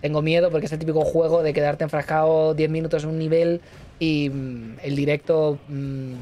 [0.00, 3.60] tengo miedo porque es el típico juego de quedarte enfrascado 10 minutos en un nivel
[4.00, 5.58] y mm, el directo...
[5.68, 6.14] Mm,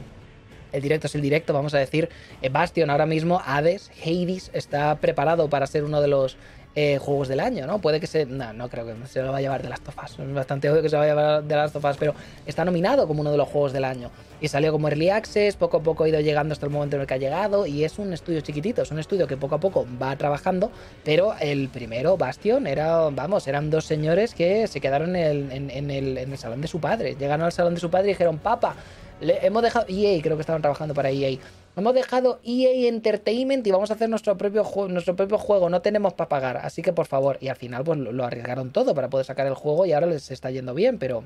[0.72, 2.08] el directo es el directo, vamos a decir.
[2.42, 6.36] Eh, Bastion ahora mismo, Hades, Hades, está preparado para ser uno de los
[6.82, 7.78] eh, juegos del año, ¿no?
[7.78, 8.24] Puede que se.
[8.24, 10.18] No, no creo que se lo va a llevar de Last of Us.
[10.18, 12.14] Es bastante obvio que se va a llevar de Last of Us, pero
[12.46, 14.10] está nominado como uno de los juegos del año.
[14.40, 17.02] Y salió como Early Access, poco a poco ha ido llegando hasta el momento en
[17.02, 17.66] el que ha llegado.
[17.66, 20.70] Y es un estudio chiquitito, es un estudio que poco a poco va trabajando.
[21.04, 26.62] Pero el primero, Bastion, era, vamos, eran dos señores que se quedaron en el, salón
[26.62, 27.14] de su padre.
[27.18, 28.74] Llegaron al salón de su padre y dijeron, Papa,
[29.20, 29.84] hemos dejado.
[29.86, 31.36] EA, creo que estaban trabajando para EA.
[31.76, 35.70] Hemos dejado EA Entertainment y vamos a hacer nuestro propio, nuestro propio juego.
[35.70, 36.56] No tenemos para pagar.
[36.58, 37.38] Así que por favor.
[37.40, 40.30] Y al final, pues lo, arriesgaron todo para poder sacar el juego y ahora les
[40.30, 41.24] está yendo bien, pero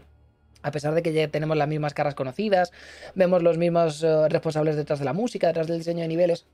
[0.63, 2.73] a pesar de que ya tenemos las mismas caras conocidas,
[3.15, 6.47] vemos los mismos eh, responsables detrás de la música, detrás del diseño de niveles.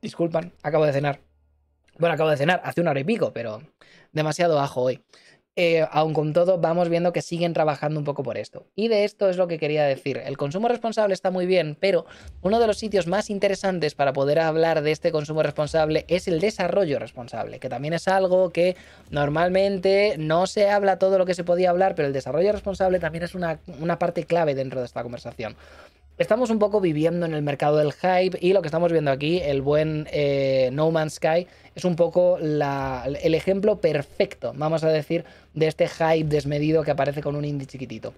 [0.00, 1.20] Disculpan, acabo de cenar.
[1.98, 3.62] Bueno, acabo de cenar hace una hora y pico, pero
[4.12, 5.02] demasiado ajo hoy.
[5.56, 8.66] Eh, aun con todo, vamos viendo que siguen trabajando un poco por esto.
[8.74, 10.18] Y de esto es lo que quería decir.
[10.18, 12.06] El consumo responsable está muy bien, pero
[12.42, 16.40] uno de los sitios más interesantes para poder hablar de este consumo responsable es el
[16.40, 18.74] desarrollo responsable, que también es algo que
[19.10, 23.22] normalmente no se habla todo lo que se podía hablar, pero el desarrollo responsable también
[23.22, 25.54] es una, una parte clave dentro de esta conversación
[26.18, 29.40] estamos un poco viviendo en el mercado del hype y lo que estamos viendo aquí,
[29.40, 35.24] el buen eh, No Man's Sky, es un poco el ejemplo perfecto, vamos a decir,
[35.54, 38.14] de este hype desmedido que aparece con un indie chiquitito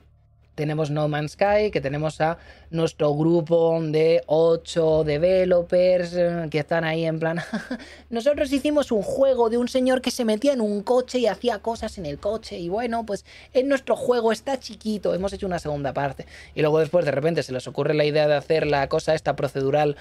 [0.57, 2.39] tenemos No Man's Sky, que tenemos a
[2.70, 7.39] nuestro grupo de 8 developers eh, que están ahí en plan,
[8.11, 11.61] nosotros hicimos un juego de un señor que se metía en un coche y hacía
[11.61, 15.59] cosas en el coche y bueno, pues en nuestro juego está chiquito, hemos hecho una
[15.59, 16.27] segunda parte.
[16.55, 19.37] Y luego después de repente se les ocurre la idea de hacer la cosa esta
[19.37, 19.97] procedural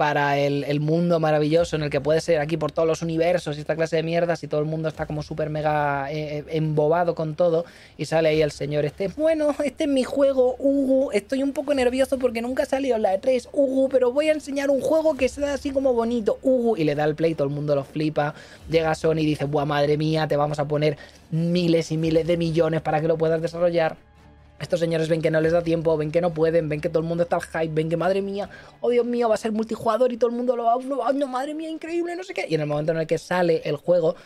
[0.00, 3.60] para el, mundo maravilloso en el que puede ser aquí por todos los universos y
[3.60, 7.14] esta clase de mierdas y todo el mundo está como súper mega eh, eh, embobado
[7.14, 7.66] con todo
[7.98, 11.74] y sale ahí el señor este, bueno, este es mi juego, Hugo, estoy un poco
[11.74, 15.18] nervioso porque nunca ha salido la de 3, Hugo, pero voy a enseñar un juego
[15.18, 17.84] que sea así como bonito, Hugo, y le da el play, todo el mundo lo
[17.84, 18.34] flipa,
[18.70, 20.96] llega Sony y dice, buah, madre mía, te vamos a poner
[21.30, 23.98] miles y miles de millones para que lo puedas desarrollar
[24.60, 27.02] estos señores ven que no les da tiempo, ven que no pueden, ven que todo
[27.02, 28.50] el mundo está al hype, ven que madre mía,
[28.80, 31.12] oh Dios mío, va a ser multijugador y todo el mundo lo va, a...
[31.12, 32.46] no, madre mía, increíble, no sé qué.
[32.48, 34.16] Y en el momento en el que sale el juego,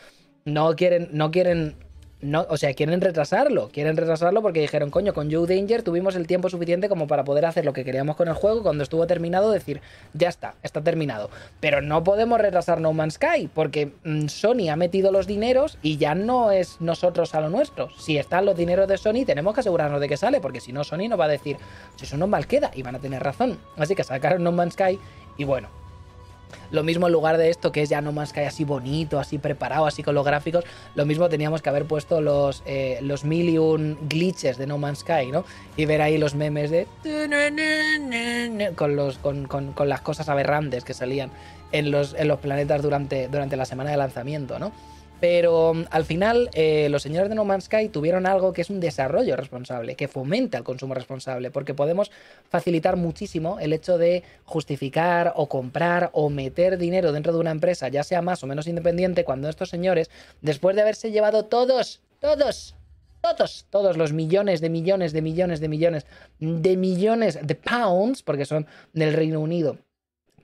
[0.44, 1.76] no quieren, no quieren
[2.24, 6.26] no, o sea, quieren retrasarlo, quieren retrasarlo porque dijeron, coño, con Joe Danger tuvimos el
[6.26, 9.50] tiempo suficiente como para poder hacer lo que queríamos con el juego, cuando estuvo terminado
[9.50, 9.82] decir,
[10.14, 11.28] ya está, está terminado.
[11.60, 15.98] Pero no podemos retrasar No Man's Sky, porque mm, Sony ha metido los dineros y
[15.98, 17.90] ya no es nosotros a lo nuestro.
[17.98, 20.82] Si están los dineros de Sony, tenemos que asegurarnos de que sale, porque si no,
[20.82, 21.58] Sony nos va a decir,
[21.96, 23.58] si eso no mal queda, y van a tener razón.
[23.76, 24.98] Así que sacaron No Man's Sky
[25.36, 25.68] y bueno,
[26.70, 29.38] lo mismo en lugar de esto, que es ya no más que así bonito, así
[29.38, 30.64] preparado, así con los gráficos,
[30.94, 34.78] lo mismo teníamos que haber puesto los, eh, los mil y un glitches de No
[34.78, 35.44] Man's Sky, ¿no?
[35.76, 36.86] Y ver ahí los memes de...
[38.74, 41.30] con, los, con, con, las cosas aberrantes que salían
[41.72, 44.72] en los, en los planetas durante, durante la semana de lanzamiento, ¿no?
[45.20, 48.70] Pero mm, al final, eh, los señores de No Man's Sky tuvieron algo que es
[48.70, 52.10] un desarrollo responsable, que fomenta el consumo responsable, porque podemos
[52.48, 57.88] facilitar muchísimo el hecho de justificar o comprar o meter dinero dentro de una empresa,
[57.88, 60.10] ya sea más o menos independiente, cuando estos señores,
[60.40, 62.74] después de haberse llevado todos, todos,
[63.20, 66.06] todos, todos los millones de millones de millones de millones
[66.38, 69.78] de millones de pounds, porque son del Reino Unido,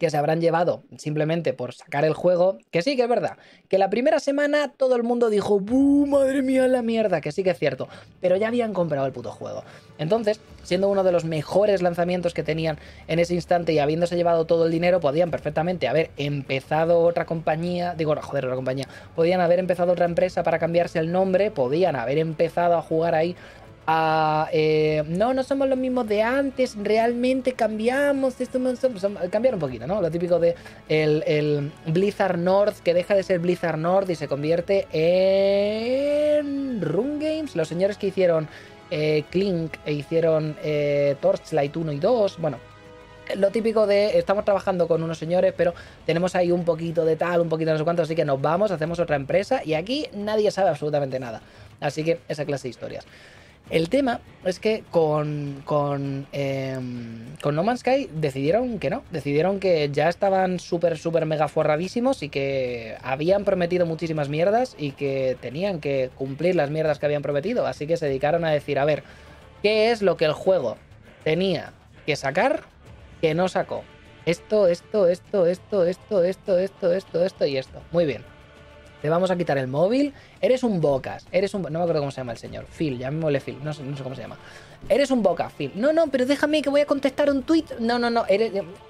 [0.01, 3.37] que se habrán llevado simplemente por sacar el juego, que sí que es verdad,
[3.69, 7.21] que la primera semana todo el mundo dijo, ¡buh, madre mía la mierda!
[7.21, 7.87] Que sí que es cierto,
[8.23, 9.63] pero ya habían comprado el puto juego.
[9.99, 12.79] Entonces, siendo uno de los mejores lanzamientos que tenían
[13.09, 17.95] en ese instante y habiéndose llevado todo el dinero, podían perfectamente haber empezado otra compañía,
[17.95, 22.17] digo, joder, otra compañía, podían haber empezado otra empresa para cambiarse el nombre, podían haber
[22.17, 23.37] empezado a jugar ahí
[24.53, 28.59] eh, no, no somos los mismos de antes, realmente cambiamos, esto
[29.31, 30.01] cambiar un poquito, ¿no?
[30.01, 30.55] Lo típico de
[30.89, 37.57] el, Blizzard North, que deja de ser Blizzard North y se convierte en Run Games,
[37.57, 38.49] los señores que hicieron
[38.91, 42.59] eh, Clink e hicieron eh, Torchlight 1 y 2, bueno,
[43.37, 45.75] lo típico de estamos trabajando con unos señores, pero
[46.07, 48.41] tenemos ahí un poquito de tal, un poquito de no sé cuánto, así que nos
[48.41, 51.41] vamos, hacemos otra empresa y aquí nadie sabe absolutamente nada.
[51.81, 53.07] Así que esa clase de historias.
[53.71, 59.61] El tema es que con, con, em, con No Man's Sky decidieron que no, decidieron
[59.61, 65.37] que ya estaban súper, súper mega forradísimos y que habían prometido muchísimas mierdas y que
[65.41, 67.65] tenían que cumplir las mierdas que habían prometido.
[67.65, 69.05] Así que se dedicaron a decir, a ver,
[69.63, 70.77] ¿qué es lo que el juego
[71.23, 71.73] tenía
[72.07, 72.65] que sacar
[73.21, 73.85] que no sacó?
[74.27, 77.81] Esto, esto, esto, esto, esto, esto, esto, esto, esto y esto.
[77.93, 78.40] Muy bien
[79.01, 81.63] te vamos a quitar el móvil, eres un bocas, eres un...
[81.63, 84.03] No me acuerdo cómo se llama el señor, Phil, llamémosle Phil, no sé, no sé
[84.03, 84.39] cómo se llama.
[84.89, 85.73] Eres un boca, Phil.
[85.75, 87.65] No, no, pero déjame que voy a contestar un tweet.
[87.81, 88.25] No, no, no.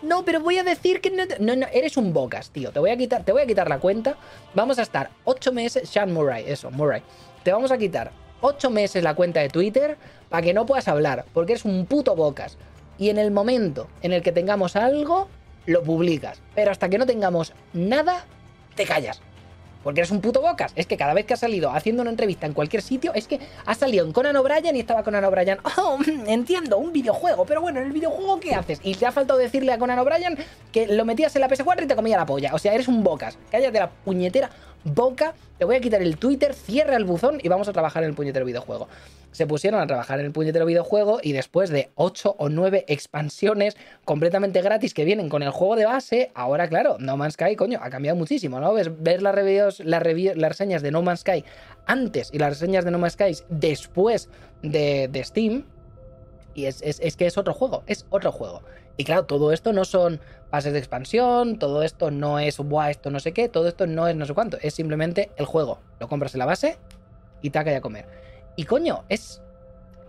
[0.02, 1.24] No, pero voy a decir que no...
[1.40, 2.70] No, no, eres un bocas, tío.
[2.70, 4.16] Te voy a quitar, te voy a quitar la cuenta.
[4.54, 5.88] Vamos a estar 8 meses...
[5.88, 7.02] Sean Murray, eso, Murray.
[7.42, 9.96] Te vamos a quitar 8 meses la cuenta de Twitter
[10.28, 12.56] para que no puedas hablar, porque eres un puto bocas.
[12.96, 15.28] Y en el momento en el que tengamos algo,
[15.66, 16.40] lo publicas.
[16.54, 18.26] Pero hasta que no tengamos nada,
[18.76, 19.20] te callas.
[19.82, 20.72] Porque eres un puto bocas.
[20.76, 23.40] Es que cada vez que has salido haciendo una entrevista en cualquier sitio, es que
[23.66, 25.58] has salido en Conan O'Brien y estaba Conan O'Brien.
[25.82, 28.80] Oh, entiendo, un videojuego, pero bueno, en el videojuego, ¿qué haces?
[28.82, 30.36] Y te ha faltado decirle a Conan O'Brien
[30.72, 32.54] que lo metías en la PS4 y te comía la polla.
[32.54, 33.38] O sea, eres un bocas.
[33.50, 34.50] Cállate la puñetera
[34.84, 38.10] boca, te voy a quitar el Twitter, cierra el buzón y vamos a trabajar en
[38.10, 38.88] el puñetero videojuego.
[39.32, 43.76] Se pusieron a trabajar en el puñetero videojuego y después de 8 o 9 expansiones
[44.04, 47.78] completamente gratis que vienen con el juego de base, ahora claro, No Man's Sky, coño,
[47.80, 48.72] ha cambiado muchísimo, ¿no?
[48.72, 49.34] Ves, ver las,
[49.78, 51.44] las, las reseñas de No Man's Sky
[51.86, 54.28] antes y las reseñas de No Man's Sky después
[54.62, 55.64] de, Steam
[56.54, 56.82] y es,
[57.16, 58.62] que es otro juego, es otro juego.
[58.96, 60.20] Y claro, todo esto no son
[60.50, 64.08] pases de expansión, todo esto no es, buah, esto no sé qué, todo esto no
[64.08, 65.78] es no sé cuánto, es simplemente el juego.
[66.00, 66.76] Lo compras en la base
[67.40, 68.06] y te a comer.
[68.56, 69.40] Y coño, es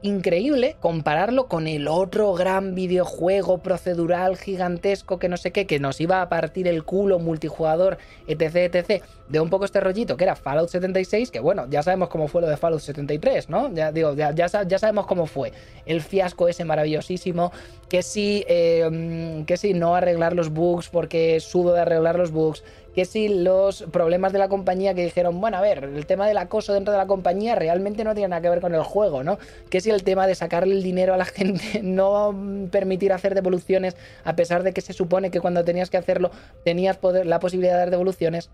[0.02, 6.02] increíble compararlo con el otro gran videojuego procedural gigantesco que no sé qué, que nos
[6.02, 7.98] iba a partir el culo multijugador,
[8.28, 12.10] etc, etc, de un poco este rollito que era Fallout 76, que bueno, ya sabemos
[12.10, 13.74] cómo fue lo de Fallout 73, ¿no?
[13.74, 15.54] Ya digo, ya, ya, sabemos cómo fue.
[15.86, 17.52] El fiasco ese maravillosísimo,
[17.92, 22.64] que si, eh, que si no arreglar los bugs porque sudo de arreglar los bugs,
[22.96, 26.38] que si los problemas de la compañía que dijeron, bueno, a ver, el tema del
[26.38, 29.40] acoso dentro de la compañía realmente no tiene nada que ver con el juego, ¿no?
[29.70, 32.34] Que si el tema de sacarle el dinero a la gente, no
[32.72, 36.32] permitir hacer devoluciones, a pesar de que se supone que cuando tenías que hacerlo
[36.64, 38.52] tenías poder, la posibilidad de dar devoluciones,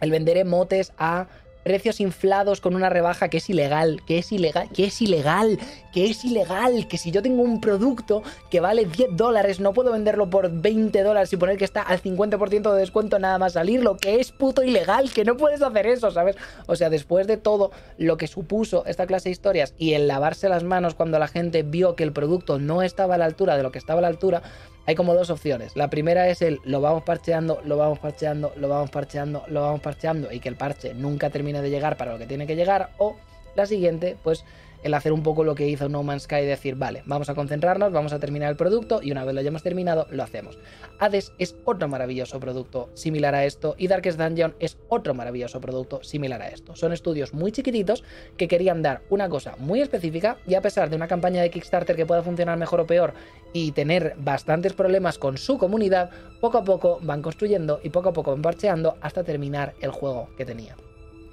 [0.00, 1.28] el vender emotes a
[1.62, 5.58] precios inflados con una rebaja que es ilegal, que es ilegal, que es ilegal,
[5.92, 9.92] que es ilegal, que si yo tengo un producto que vale 10 dólares, no puedo
[9.92, 13.96] venderlo por 20 dólares y poner que está al 50% de descuento nada más salirlo,
[13.96, 16.36] que es puto ilegal, que no puedes hacer eso, ¿sabes?
[16.66, 20.48] O sea, después de todo lo que supuso esta clase de historias y el lavarse
[20.48, 23.62] las manos cuando la gente vio que el producto no estaba a la altura de
[23.62, 24.42] lo que estaba a la altura,
[24.86, 25.76] hay como dos opciones.
[25.76, 29.80] La primera es el lo vamos parcheando, lo vamos parcheando, lo vamos parcheando, lo vamos
[29.80, 32.90] parcheando y que el parche nunca termine de llegar para lo que tiene que llegar.
[32.98, 33.16] O
[33.54, 34.44] la siguiente, pues
[34.82, 37.92] el hacer un poco lo que hizo No Man's Sky, decir, vale, vamos a concentrarnos,
[37.92, 40.58] vamos a terminar el producto y una vez lo hayamos terminado, lo hacemos.
[40.98, 46.02] Hades es otro maravilloso producto similar a esto y Darkest Dungeon es otro maravilloso producto
[46.02, 46.76] similar a esto.
[46.76, 48.04] Son estudios muy chiquititos
[48.36, 51.96] que querían dar una cosa muy específica y a pesar de una campaña de Kickstarter
[51.96, 53.14] que pueda funcionar mejor o peor
[53.52, 56.10] y tener bastantes problemas con su comunidad,
[56.40, 60.28] poco a poco van construyendo y poco a poco van parcheando hasta terminar el juego
[60.36, 60.76] que tenía.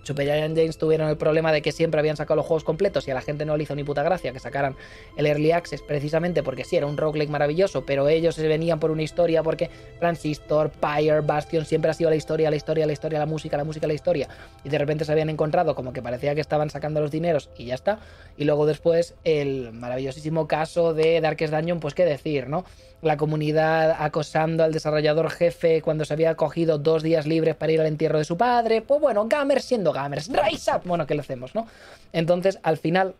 [0.03, 3.11] Super Giant James tuvieron el problema de que siempre habían sacado los juegos completos y
[3.11, 4.75] a la gente no le hizo ni puta gracia que sacaran
[5.17, 8.91] el Early Access precisamente porque sí, era un roguelike maravilloso, pero ellos se venían por
[8.91, 9.69] una historia porque
[9.99, 13.63] Transistor, Pyre, Bastion siempre ha sido la historia, la historia, la historia, la música, la
[13.63, 14.27] música, la historia.
[14.63, 17.65] Y de repente se habían encontrado como que parecía que estaban sacando los dineros y
[17.65, 17.99] ya está.
[18.37, 22.65] Y luego después el maravillosísimo caso de Darkest Dungeon, pues qué decir, ¿no?
[23.01, 27.79] la comunidad acosando al desarrollador jefe cuando se había cogido dos días libres para ir
[27.79, 28.81] al entierro de su padre.
[28.81, 30.81] Pues bueno, gamers siendo gamers, rise up.
[30.85, 31.67] Bueno, ¿qué le hacemos, no?
[32.13, 33.15] Entonces, al final,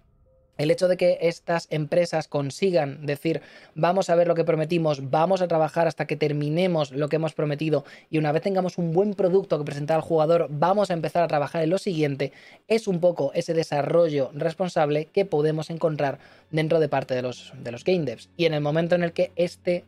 [0.60, 3.42] el hecho de que estas empresas consigan decir,
[3.76, 7.34] vamos a ver lo que prometimos, vamos a trabajar hasta que terminemos lo que hemos
[7.34, 11.24] prometido y una vez tengamos un buen producto que presentar al jugador, vamos a empezar
[11.24, 12.34] a trabajar en lo siguiente,
[12.68, 16.20] es un poco ese desarrollo responsable que podemos encontrar
[16.52, 18.30] dentro de parte de los, de los game devs.
[18.36, 19.86] Y en el momento en el que este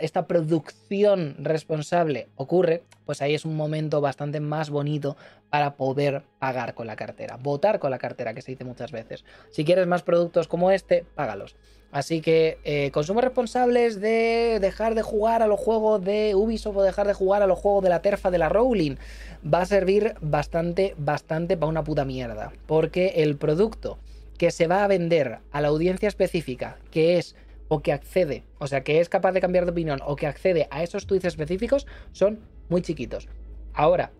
[0.00, 5.16] esta producción responsable ocurre, pues ahí es un momento bastante más bonito
[5.50, 9.24] para poder pagar con la cartera, votar con la cartera, que se dice muchas veces.
[9.50, 11.56] Si quieres más productos como este, págalos.
[11.92, 16.82] Así que eh, consumos responsables de dejar de jugar a los juegos de Ubisoft o
[16.82, 18.96] dejar de jugar a los juegos de la terfa de la Rowling
[19.42, 22.52] va a servir bastante, bastante para una puta mierda.
[22.66, 23.98] Porque el producto
[24.36, 27.36] que se va a vender a la audiencia específica, que es
[27.68, 30.68] o que accede, o sea, que es capaz de cambiar de opinión o que accede
[30.70, 33.28] a esos tweets específicos, son muy chiquitos.
[33.74, 34.12] Ahora,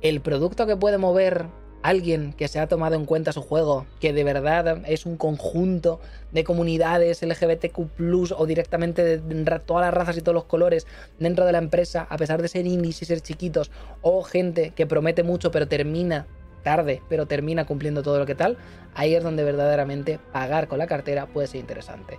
[0.00, 1.46] el producto que puede mover
[1.82, 6.00] alguien que se ha tomado en cuenta su juego, que de verdad es un conjunto
[6.30, 10.86] de comunidades LGBTQ o directamente de todas las razas y todos los colores
[11.18, 13.70] dentro de la empresa, a pesar de ser indies y ser chiquitos,
[14.00, 16.26] o gente que promete mucho pero termina
[16.62, 18.56] tarde, pero termina cumpliendo todo lo que tal,
[18.94, 22.18] ahí es donde verdaderamente pagar con la cartera puede ser interesante.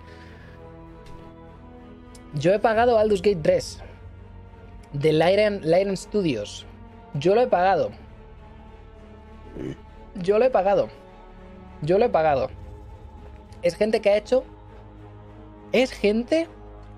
[2.35, 3.79] Yo he pagado Aldous Gate 3
[4.93, 6.65] de Lyran, Studios.
[7.13, 7.91] Yo lo he pagado.
[10.15, 10.89] Yo lo he pagado.
[11.81, 12.49] Yo lo he pagado.
[13.61, 14.43] Es gente que ha hecho.
[15.71, 16.47] Es gente.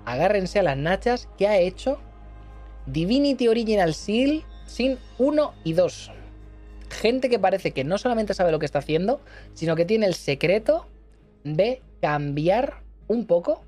[0.06, 1.28] Agárrense a las nachas.
[1.36, 1.98] Que ha hecho
[2.86, 6.12] Divinity Original Seal sin 1 y 2.
[6.88, 9.20] Gente que parece que no solamente sabe lo que está haciendo,
[9.52, 10.86] sino que tiene el secreto
[11.44, 13.65] de cambiar un poco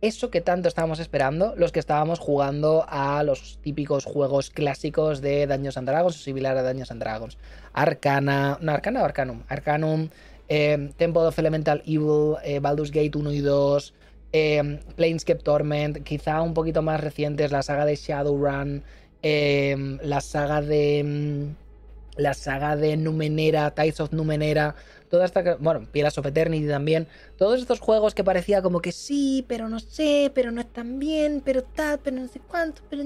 [0.00, 5.46] eso que tanto estábamos esperando, los que estábamos jugando a los típicos juegos clásicos de
[5.46, 7.38] Dungeons and Dragons o similar a Dungeons and Dragons.
[7.72, 10.08] Arcana, no, Arcana o Arcanum, Arcanum,
[10.48, 13.94] eh, Temple of Elemental Evil, eh, Baldur's Gate 1 y 2,
[14.32, 18.82] eh, Planescape Torment, quizá un poquito más recientes, la saga de Shadowrun,
[19.22, 21.02] eh, la saga de...
[21.04, 21.70] Mm,
[22.16, 24.74] la saga de Numenera, Tides of Numenera,
[25.10, 29.44] toda esta, bueno, Pillars of Eternity también, todos estos juegos que parecía como que sí,
[29.48, 33.02] pero no sé, pero no es tan bien, pero tal, pero no sé cuánto, pero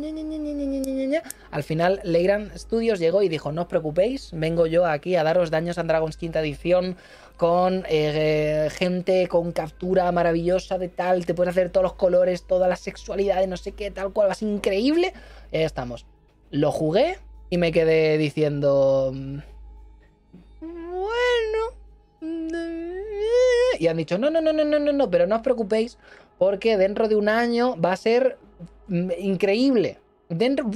[1.51, 5.51] al final Leiran Studios llegó y dijo, no os preocupéis, vengo yo aquí a daros
[5.51, 6.97] Daños and Dragons quinta edición
[7.39, 12.69] con eh, gente con captura maravillosa de tal, te puedes hacer todos los colores, toda
[12.69, 15.15] la sexualidad de no sé qué, tal cual, va a ser increíble,
[15.51, 16.07] y ahí estamos.
[16.51, 17.17] Lo jugué,
[17.49, 19.13] y me quedé diciendo...
[20.61, 21.84] Bueno...
[23.79, 25.99] Y han dicho, no, no, no, no, no, no, no, pero no os preocupéis
[26.39, 28.39] porque dentro de un año va a ser
[28.89, 29.99] mm, increíble.
[30.29, 30.71] Dentro,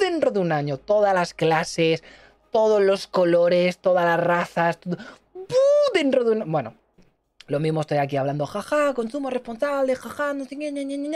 [0.00, 2.02] dentro de un año, todas las clases,
[2.50, 4.78] todos los colores, todas las razas,
[5.94, 6.50] dentro de un...
[6.50, 6.74] Bueno,
[7.46, 10.68] lo mismo estoy aquí hablando, jaja, consumo responsable, jaja, no sé qué,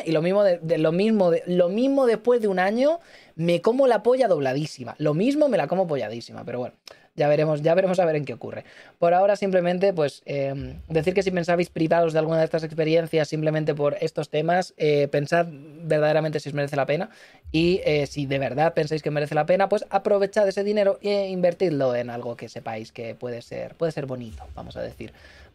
[0.05, 2.99] y lo mismo, de, lo, mismo lo mismo después de un año,
[3.37, 4.97] me como la polla dobladísima.
[4.99, 6.75] Lo mismo me la como polladísima, pero bueno,
[7.17, 8.65] ya veremos, ya veremos a ver en qué ocurre.
[8.99, 13.29] Por ahora, simplemente, pues, em, decir que si pensabais privados de alguna de estas experiencias
[13.29, 17.11] simplemente por estos temas, eh, pensad verdaderamente si os merece la pena.
[17.53, 21.29] Y eh, si de verdad pensáis que merece la pena, pues aprovechad ese dinero e
[21.29, 25.13] invertidlo en algo que sepáis que puede ser, puede ser bonito, vamos a decir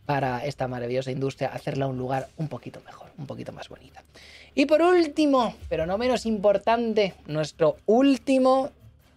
[0.09, 4.03] para esta maravillosa industria, hacerla un lugar un poquito mejor, un poquito más bonita.
[4.55, 8.71] Y por último, pero no menos importante, nuestro último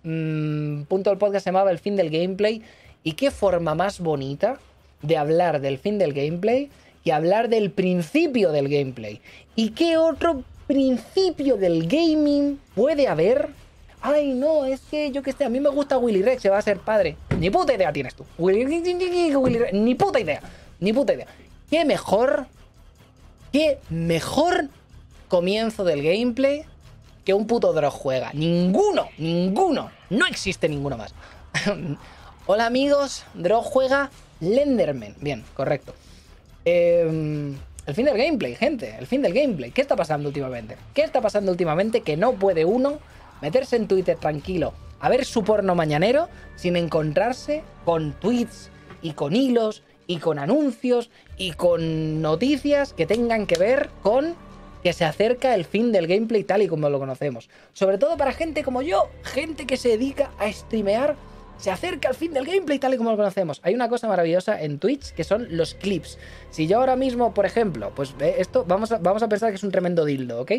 [0.05, 2.63] mmm, punto del podcast se llamaba el fin del gameplay.
[3.05, 4.59] ¿Y qué forma más bonita
[5.03, 6.71] de hablar del fin del gameplay
[7.05, 9.21] y hablar del principio del gameplay?
[9.57, 13.49] ¿Y qué otro principio del gaming puede haber?
[14.01, 16.59] Ay, no, es que yo que sé, a mí me gusta Willy Rex, se va
[16.59, 17.17] a ser padre.
[17.39, 18.25] Ni puta idea tienes tú.
[19.73, 20.41] Ni puta idea.
[20.81, 21.27] Ni puta idea.
[21.71, 22.47] ¿Qué mejor?
[23.53, 24.69] ¿Qué mejor
[25.29, 26.65] comienzo del gameplay
[27.25, 28.31] que un puto drog juega?
[28.33, 29.91] Ninguno, ninguno.
[30.11, 31.15] No existe ninguno más.
[32.47, 35.15] Hola amigos, drog juega Lenderman.
[35.21, 35.95] Bien, correcto.
[36.65, 38.97] Em, el fin del gameplay, gente.
[38.99, 39.71] El fin del gameplay.
[39.71, 40.77] ¿Qué está pasando últimamente?
[40.95, 42.99] ¿Qué está pasando últimamente que no puede uno
[43.41, 44.73] meterse en Twitter tranquilo
[45.03, 48.71] a ver su porno mañanero sin encontrarse con tweets
[49.03, 54.37] y con hilos y con anuncios y con noticias que tengan que ver con
[54.83, 57.49] que se acerca el fin del gameplay tal y como lo conocemos.
[57.73, 61.17] Sobre todo para gente como yo, gente que se dedica a streamear,
[61.57, 63.61] se acerca el fin del gameplay tal y como lo conocemos.
[63.63, 66.19] Hay una cosa maravillosa en Twitch que son los clips.
[66.51, 69.63] Si yo ahora mismo, por ejemplo, pues esto vamos a, vamos a pensar que es
[69.63, 70.53] un tremendo dildo, ¿ok?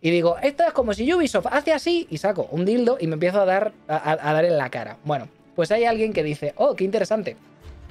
[0.00, 3.14] Y digo, esto es como si Ubisoft hace así y saco un dildo y me
[3.14, 4.98] empiezo a dar, a dar en la cara.
[5.04, 7.36] Bueno, pues hay alguien que dice, oh, qué interesante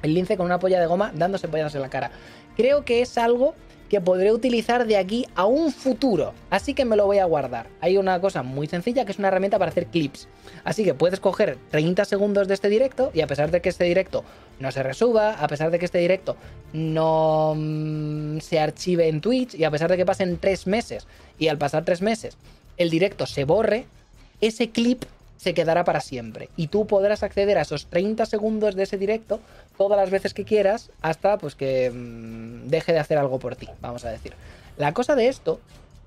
[0.04, 2.10] el lince con una polla de goma dándose pollas en la cara.
[2.56, 3.54] Creo que es algo
[3.88, 7.66] que podré utilizar de aquí a un futuro, así que me lo voy a guardar.
[7.80, 10.28] Hay una cosa muy sencilla que es una herramienta para hacer clips.
[10.64, 13.84] Así que puedes coger 30 segundos de este directo y a pesar de que este
[13.84, 14.24] directo
[14.58, 16.36] no se resuba, a pesar de que este directo
[16.72, 21.06] no mm, se archive en Twitch y a pesar de que pasen 3 meses
[21.38, 22.36] y al pasar 3 meses
[22.76, 23.86] el directo se borre,
[24.40, 25.04] ese clip
[25.36, 26.48] se quedará para siempre.
[26.56, 29.40] Y tú podrás acceder a esos 30 segundos de ese directo
[29.76, 33.68] todas las veces que quieras hasta pues que mm, deje de hacer algo por ti,
[33.80, 34.34] vamos a decir.
[34.76, 35.60] La cosa de esto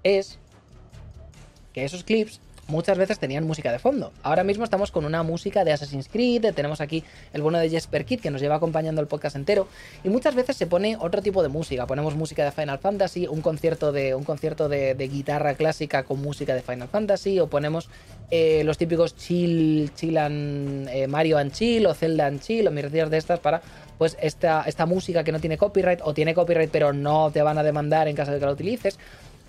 [0.03, 0.39] es
[1.73, 4.11] que esos clips muchas veces tenían música de fondo.
[4.23, 7.03] Ahora mismo estamos con una música de Assassin's Creed, tenemos aquí
[7.33, 9.67] el bueno de Jesper Kid que nos lleva acompañando el podcast entero
[10.03, 11.87] y muchas veces se pone otro tipo de música.
[11.87, 16.53] Ponemos música de Final Fantasy, un concierto de un concierto de, guitarra clásica con música
[16.53, 17.89] de Final Fantasy o ponemos
[18.29, 22.71] eh, los típicos chill, chill and, eh, Mario and chill o Zelda and chill o
[22.71, 23.61] mierdas de estas para
[23.97, 27.57] pues esta, esta música que no tiene copyright o tiene copyright pero no te van
[27.57, 28.99] a demandar en caso de que la utilices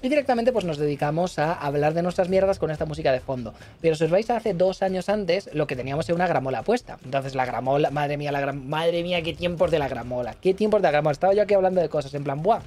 [0.03, 3.55] y directamente pues nos dedicamos a hablar de nuestras mierdas con esta música de fondo.
[3.81, 6.63] Pero si os vais a hace dos años antes, lo que teníamos era una gramola
[6.63, 6.99] puesta.
[7.05, 10.81] Entonces la gramola, madre mía, la madre mía, qué tiempos de la gramola, qué tiempos
[10.81, 11.13] de la gramola.
[11.13, 12.61] Estaba yo aquí hablando de cosas en plan, buah.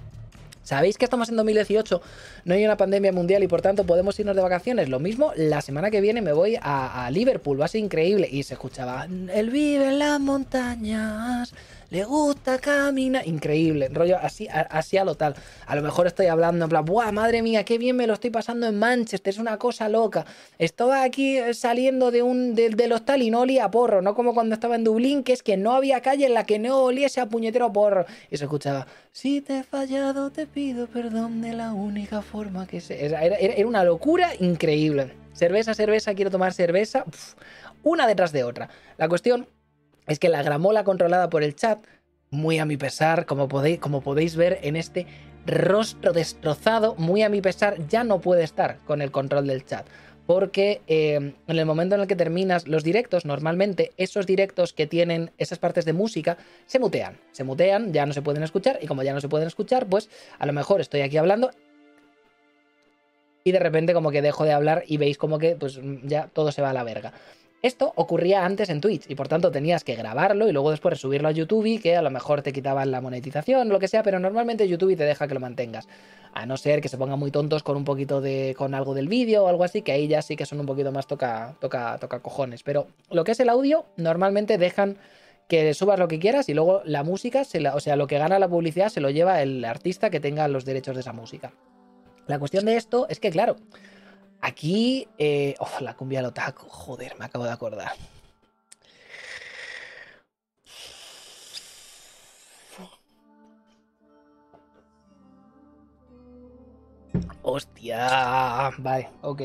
[0.63, 2.01] ¿Sabéis que estamos en 2018?
[2.45, 4.89] No hay una pandemia mundial y por tanto podemos irnos de vacaciones.
[4.89, 8.29] Lo mismo, la semana que viene me voy a, a Liverpool, va a ser increíble.
[8.31, 11.53] Y se escuchaba, él vive en las montañas,
[11.91, 13.27] le gusta caminar.
[13.27, 15.35] Increíble, rollo así, así a lo tal.
[15.67, 18.29] A lo mejor estoy hablando en plan, ¡buah, madre mía, qué bien me lo estoy
[18.29, 19.31] pasando en Manchester!
[19.31, 20.25] Es una cosa loca.
[20.57, 24.33] Estaba aquí eh, saliendo de un, del hostal y no olía a porro, no como
[24.33, 27.19] cuando estaba en Dublín, que es que no había calle en la que no oliese
[27.19, 28.05] a puñetero porro.
[28.29, 32.79] Y se escuchaba, si te he fallado, te pido perdón de la única forma que
[32.79, 33.05] sé.
[33.05, 35.13] Era, era, una locura increíble.
[35.33, 37.03] Cerveza, cerveza, quiero tomar cerveza.
[37.83, 38.69] una detrás de otra.
[38.97, 39.47] La cuestión
[40.11, 41.79] es que la gramola controlada por el chat,
[42.29, 45.07] muy a mi pesar, como podéis, ver en este
[45.45, 49.87] rostro destrozado, muy a mi pesar, ya no puede estar con el control del chat.
[50.27, 54.87] Porque eh, en el momento en el que terminas los directos, normalmente esos directos que
[54.87, 57.17] tienen esas partes de música se mutean.
[57.31, 60.09] Se mutean, ya no se pueden escuchar, y como ya no se pueden escuchar, pues
[60.39, 61.51] a lo mejor estoy aquí hablando
[63.43, 66.51] y de repente como que dejo de hablar y veis como que pues ya todo
[66.51, 67.13] se va a la verga.
[67.61, 71.27] Esto ocurría antes en Twitch y por tanto tenías que grabarlo y luego después subirlo
[71.27, 74.01] a YouTube y que a lo mejor te quitaban la monetización o lo que sea,
[74.01, 75.87] pero normalmente YouTube te deja que lo mantengas.
[76.33, 78.55] A no ser que se pongan muy tontos con un poquito de.
[78.57, 80.91] con algo del vídeo o algo así, que ahí ya sí que son un poquito
[80.91, 82.63] más toca, toca, toca cojones.
[82.63, 84.97] Pero lo que es el audio, normalmente dejan
[85.47, 88.39] que subas lo que quieras y luego la música, se o sea, lo que gana
[88.39, 91.51] la publicidad se lo lleva el artista que tenga los derechos de esa música.
[92.25, 93.57] La cuestión de esto es que, claro,
[94.41, 97.91] Aquí, eh, la cumbia otaku, joder, me acabo de acordar.
[107.43, 109.41] Hostia, vale, ok.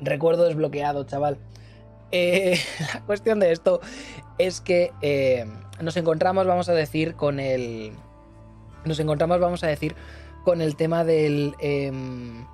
[0.00, 1.38] Recuerdo desbloqueado, chaval.
[2.10, 2.58] Eh,
[2.94, 3.80] la cuestión de esto
[4.38, 5.46] es que eh,
[5.80, 7.92] nos encontramos, vamos a decir, con el...
[8.84, 9.94] Nos encontramos, vamos a decir,
[10.44, 11.54] con el tema del...
[11.58, 12.46] Em,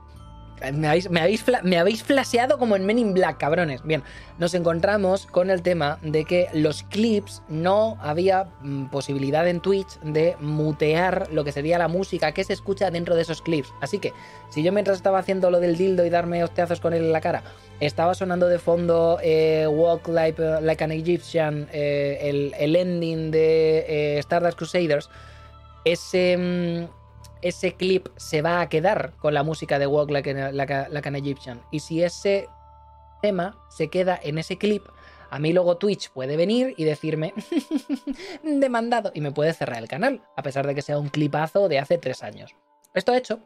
[0.73, 3.82] me habéis, me, habéis, flasheado como en Men in Black, cabrones.
[3.82, 4.03] Bien,
[4.39, 9.99] nos encontramos con el tema de que los clips no había mm, posibilidad en Twitch
[10.01, 13.73] de mutear lo que sería la música que se escucha dentro de esos clips.
[13.81, 14.12] Así que,
[14.51, 17.20] si yo mientras estaba haciendo lo del dildo y darme hostiazos con él en la
[17.20, 17.43] cara,
[17.81, 23.85] estaba sonando de fondo eh, Walk like, like, an Egyptian, eh, el, el, ending de
[23.89, 25.09] eh, Stardust Crusaders,
[25.85, 26.99] ese mm,
[27.43, 31.62] ese clip se va a quedar con la música de Walk Like, an Egyptian.
[31.71, 32.49] Y si ese
[33.23, 34.83] tema se queda en ese clip,
[35.31, 37.35] a mí luego Twitch puede venir y decirme
[38.43, 41.79] demandado y me puede cerrar el canal, a pesar de que sea un clipazo de
[41.79, 42.55] hace tres años.
[42.95, 43.41] Esto ha hecho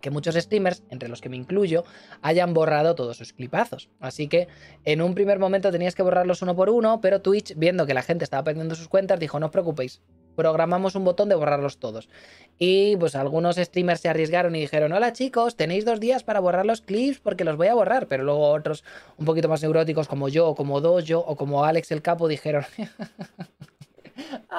[0.00, 1.84] que muchos streamers, entre los que me incluyo,
[2.22, 3.90] hayan borrado todos sus clipazos.
[3.98, 4.46] Así que
[4.84, 8.02] en un primer momento tenías que borrarlos uno por uno, pero Twitch, viendo que la
[8.02, 10.02] gente estaba perdiendo sus cuentas, dijo, no os preocupéis,
[10.36, 12.08] programamos un botón de borrarlos todos.
[12.58, 16.64] Y pues algunos streamers se arriesgaron y dijeron, hola chicos, tenéis dos días para borrar
[16.66, 18.06] los clips porque los voy a borrar.
[18.06, 18.84] Pero luego otros
[19.16, 22.64] un poquito más neuróticos como yo, o como Dojo, o como Alex el Capo dijeron,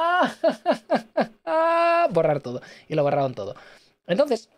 [1.46, 2.62] ah, borrar todo.
[2.88, 3.56] Y lo borraron todo.
[4.06, 4.50] Entonces,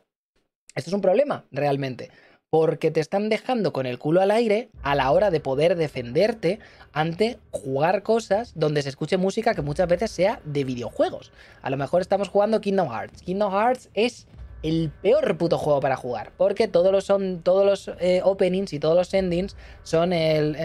[0.74, 2.10] esto es un problema, realmente
[2.50, 6.60] porque te están dejando con el culo al aire a la hora de poder defenderte
[6.94, 11.32] ante jugar cosas donde se escuche música que muchas veces sea de videojuegos.
[11.62, 13.22] A lo mejor estamos jugando Kingdom Hearts.
[13.22, 14.28] Kingdom Hearts es
[14.64, 18.80] el peor puto juego para jugar, porque todos los son todos los eh, openings y
[18.80, 20.56] todos los endings son el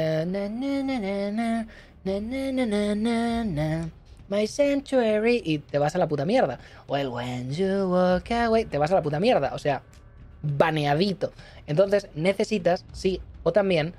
[4.27, 6.59] My Sanctuary y te vas a la puta mierda.
[6.86, 9.55] O el When You Walk Away, te vas a la puta mierda.
[9.55, 9.82] O sea,
[10.44, 11.32] baneadito.
[11.66, 13.94] Entonces necesitas, sí, o también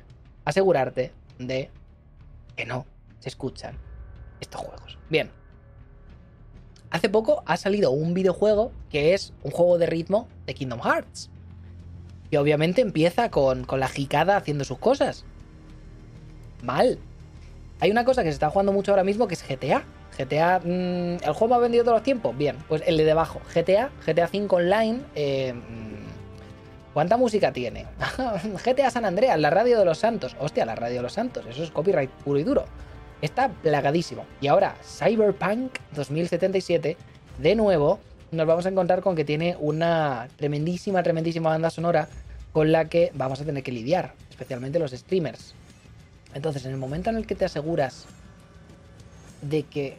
[0.46, 1.70] asegurarte de
[2.56, 2.86] que no
[3.20, 3.78] se escuchan
[4.40, 4.98] estos juegos.
[5.10, 5.32] Bien.
[6.92, 11.30] Hace poco ha salido un videojuego que es un juego de ritmo de Kingdom Hearts.
[12.32, 15.26] Y obviamente empieza con, la jicada haciendo sus cosas.
[16.64, 16.98] Mal.
[17.80, 19.84] Hay una cosa que se está jugando mucho ahora mismo que es GTA.
[20.18, 22.38] GTA, mm, ¿el juego ha vendido todos los tiempos?
[22.38, 23.42] Bien, pues el de debajo.
[23.54, 25.54] GTA, GTA 5 Online, eh,
[26.96, 27.88] ¿Cuánta música tiene?
[28.66, 30.34] GTA San Andreas, la radio de los santos.
[30.40, 32.64] Hostia, la radio de los santos, eso es copyright puro y duro.
[33.22, 34.24] Está plagadísimo.
[34.40, 36.96] Y ahora, Cyberpunk 2077,
[37.40, 38.00] de nuevo,
[38.32, 42.08] nos vamos a encontrar con que tiene una tremendísima, tremendísima banda sonora
[42.54, 45.54] con la que vamos a tener que lidiar, especialmente los streamers.
[46.34, 48.06] Entonces, en el momento en el que te aseguras
[49.42, 49.98] de que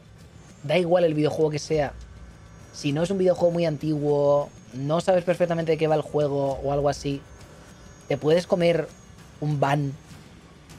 [0.62, 1.93] da igual el videojuego que sea,
[2.73, 4.48] si no es un videojuego muy antiguo,
[4.78, 7.20] no sabes perfectamente de qué va el juego o algo así,
[8.09, 8.89] te puedes comer
[9.40, 9.93] un ban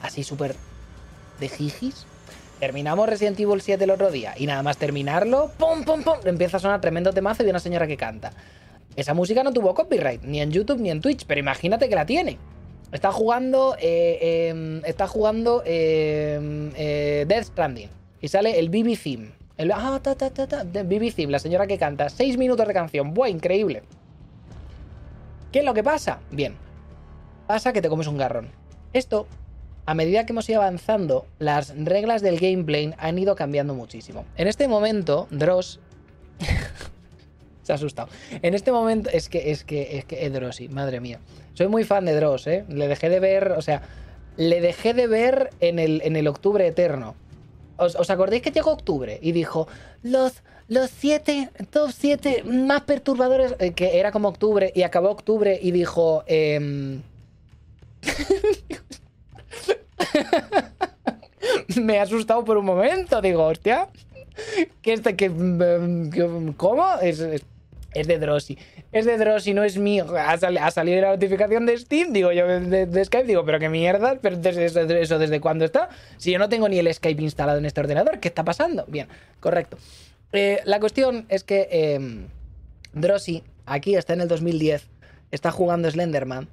[0.02, 0.56] así súper
[1.40, 2.06] de jijis.
[2.60, 6.16] Terminamos Resident Evil 7 el otro día y nada más terminarlo, ¡pum, pum, pum!
[6.26, 8.32] Empieza a sonar tremendo temazo y una señora que canta.
[8.96, 12.08] Esa música no tuvo copyright, ni en YouTube ni en Twitch, pero imagínate que la
[12.08, 12.40] tiene.
[12.92, 17.90] Está jugando, eh, em, está jugando em, eh, Death Stranding
[18.22, 22.10] y sale el BB Theme Ah, ta, ta, ta, ta, de la señora que canta.
[22.10, 23.14] Seis minutos de canción.
[23.14, 23.82] ¡Buah, increíble!
[25.52, 26.20] ¿Qué es lo que pasa?
[26.30, 26.56] Bien.
[27.48, 28.52] Pasa que te comes un garrón.
[28.94, 29.26] Esto,
[29.88, 34.26] a medida que hemos ido avanzando, las reglas del gameplay han ido cambiando muchísimo.
[34.36, 35.80] En este momento, Dross...
[37.64, 38.10] Se ha asustado.
[38.44, 41.20] En este momento, es que, es que, es que, es Drossi, madre mía.
[41.54, 42.64] Soy muy fan de Dross, ¿eh?
[42.70, 43.82] Le dejé de ver, o sea,
[44.38, 47.16] le dejé de ver en el, en el octubre eterno.
[47.78, 49.68] ¿Os, acordáis que llegó octubre y dijo
[50.04, 55.60] los, los siete, top siete más perturbadores, eh, que era como octubre y acabó octubre
[55.62, 56.24] y dijo...
[56.28, 57.00] Eh...
[61.76, 63.88] Me he asustado por un momento, digo, hostia.
[64.82, 65.30] ¿Qué este, que,
[66.58, 66.86] ¿Cómo?
[67.02, 68.58] Es, es de Drossy.
[68.92, 70.06] Es de Drossy, no es mío.
[70.18, 70.38] Ha,
[70.72, 75.20] salido la notificación de Steam, digo yo, de, Skype, digo, pero qué mierda, pero eso,
[75.20, 75.90] desde cuándo está.
[76.18, 78.86] Si yo no tengo ni el Skype instalado en este ordenador, ¿qué está pasando?
[78.88, 79.08] Bien,
[79.40, 79.78] correcto.
[80.32, 82.28] Eh, la cuestión es que eh,
[82.94, 84.88] Drossy, aquí está en el 2010,
[85.32, 86.48] está jugando Slenderman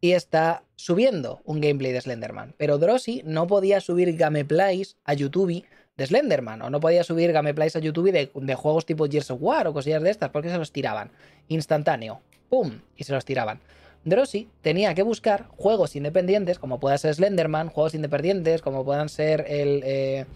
[0.00, 2.54] y está subiendo un gameplay de Slenderman.
[2.58, 5.64] Pero Drossy no podía subir gameplays a YouTube
[5.96, 9.38] de Slenderman, o no podía subir gameplays a YouTube de, de, juegos tipo Gears of
[9.40, 11.10] War o cosillas de estas, porque se los tiraban.
[11.48, 12.20] Instantáneo.
[12.48, 12.80] ¡Pum!
[12.96, 13.60] Y se los tiraban.
[14.04, 19.44] Drossy tenía que buscar juegos independientes, como pueda ser Slenderman, juegos independientes, como puedan ser
[19.48, 19.82] el.
[19.84, 20.26] Eh,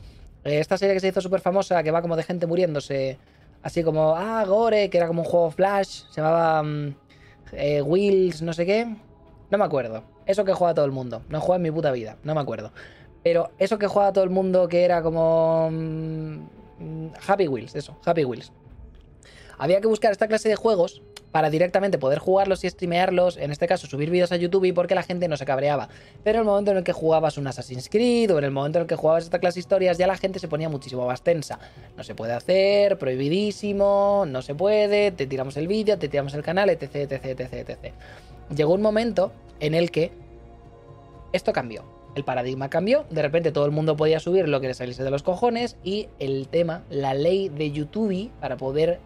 [0.42, 3.18] esta serie que se hizo súper famosa, que va como de gente muriéndose.
[3.62, 6.94] Así como, ah, Gore, que era como un juego Flash, se llamaba mm,
[7.52, 8.86] eh, Wheels, no sé qué.
[9.50, 10.02] No me acuerdo.
[10.26, 11.22] Eso que juega todo el mundo.
[11.28, 12.72] No juega en mi puta vida, no me acuerdo.
[13.22, 15.68] Pero eso que juega todo el mundo que era como...
[15.70, 16.38] Mm,
[17.26, 18.52] Happy Wheels, eso, Happy Wheels.
[19.58, 23.68] Había que buscar esta clase de juegos para directamente poder jugarlos y streamearlos, en este
[23.68, 25.88] caso subir vídeos a YouTube porque la gente no se cabreaba.
[26.24, 28.78] Pero en el momento en el que jugabas un Assassin's Creed o en el momento
[28.78, 31.22] en el que jugabas esta clase de historias ya la gente se ponía muchísimo más
[31.22, 31.58] tensa.
[31.96, 36.42] No se puede hacer, prohibidísimo, no se puede, te tiramos el vídeo, te tiramos el
[36.42, 37.94] canal, etc, etc, etc, etc.
[38.54, 40.12] Llegó un momento en el que
[41.32, 44.74] esto cambió el paradigma cambió, de repente todo el mundo podía subir lo que le
[44.74, 48.98] saliese de los cojones y el tema, la ley de YouTube para poder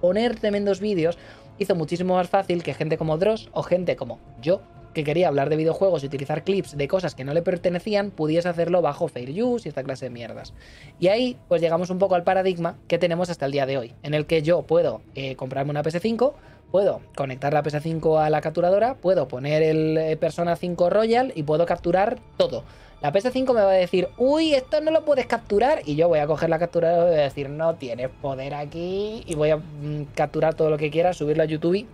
[0.00, 1.18] poner tremendos vídeos
[1.58, 4.62] hizo muchísimo más fácil que gente como Dross o gente como yo,
[4.94, 8.48] que quería hablar de videojuegos y utilizar clips de cosas que no le pertenecían, pudiese
[8.48, 10.52] hacerlo bajo Fair Use y esta clase de mierdas.
[10.98, 13.94] Y ahí pues llegamos un poco al paradigma que tenemos hasta el día de hoy,
[14.02, 16.32] en el que yo puedo eh, comprarme una PS5,
[16.70, 21.42] puedo conectar la PS5 a la capturadora, puedo poner el eh, Persona 5 Royal y
[21.42, 22.64] puedo capturar todo.
[23.02, 25.80] La PS5 me va a decir, uy, esto no lo puedes capturar.
[25.86, 29.22] Y yo voy a coger la capturadora y voy a decir, no tienes poder aquí.
[29.26, 31.86] Y voy a mm, capturar todo lo que quiera, subirlo a YouTube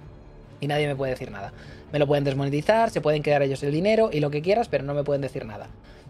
[0.60, 1.52] y nadie me puede decir nada.
[1.92, 4.84] Me lo pueden desmonetizar, se pueden quedar ellos el dinero y lo que quieras, pero
[4.84, 5.68] no me pueden decir nada.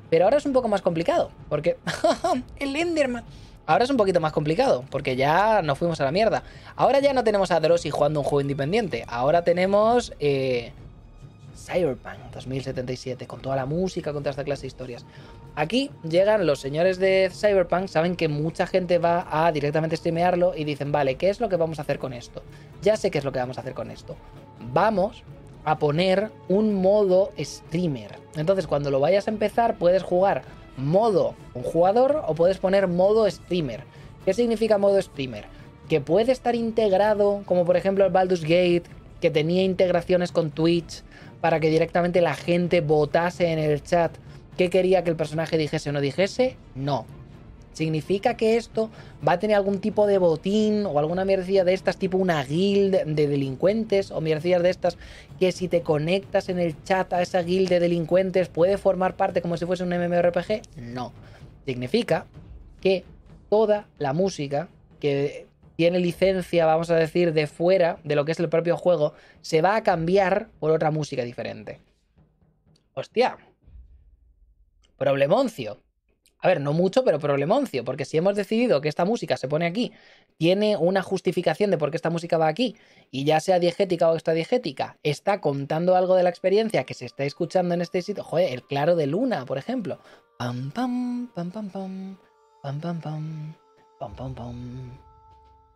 [0.08, 1.76] Pero ahora es un poco más complicado, porque
[2.58, 3.24] el Enderman
[3.66, 6.44] Ahora es un poquito más complicado, porque ya nos fuimos a la mierda.
[6.76, 9.04] Ahora ya no tenemos a Drosy jugando un juego independiente.
[9.08, 10.72] Ahora tenemos eh,
[11.56, 15.04] Cyberpunk 2077, con toda la música, con toda esta clase de historias.
[15.56, 20.64] Aquí llegan los señores de Cyberpunk, saben que mucha gente va a directamente streamearlo y
[20.64, 22.42] dicen, vale, ¿qué es lo que vamos a hacer con esto?
[22.82, 24.16] Ya sé qué es lo que vamos a hacer con esto.
[24.72, 25.24] Vamos
[25.64, 28.14] a poner un modo streamer.
[28.36, 30.42] Entonces, cuando lo vayas a empezar, puedes jugar
[30.76, 33.84] modo un jugador o puedes poner modo streamer.
[34.24, 35.46] ¿Qué significa modo streamer?
[35.88, 38.84] Que puede estar integrado, como por ejemplo el Baldur's Gate,
[39.20, 41.02] que tenía integraciones con Twitch
[41.40, 44.16] para que directamente la gente votase en el chat
[44.56, 46.56] qué quería que el personaje dijese o no dijese.
[46.74, 47.06] No.
[47.76, 48.88] ¿Significa que esto
[49.26, 53.04] va a tener algún tipo de botín o alguna mierdecilla de estas, tipo una guild
[53.04, 54.96] de delincuentes o mierdecillas de estas,
[55.38, 59.42] que si te conectas en el chat a esa guild de delincuentes puede formar parte
[59.42, 60.62] como si fuese un MMORPG?
[60.78, 61.12] No.
[61.66, 62.24] Significa
[62.80, 63.04] que
[63.50, 65.46] toda la música que
[65.76, 69.12] tiene licencia, vamos a decir, de fuera de lo que es el propio juego,
[69.42, 71.78] se va a cambiar por otra música diferente.
[72.94, 73.36] Hostia.
[74.96, 75.82] Problemoncio.
[76.38, 79.66] A ver, no mucho, pero problemoncio, porque si hemos decidido que esta música se pone
[79.66, 79.92] aquí,
[80.36, 82.76] tiene una justificación de por qué esta música va aquí,
[83.10, 87.24] y ya sea diegética o extradiegética, está contando algo de la experiencia que se está
[87.24, 88.22] escuchando en este sitio.
[88.22, 89.98] Joder, el claro de luna, por ejemplo.
[90.38, 92.16] Pam, pam, pam, pam, pam,
[92.62, 93.54] pam, pam, pam,
[93.98, 95.06] pam, pam, pam.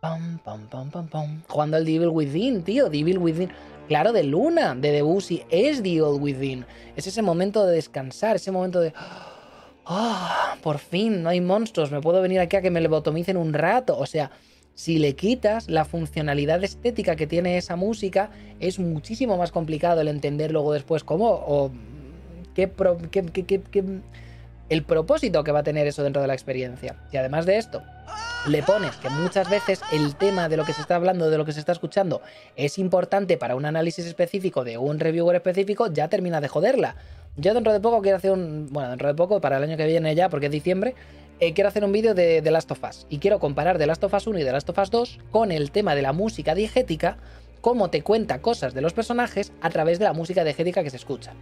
[0.01, 1.43] Pam, pam, pam, pam, pam.
[1.47, 2.89] Jugando al Devil Within, tío.
[2.89, 3.51] Devil Within.
[3.87, 5.43] Claro, de Luna, de Debussy.
[5.49, 6.65] Es Devil Within.
[6.95, 8.93] Es ese momento de descansar, ese momento de.
[9.93, 10.41] ¡Ah!
[10.61, 13.97] por fin, no hay monstruos, me puedo venir aquí a que me lobotomicen un rato.
[13.97, 14.31] O sea,
[14.75, 20.07] si le quitas la funcionalidad estética que tiene esa música, es muchísimo más complicado el
[20.07, 21.71] entender luego después cómo o
[22.53, 22.71] qué,
[24.69, 26.95] el propósito que va a tener eso dentro de la experiencia.
[27.11, 27.83] Y además de esto,
[28.47, 31.43] le pones que muchas veces el tema de lo que se está hablando, de lo
[31.43, 32.21] que se está escuchando,
[32.55, 36.95] es importante para un análisis específico de un reviewer específico, ya termina de joderla.
[37.37, 38.67] Yo dentro de poco quiero hacer un.
[38.71, 40.95] Bueno, dentro de poco, para el año que viene ya, porque es diciembre,
[41.39, 43.07] eh, quiero hacer un vídeo de The Last of Us.
[43.09, 45.51] Y quiero comparar The Last of Us 1 y The Last of Us 2 con
[45.51, 47.17] el tema de la música diegética,
[47.61, 50.97] cómo te cuenta cosas de los personajes a través de la música diegética que se
[50.97, 51.33] escucha.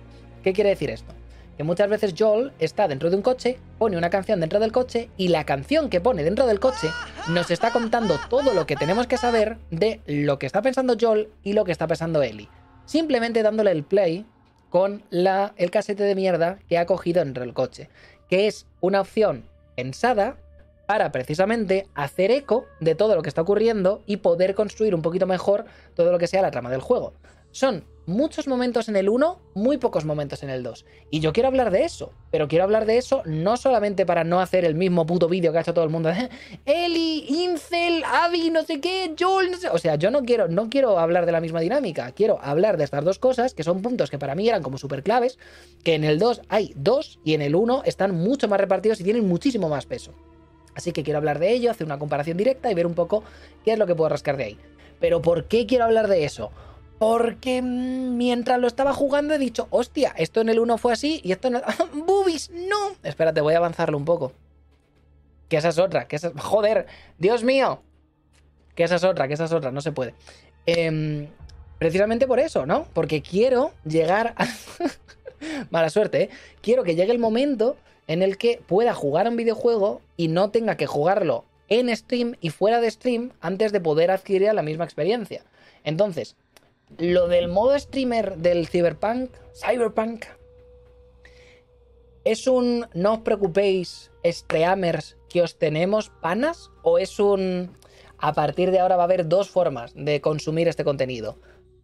[0.44, 1.14] ¿Qué quiere decir esto?
[1.58, 5.10] Que muchas veces Joel está dentro de un coche, pone una canción dentro del coche
[5.18, 6.88] y la canción que pone dentro del coche
[7.28, 11.30] nos está contando todo lo que tenemos que saber de lo que está pensando Joel
[11.44, 12.48] y lo que está pensando Ellie.
[12.86, 14.26] Simplemente dándole el play
[14.70, 17.90] con la, el casete de mierda que ha cogido dentro del coche,
[18.30, 20.38] que es una opción pensada
[20.86, 25.28] para precisamente hacer eco de todo lo que está ocurriendo y poder construir un poquito
[25.28, 25.66] mejor
[25.96, 27.14] todo lo que sea la trama del juego.
[27.52, 30.86] Son muchos momentos en el 1, muy pocos momentos en el 2.
[31.12, 34.42] Y yo quiero hablar de eso, pero quiero hablar de eso no solamente para no
[34.42, 36.30] hacer el mismo puto vídeo que ha hecho todo el mundo de
[36.66, 39.70] Eli, Incel, Abby, no sé qué, Joel, no sé.
[39.70, 42.84] O sea, yo no quiero, no quiero hablar de la misma dinámica, quiero hablar de
[42.84, 45.38] estas dos cosas, que son puntos que para mí eran como súper claves,
[45.84, 49.04] que en el 2 hay dos y en el 1 están mucho más repartidos y
[49.04, 50.14] tienen muchísimo más peso.
[50.76, 53.24] Así que quiero hablar de ello, hacer una comparación directa y ver un poco
[53.64, 54.58] qué es lo que puedo rascar de ahí.
[55.00, 56.52] Pero ¿por qué quiero hablar de eso?
[57.00, 61.22] Porque mm, mientras lo estaba jugando he dicho, hostia, esto en el 1 fue así
[61.24, 61.62] y esto en el...
[62.06, 62.52] ¡Bubis!
[62.52, 62.92] ¡No!
[63.02, 64.34] Espérate, voy a avanzarlo un poco.
[65.48, 66.32] Que esa es otra, que esa...
[66.38, 66.86] ¡Joder!
[67.18, 67.82] ¡Dios mío!
[68.76, 70.14] Que esa es otra, que esa es otra, no se puede.
[70.66, 71.28] Em,
[71.80, 72.86] precisamente por eso, ¿no?
[72.94, 74.46] Porque quiero llegar a...
[75.72, 76.30] Mala suerte, ¿eh?
[76.62, 77.78] Quiero que llegue el momento
[78.08, 82.50] en el que pueda jugar un videojuego y no tenga que jugarlo en stream y
[82.50, 85.44] fuera de stream antes de poder adquirir la misma experiencia.
[85.84, 86.36] Entonces,
[86.98, 90.26] lo del modo streamer del Cyberpunk, Cyberpunk,
[92.24, 96.72] ¿es un no os preocupéis, streamers, que os tenemos panas?
[96.82, 97.78] ¿O es un
[98.18, 101.38] a partir de ahora va a haber dos formas de consumir este contenido?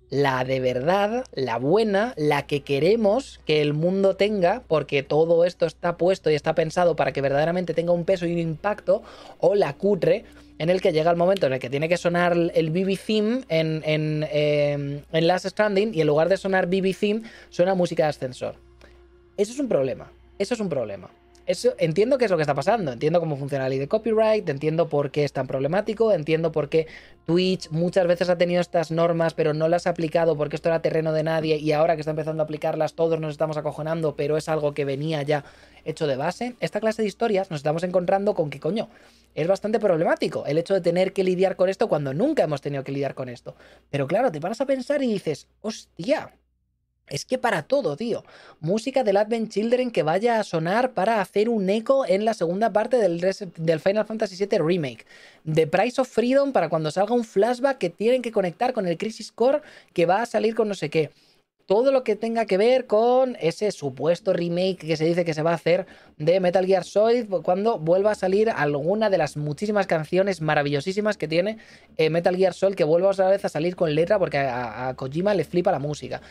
[0.09, 5.65] La de verdad, la buena, la que queremos que el mundo tenga, porque todo esto
[5.65, 9.01] está puesto y está pensado para que verdaderamente tenga un peso y un impacto,
[9.39, 10.25] o la cutre,
[10.57, 13.41] en el que llega el momento en el que tiene que sonar el BB Theme
[13.49, 18.03] en, en, em, en Last Stranding y en lugar de sonar BB Theme suena música
[18.03, 18.55] de ascensor.
[19.37, 20.11] Eso es un problema.
[20.37, 21.09] Eso es un problema.
[21.45, 24.49] Eso, entiendo qué es lo que está pasando, entiendo cómo funciona la ley de copyright,
[24.49, 26.87] entiendo por qué es tan problemático, entiendo por qué
[27.25, 30.81] Twitch muchas veces ha tenido estas normas pero no las ha aplicado porque esto era
[30.81, 34.37] terreno de nadie y ahora que está empezando a aplicarlas todos nos estamos acojonando, pero
[34.37, 35.45] es algo que venía ya
[35.83, 36.55] hecho de base.
[36.61, 38.89] Esta clase de historias nos estamos encontrando con que coño,
[39.35, 42.83] es bastante problemático el hecho de tener que lidiar con esto cuando nunca hemos tenido
[42.83, 43.55] que lidiar con esto.
[43.91, 46.33] Pero claro, te paras a pensar y dices, hostia,
[47.07, 48.23] es que para todo, tío.
[48.59, 52.73] Música del Advent Children que vaya a sonar para hacer un eco en la segunda
[52.73, 55.05] parte del, Final Fantasy VII Remake.
[55.51, 58.97] The Price of Freedom para cuando salga un flashback que tienen que conectar con el
[58.97, 59.61] Crisis Core
[59.93, 61.11] que va a salir con no sé qué
[61.65, 65.41] todo lo que tenga que ver con ese supuesto remake que se dice que se
[65.41, 65.87] va a hacer
[66.17, 71.27] de Metal Gear Solid cuando vuelva a salir alguna de las muchísimas canciones maravillosísimas que
[71.27, 71.57] tiene
[71.97, 75.33] eh, Metal Gear Solid que vuelva otra vez a salir con letra porque a Kojima
[75.33, 76.21] le flipa la música.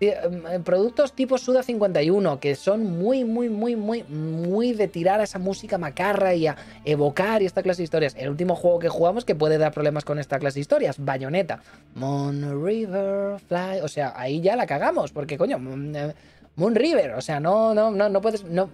[0.00, 5.20] Em, em, productos tipo Suda 51 que son muy, muy, muy, muy, muy de tirar
[5.20, 6.56] a esa música macarra y a
[6.86, 8.14] evocar y esta clase de historias.
[8.16, 11.62] El último juego que jugamos que puede dar problemas con esta clase de historias, Bayonetta.
[11.94, 15.58] Moon River, Fly, o sea, ahí ya la cagamos, porque coño,
[15.94, 16.14] eh,
[16.56, 18.70] Moon River, o sea, no, no, no, no puedes, no.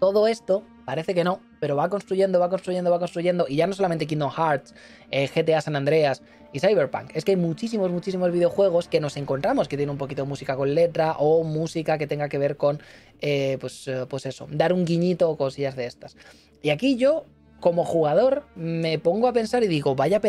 [0.00, 3.72] Todo esto parece que no, pero va construyendo, va construyendo, va construyendo, y ya no
[3.72, 4.74] solamente Kingdom Hearts,
[5.10, 6.22] eh, GTA San Andreas,
[6.54, 7.10] y Cyberpunk.
[7.14, 10.54] Es que hay muchísimos, muchísimos videojuegos que nos encontramos que tienen un poquito de música
[10.54, 12.80] con letra o música que tenga que ver con,
[13.20, 16.16] eh, pues, eh, pues eso, dar un guiñito o cosillas de estas.
[16.62, 17.24] Y aquí yo,
[17.58, 20.20] como jugador, me pongo a pensar y digo, vaya,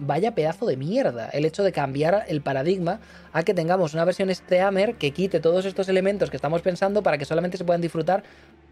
[0.00, 2.98] vaya pedazo de mierda el hecho de cambiar el paradigma
[3.32, 7.18] a que tengamos una versión Streamer que quite todos estos elementos que estamos pensando para
[7.18, 8.24] que solamente se puedan disfrutar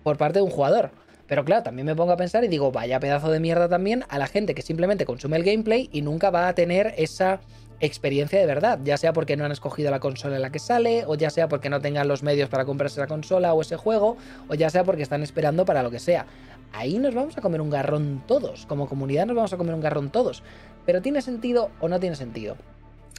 [0.03, 0.91] por parte de un jugador.
[1.27, 4.19] Pero claro, también me pongo a pensar y digo, vaya pedazo de mierda también a
[4.19, 7.41] la gente que simplemente consume el gameplay y nunca va a tener esa
[7.81, 11.05] experiencia de verdad, ya sea porque no han escogido la consola en la que sale,
[11.07, 14.17] o ya sea porque no tengan los medios para comprarse la consola o ese juego,
[14.49, 16.27] o ya sea porque están esperando para lo que sea.
[16.73, 19.81] Ahí nos vamos a comer un garrón todos, como comunidad nos vamos a comer un
[19.81, 20.43] garrón todos.
[20.85, 22.57] Pero ¿tiene sentido o no tiene sentido?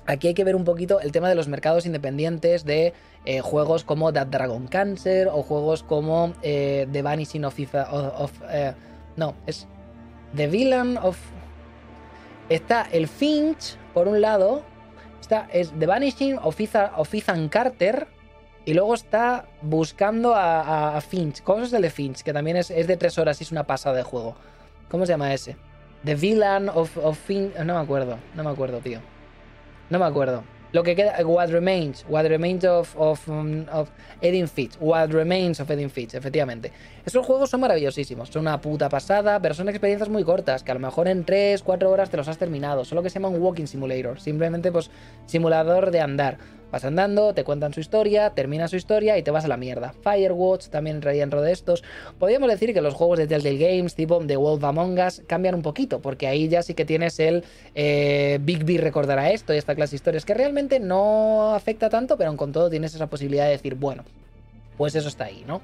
[0.08, 2.94] Aquí hay que ver un poquito el tema de los mercados independientes de
[3.26, 7.60] eh, juegos como That Dragon Cancer o juegos como eh, The Vanishing of,
[8.18, 8.74] of, eh,
[9.18, 9.68] no, es
[10.34, 11.18] The Villain of...
[12.48, 14.64] Está el Finch, por un lado,
[15.20, 18.08] está, es The Vanishing of Ethan, Carter,
[18.64, 21.44] y luego está buscando a, Finch.
[21.44, 22.24] ¿Cómo es el de Finch?
[22.24, 24.38] Que también es, de tres horas y es una pasada de juego.
[24.90, 25.58] ¿Cómo se llama ese?
[26.06, 27.52] The Villain of, of Fin...
[27.66, 29.02] No me acuerdo, no me acuerdo, tío.
[29.90, 30.44] No me acuerdo.
[30.74, 33.90] Lo que queda, What Remains, What Remains of, of, um, of
[34.22, 36.74] Edin Fitch, What Remains of Edin Fitch, efectivamente.
[37.06, 40.74] Esos juegos son maravillosísimos, son una puta pasada, pero son experiencias muy cortas, que a
[40.74, 43.42] lo mejor en 3, 4 horas te los has terminado, solo que se llama un
[43.42, 44.92] Walking Simulator, simplemente pues
[45.26, 46.38] simulador de andar.
[46.72, 49.94] Vas andando, te cuentan su historia, termina su historia y te vas a la mierda.
[50.04, 51.84] Firewatch también entraría dentro de estos.
[52.20, 55.62] Podríamos decir que los juegos de Telltale Games, tipo The Wolf Among Us, cambian un
[55.62, 59.76] poquito, porque ahí ya sí que tienes el eh, Big B recordará esto y esta
[59.76, 63.52] clase de historias, que realmente no afecta tanto, pero con todo tienes esa posibilidad de
[63.52, 64.04] decir, bueno,
[64.78, 65.62] pues eso está ahí, ¿no?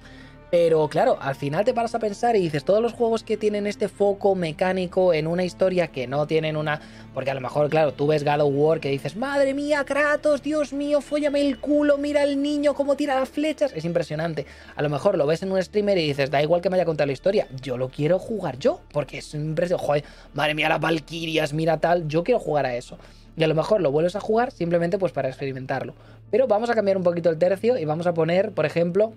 [0.54, 3.66] Pero claro, al final te paras a pensar y dices, todos los juegos que tienen
[3.66, 6.80] este foco mecánico en una historia que no tienen una...
[7.16, 10.44] Porque a lo mejor, claro, tú ves God of War que dices, madre mía, Kratos,
[10.44, 13.74] Dios mío, fóllame el culo, mira al niño cómo tira las flechas.
[13.74, 14.46] Es impresionante.
[14.76, 16.86] A lo mejor lo ves en un streamer y dices, da igual que me haya
[16.86, 19.88] contado la historia, yo lo quiero jugar yo, porque es impresionante.
[19.88, 20.04] Joder,
[20.36, 23.00] madre mía, las Valkyrias, mira tal, yo quiero jugar a eso.
[23.36, 25.96] Y a lo mejor lo vuelves a jugar simplemente pues para experimentarlo.
[26.30, 29.14] Pero vamos a cambiar un poquito el tercio y vamos a poner, por ejemplo,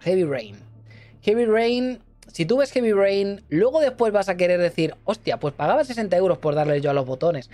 [0.00, 0.56] Heavy Rain.
[1.22, 2.00] Heavy Rain,
[2.32, 6.16] si tú ves Heavy Rain, luego después vas a querer decir, hostia, pues pagaba 60
[6.16, 7.50] euros por darle yo a los botones.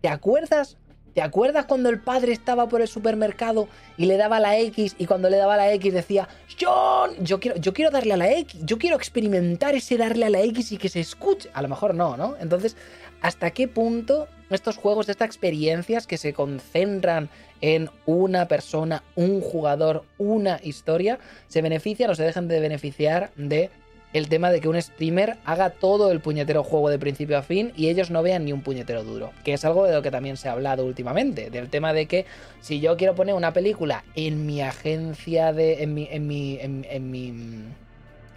[0.00, 0.76] ¿Te acuerdas?
[1.14, 5.06] ¿Te acuerdas cuando el padre estaba por el supermercado y le daba la X y
[5.06, 6.28] cuando le daba la X decía,
[6.60, 10.30] John, yo quiero, yo quiero darle a la X, yo quiero experimentar ese darle a
[10.30, 11.50] la X y que se escuche?
[11.54, 12.36] A lo mejor no, ¿no?
[12.40, 12.76] Entonces,
[13.20, 17.30] ¿hasta qué punto estos juegos, estas experiencias que se concentran
[17.60, 21.18] en una persona, un jugador, una historia,
[21.48, 23.70] se benefician o se dejan de beneficiar de
[24.12, 27.72] el tema de que un streamer haga todo el puñetero juego de principio a fin
[27.76, 29.32] y ellos no vean ni un puñetero duro.
[29.44, 31.50] Que es algo de lo que también se ha hablado últimamente.
[31.50, 32.24] Del tema de que
[32.60, 35.82] si yo quiero poner una película en mi agencia de.
[35.82, 36.08] en mi.
[36.10, 36.58] en mi.
[36.58, 37.34] en, mi.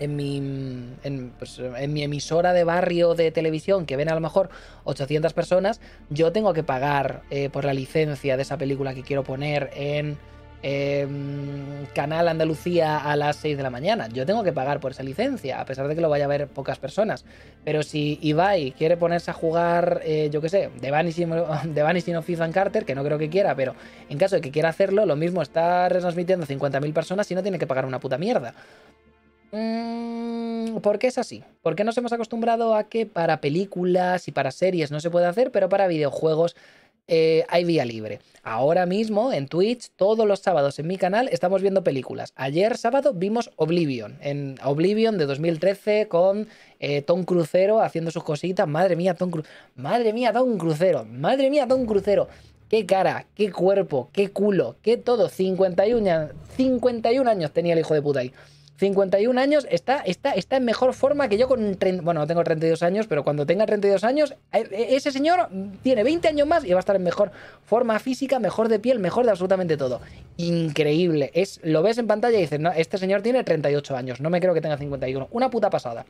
[0.02, 4.50] En mi, pues, en mi emisora de barrio de televisión que ven a lo mejor
[4.84, 5.80] 800 personas,
[6.10, 10.18] yo tengo que pagar eh, por la licencia de esa película que quiero poner en
[10.64, 14.08] Em, canal Andalucía a las 6 de la mañana.
[14.10, 16.48] Yo tengo que pagar por esa licencia, a pesar de que lo vaya a ver
[16.48, 17.26] pocas personas.
[17.66, 21.30] Pero si Ibai quiere ponerse a jugar, eh, yo qué sé, de Vanishing,
[21.74, 23.74] de of Ethan Carter, que no creo que quiera, pero
[24.10, 27.58] en caso de que quiera hacerlo, lo mismo está retransmitiendo 50.000 personas y no tiene
[27.58, 28.54] que pagar una puta mierda.
[29.52, 31.44] Mm, ¿Por qué es así?
[31.62, 35.26] ¿Por qué nos hemos acostumbrado a que para películas y para series no se puede
[35.26, 36.56] hacer, pero para videojuegos
[37.08, 38.20] eh, hay vía libre.
[38.44, 42.32] Ahora mismo en Twitch, todos los sábados en mi canal estamos viendo películas.
[42.38, 46.48] Ayer sábado vimos Oblivion, en Oblivion de 2013 con
[46.80, 48.68] eh, Tom Crucero haciendo sus cositas.
[48.68, 49.54] Madre mía, Tom Crucero.
[49.76, 51.04] Madre mía, Tom Crucero.
[51.04, 52.30] Madre mía, Tom Crucero.
[52.70, 55.28] Qué cara, qué cuerpo, qué culo, qué todo.
[55.28, 58.32] 51, 51 años tenía el hijo de puta ahí.
[58.82, 61.78] 51 años, está, está, está en mejor forma que yo con...
[62.02, 65.50] bueno, no tengo 32 años, pero cuando tenga 32 años, eh, eh, ese señor
[65.84, 67.32] tiene 20 años más y va a estar en mejor
[67.64, 70.02] forma física, mejor de piel, mejor de absolutamente todo.
[70.38, 71.30] Increíble.
[71.36, 74.42] Es, lo ves en pantalla y dices, no, este señor tiene 38 años, no me
[74.42, 75.28] creo que tenga 51.
[75.30, 76.08] Una puta pasada.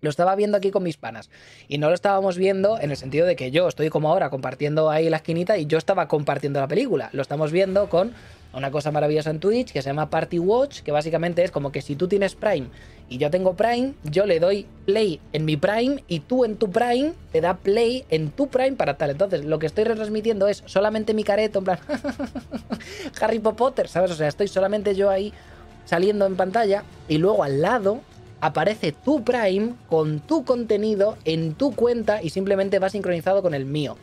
[0.00, 1.30] Lo estaba viendo aquí con mis panas.
[1.68, 4.90] Y no lo estábamos viendo en el sentido de que yo estoy como ahora compartiendo
[4.90, 7.10] ahí la esquinita y yo estaba compartiendo la película.
[7.12, 8.12] Lo estamos viendo con
[8.52, 11.82] una cosa maravillosa en Twitch que se llama Party Watch, que básicamente es como que
[11.82, 12.68] si tú tienes Prime
[13.08, 16.70] y yo tengo Prime, yo le doy play en mi Prime y tú en tu
[16.70, 19.10] Prime te da play en tu Prime para tal.
[19.10, 21.78] Entonces, lo que estoy retransmitiendo es solamente mi careto, en plan
[23.20, 24.10] Harry Potter, ¿sabes?
[24.10, 25.32] O sea, estoy solamente yo ahí
[25.84, 28.00] saliendo en pantalla y luego al lado
[28.40, 33.64] aparece tu Prime con tu contenido en tu cuenta y simplemente va sincronizado con el
[33.64, 33.96] mío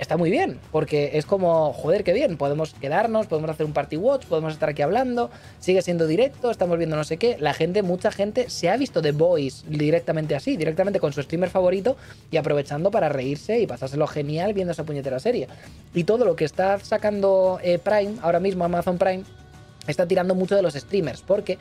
[0.00, 3.98] está muy bien, porque es como, joder, qué bien, podemos quedarnos, podemos hacer un party
[3.98, 7.36] watch, podemos estar aquí hablando, sigue siendo directo, estamos viendo no sé qué.
[7.38, 11.50] La gente, mucha gente se ha visto The Voice directamente así, directamente con su streamer
[11.50, 11.96] favorito
[12.30, 15.48] y aprovechando para reírse y pasárselo genial viendo esa puñetera serie.
[15.94, 19.24] Y todo lo que está sacando eh, Prime, ahora mismo Amazon Prime,
[19.86, 21.58] está tirando mucho de los streamers, porque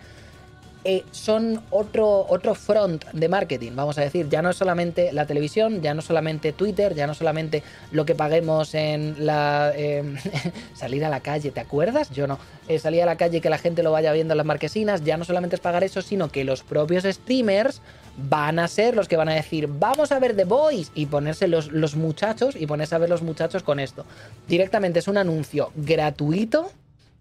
[0.89, 4.27] eh, son otro, otro front de marketing, vamos a decir.
[4.27, 7.61] Ya no es solamente la televisión, ya no solamente Twitter, ya no solamente
[7.91, 9.71] lo que paguemos en la.
[9.75, 10.17] Em,
[10.73, 12.09] salir a la calle, ¿te acuerdas?
[12.09, 12.39] Yo no.
[12.67, 15.03] Eh, salir a la calle y que la gente lo vaya viendo en las marquesinas,
[15.03, 17.81] ya no solamente es pagar eso, sino que los propios streamers
[18.17, 21.47] van a ser los que van a decir, vamos a ver The Voice y ponerse
[21.47, 24.05] los, los muchachos y ponerse a ver los muchachos con esto.
[24.47, 26.71] Directamente es un anuncio gratuito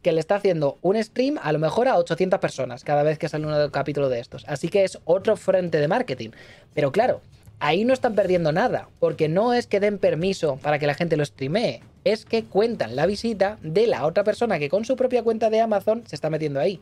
[0.02, 3.28] que le está haciendo un stream a lo mejor a 800 personas cada vez que
[3.28, 4.44] sale un capítulo de estos.
[4.46, 6.30] Así que es otro frente de marketing.
[6.74, 7.20] Pero claro,
[7.60, 11.16] ahí no están perdiendo nada, porque no es que den permiso para que la gente
[11.16, 15.22] lo streamee, es que cuentan la visita de la otra persona que con su propia
[15.22, 16.80] cuenta de Amazon se está metiendo ahí.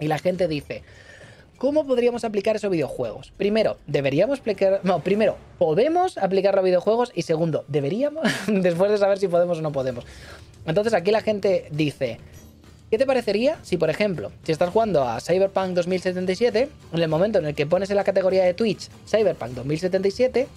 [0.00, 0.82] Y la gente dice,
[1.60, 3.34] ¿Cómo podríamos aplicar eso a videojuegos?
[3.36, 4.80] Primero, deberíamos aplicar.
[4.82, 7.12] No, primero, ¿podemos aplicarlo a videojuegos?
[7.14, 8.26] Y segundo, ¿deberíamos?
[8.46, 10.06] Después de saber si podemos o no podemos.
[10.64, 12.18] Entonces aquí la gente dice.
[12.90, 17.38] ¿Qué te parecería si, por ejemplo, si estás jugando a Cyberpunk 2077, en el momento
[17.38, 20.48] en el que pones en la categoría de Twitch Cyberpunk 2077,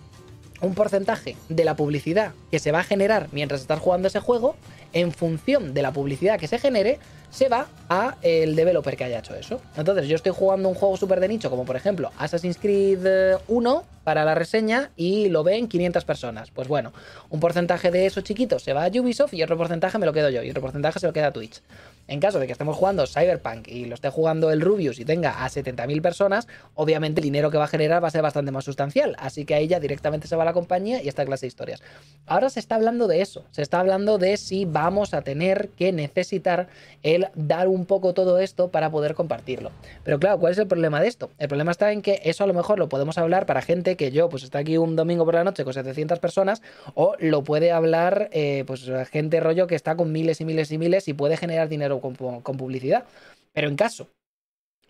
[0.61, 4.55] un porcentaje de la publicidad que se va a generar mientras estás jugando ese juego,
[4.93, 6.97] en función de la publicidad que se genere,
[7.29, 9.61] se va a el developer que haya hecho eso.
[9.77, 13.81] Entonces, yo estoy jugando un juego súper de nicho, como por ejemplo Assassin's Creed 1
[13.81, 16.49] eh, para la reseña y lo ven 500 personas.
[16.49, 16.93] Pues bueno,
[17.29, 20.29] un porcentaje de eso chiquito se va a Ubisoft y otro porcentaje me lo quedo
[20.29, 21.61] yo y otro porcentaje se lo queda a Twitch.
[22.07, 25.43] En caso de que estemos jugando Cyberpunk y lo esté jugando el Rubius y tenga
[25.43, 28.65] a 70.000 personas, obviamente el dinero que va a generar va a ser bastante más
[28.65, 29.15] sustancial.
[29.19, 31.81] Así que ahí ya directamente se va la compañía y esta clase de historias.
[32.25, 33.45] Ahora se está hablando de eso.
[33.51, 36.67] Se está hablando de si vamos a tener que necesitar
[37.03, 39.71] el dar un poco todo esto para poder compartirlo.
[40.03, 41.31] Pero claro, ¿cuál es el problema de esto?
[41.39, 44.11] El problema está en que eso a lo mejor lo podemos hablar para gente que
[44.11, 46.61] yo, pues está aquí un domingo por la noche con 700 personas,
[46.95, 50.77] o lo puede hablar eh, pues gente rollo que está con miles y miles y
[50.77, 53.05] miles y puede generar dinero con, con publicidad.
[53.53, 54.09] Pero en caso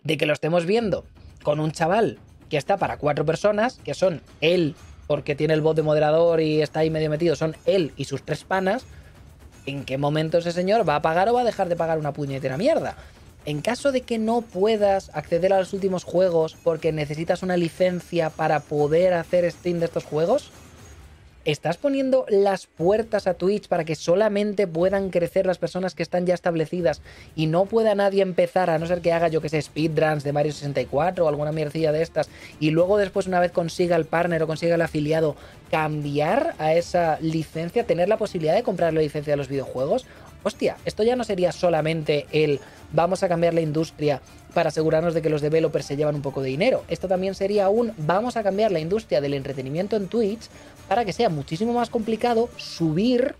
[0.02, 1.04] de que lo estemos viendo
[1.42, 2.18] con un chaval
[2.48, 4.74] que está para cuatro personas, que son él,
[5.06, 8.22] porque tiene el bot de moderador y está ahí medio metido, son él y sus
[8.22, 8.84] tres panas,
[9.66, 12.12] ¿en qué momento ese señor va a pagar o va a dejar de pagar una
[12.12, 12.96] puñetera mierda?
[13.46, 18.30] En caso de que no puedas acceder a los últimos juegos porque necesitas una licencia
[18.30, 20.50] para poder hacer Steam de estos juegos,
[21.44, 26.24] ¿Estás poniendo las puertas a Twitch para que solamente puedan crecer las personas que están
[26.24, 27.02] ya establecidas
[27.36, 30.32] y no pueda nadie empezar, a no ser que haga yo que sé, speedruns de
[30.32, 32.30] Mario 64 o alguna miercilla de estas,
[32.60, 35.36] y luego después una vez consiga el partner o consiga el afiliado,
[35.70, 40.06] cambiar a esa licencia, tener la posibilidad de comprar la licencia de los videojuegos?
[40.44, 42.60] Hostia, esto ya no sería solamente el
[42.92, 44.20] vamos a cambiar la industria
[44.52, 46.84] para asegurarnos de que los developers se llevan un poco de dinero.
[46.88, 50.48] Esto también sería un vamos a cambiar la industria del entretenimiento en Twitch
[50.88, 53.34] para que sea muchísimo más complicado subir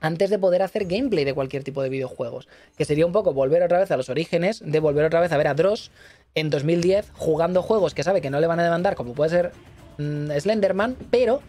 [0.00, 2.46] antes de poder hacer gameplay de cualquier tipo de videojuegos.
[2.76, 5.38] Que sería un poco volver otra vez a los orígenes, de volver otra vez a
[5.38, 5.90] ver a Dross
[6.34, 9.52] en 2010 jugando juegos que sabe que no le van a demandar, como puede ser
[9.98, 11.40] mm, Slenderman, pero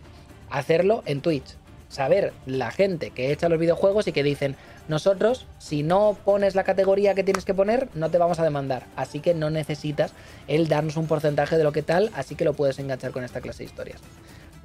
[0.49, 1.57] hacerlo en Twitch.
[1.89, 4.55] Saber la gente que echa los videojuegos y que dicen,
[4.87, 8.85] nosotros, si no pones la categoría que tienes que poner, no te vamos a demandar.
[8.95, 10.13] Así que no necesitas
[10.47, 13.41] el darnos un porcentaje de lo que tal, así que lo puedes enganchar con esta
[13.41, 14.01] clase de historias.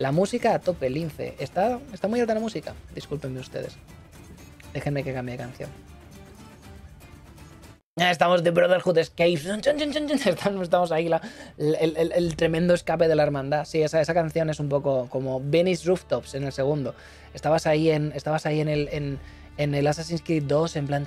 [0.01, 1.35] La música a tope, lince.
[1.39, 2.73] Está, está muy alta la música.
[2.95, 3.77] Discúlpenme ustedes.
[4.73, 5.69] Déjenme que cambie de canción.
[7.97, 9.35] Estamos de Brotherhood Escape.
[10.63, 11.11] Estamos ahí,
[11.59, 13.67] el, tremendo escape de la hermandad.
[13.67, 16.95] Sí, esa, esa canción es un poco como Venice Rooftops en el segundo.
[17.35, 19.19] Estabas ahí en, estabas ahí en, el,
[19.59, 21.07] en, el Assassin's Creed 2 en plan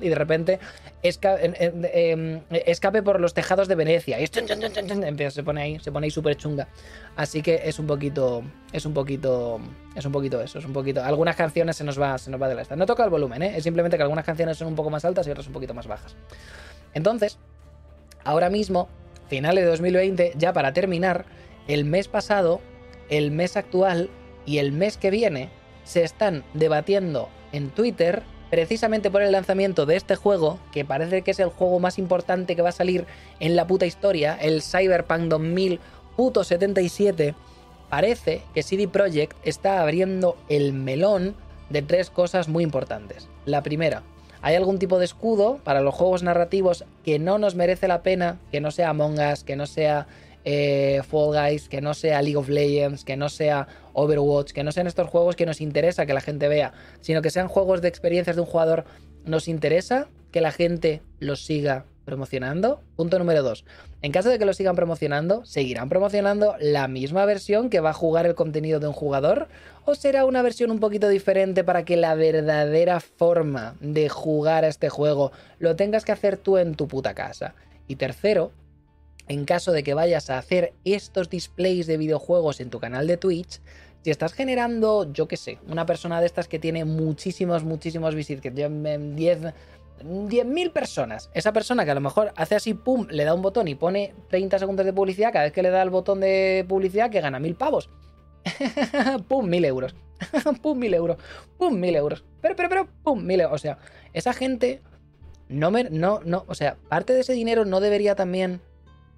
[0.00, 0.58] y de repente
[1.02, 4.20] em, escape por los tejados de Venecia.
[4.20, 6.68] Y se pone ahí, se pone ahí súper chunga.
[7.16, 8.42] Así que es un poquito.
[8.72, 9.60] Es un poquito.
[9.94, 10.58] Es un poquito eso.
[10.58, 11.02] Es un poquito.
[11.02, 12.76] Algunas canciones se nos va, se nos va de la esta.
[12.76, 13.52] No toca el volumen, ¿eh?
[13.56, 15.86] Es simplemente que algunas canciones son un poco más altas y otras un poquito más
[15.86, 16.16] bajas.
[16.94, 17.38] Entonces,
[18.24, 18.88] ahora mismo,
[19.28, 21.24] finales de 2020, ya para terminar,
[21.66, 22.60] el mes pasado,
[23.10, 24.10] el mes actual
[24.46, 25.50] y el mes que viene
[25.84, 31.30] se están debatiendo en Twitter precisamente por el lanzamiento de este juego, que parece que
[31.32, 33.06] es el juego más importante que va a salir
[33.40, 37.34] en la puta historia, el Cyberpunk 2077,
[37.88, 41.34] parece que CD Projekt está abriendo el melón
[41.70, 43.28] de tres cosas muy importantes.
[43.44, 44.02] La primera,
[44.40, 48.38] hay algún tipo de escudo para los juegos narrativos que no nos merece la pena,
[48.50, 50.06] que no sea Among Us, que no sea
[50.44, 54.72] eh, Fall Guys, que no sea League of Legends, que no sea Overwatch, que no
[54.72, 57.88] sean estos juegos que nos interesa que la gente vea, sino que sean juegos de
[57.88, 58.84] experiencias de un jugador,
[59.24, 62.80] nos interesa que la gente los siga promocionando.
[62.96, 63.64] Punto número 2.
[64.00, 67.94] En caso de que lo sigan promocionando, ¿seguirán promocionando la misma versión que va a
[67.94, 69.48] jugar el contenido de un jugador?
[69.84, 74.68] ¿O será una versión un poquito diferente para que la verdadera forma de jugar a
[74.68, 77.54] este juego lo tengas que hacer tú en tu puta casa?
[77.88, 78.52] Y tercero,
[79.28, 83.16] en caso de que vayas a hacer estos displays de videojuegos en tu canal de
[83.16, 83.60] Twitch,
[84.02, 88.42] si estás generando, yo qué sé, una persona de estas que tiene muchísimos, muchísimos visitas,
[88.42, 89.54] que tiene 10...
[89.98, 91.28] 10.000 personas.
[91.34, 94.14] Esa persona que a lo mejor hace así, pum, le da un botón y pone
[94.30, 97.40] 30 segundos de publicidad, cada vez que le da el botón de publicidad, que gana
[97.40, 97.90] 1.000 pavos.
[99.28, 99.96] pum, 1.000 euros.
[100.62, 101.16] pum, 1.000 euros.
[101.58, 102.24] Pum, 1.000 euros.
[102.40, 103.54] Pero, pero, pero, pum, 1.000 euros.
[103.54, 103.78] O sea,
[104.12, 104.82] esa gente
[105.48, 108.60] no me, no, no, o sea, parte de ese dinero no debería también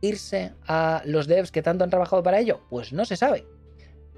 [0.01, 2.61] irse a los devs que tanto han trabajado para ello?
[2.71, 3.47] Pues no se sabe.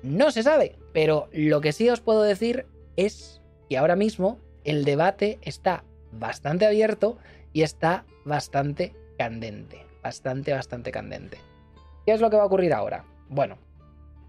[0.03, 0.79] No se sabe.
[0.93, 6.67] Pero lo que sí os puedo decir es que ahora mismo el debate está bastante
[6.67, 7.19] abierto
[7.53, 9.85] y está bastante candente.
[10.03, 11.39] Bastante, bastante candente.
[12.07, 13.05] ¿Qué es lo que va a ocurrir ahora?
[13.29, 13.59] Bueno,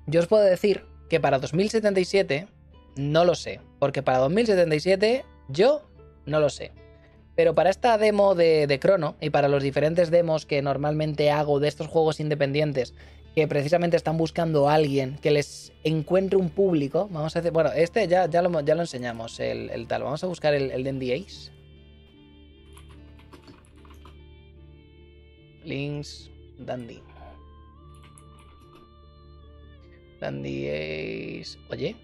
[0.06, 2.48] yo os puedo decir que para 2077
[2.96, 5.82] no lo sé, porque para 2077 yo
[6.26, 6.72] no lo sé.
[7.36, 11.60] Pero para esta demo de, de Chrono y para los diferentes demos que normalmente hago
[11.60, 12.94] de estos juegos independientes
[13.36, 17.10] que precisamente están buscando a alguien que les encuentre un público.
[17.12, 17.52] Vamos a hacer.
[17.52, 20.04] Bueno, este ya, ya, lo, ya lo enseñamos, el, tal.
[20.04, 21.52] Vamos a buscar el, el de NDAs.
[25.64, 26.30] Links
[26.60, 27.02] Dandy.
[30.20, 31.58] Dandy Ace.
[31.70, 31.96] Oye.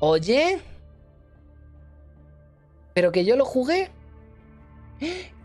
[0.00, 0.60] Oye.
[2.98, 3.92] Pero que yo lo jugué.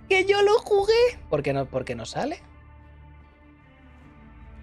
[0.09, 1.19] Que yo lo jugué.
[1.30, 2.39] ¿Por qué no, no sale?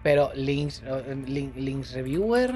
[0.02, 0.82] Pero links,
[1.24, 2.52] links reviewer.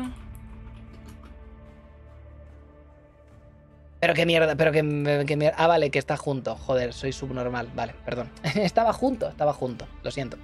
[4.00, 5.54] Pero qué mierda, pero qué, mierda.
[5.56, 6.56] Ah, vale, que está junto.
[6.56, 7.70] Joder, soy subnormal.
[7.76, 8.28] Vale, perdón.
[8.56, 9.86] estaba junto, estaba junto.
[10.02, 10.36] Lo siento.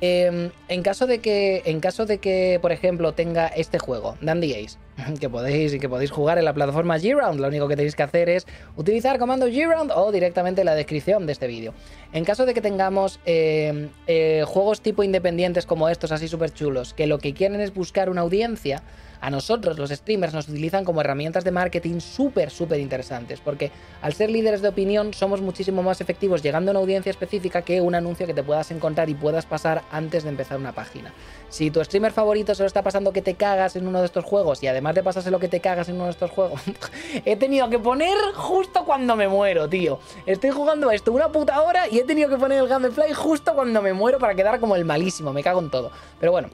[0.00, 4.54] Em, en, caso de que, en caso de que, por ejemplo, tenga este juego, Dandy
[4.54, 4.78] Ace,
[5.20, 8.28] que podéis, que podéis jugar en la plataforma G-Round, lo único que tenéis que hacer
[8.28, 8.46] es
[8.76, 11.74] utilizar comando G-Round o directamente la descripción de este vídeo.
[12.12, 16.94] En caso de que tengamos em, eh, juegos tipo independientes como estos, así súper chulos,
[16.94, 18.82] que lo que quieren es buscar una audiencia,
[19.20, 23.70] a nosotros los streamers nos utilizan como herramientas de marketing súper, súper interesantes, porque
[24.02, 27.80] al ser líderes de opinión somos muchísimo más efectivos llegando a una audiencia específica que
[27.80, 31.12] un anuncio que te puedas encontrar y puedas pasar antes de empezar una página.
[31.48, 34.24] Si tu streamer favorito se lo está pasando que te cagas en uno de estos
[34.24, 36.60] juegos y además de pasarse lo que te cagas en uno de estos juegos,
[37.24, 39.98] he tenido que poner justo cuando me muero, tío.
[40.26, 43.82] Estoy jugando esto una puta hora y he tenido que poner el Gamefly justo cuando
[43.82, 45.90] me muero para quedar como el malísimo, me cago en todo.
[46.20, 46.50] Pero bueno,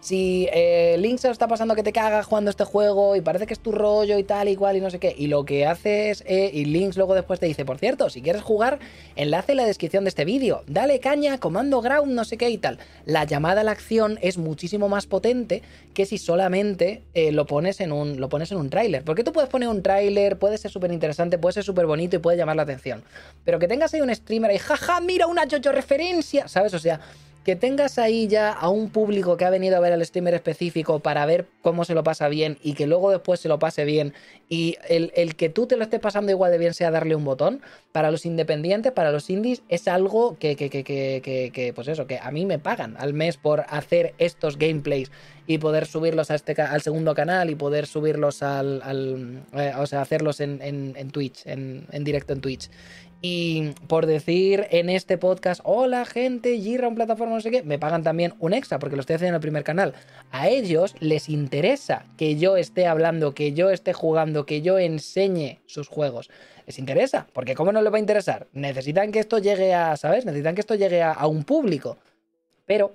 [0.00, 3.46] si eh, Link se lo está pasando que te cagas jugando este juego y parece
[3.46, 5.66] que es tu rollo y tal y cual y no sé qué, y lo que
[5.66, 8.78] haces, eh, y Links luego después te dice, por cierto, si quieres jugar,
[9.16, 12.58] enlace en la descripción de este vídeo, dale caña, comando ground, no sé qué y
[12.58, 12.78] tal.
[13.04, 15.62] La llamada a la acción es muchísimo más potente
[15.94, 19.04] que si solamente eh, lo pones en un, lo pones en un tráiler.
[19.04, 22.18] Porque tú puedes poner un tráiler, puede ser súper interesante, puede ser súper bonito y
[22.20, 23.02] puede llamar la atención.
[23.44, 26.74] Pero que tengas ahí un streamer y jaja, mira una jojo referencia, ¿sabes?
[26.74, 27.00] O sea,
[27.44, 31.00] que tengas ahí ya a un público que ha venido a ver al streamer específico
[31.00, 34.12] para ver cómo se lo pasa bien y que luego después se lo pase bien
[34.48, 37.62] y el, que tú te lo estés pasando igual de bien sea darle un botón,
[37.92, 42.18] para los independientes, para los indies, es algo que, que, que, que, pues eso, que
[42.18, 45.10] a mí me pagan al mes por hacer estos gameplays
[45.46, 49.86] y poder subirlos a este, al segundo canal y poder subirlos al, al eh, o
[49.86, 52.70] sea, hacerlos en, en, en Twitch, en, en directo en Twitch.
[53.22, 57.78] Y por decir en este podcast, hola gente, Gira, un plataforma, no sé qué, me
[57.78, 59.92] pagan también un extra porque lo estoy haciendo en el primer canal.
[60.30, 65.58] A ellos les interesa que yo esté hablando, que yo esté jugando, que yo enseñe
[65.66, 66.30] sus juegos.
[66.66, 68.46] Les interesa, porque ¿cómo no les va a interesar?
[68.52, 70.24] Necesitan que esto llegue a, ¿sabes?
[70.24, 71.98] Necesitan que esto llegue a, a un público.
[72.64, 72.94] Pero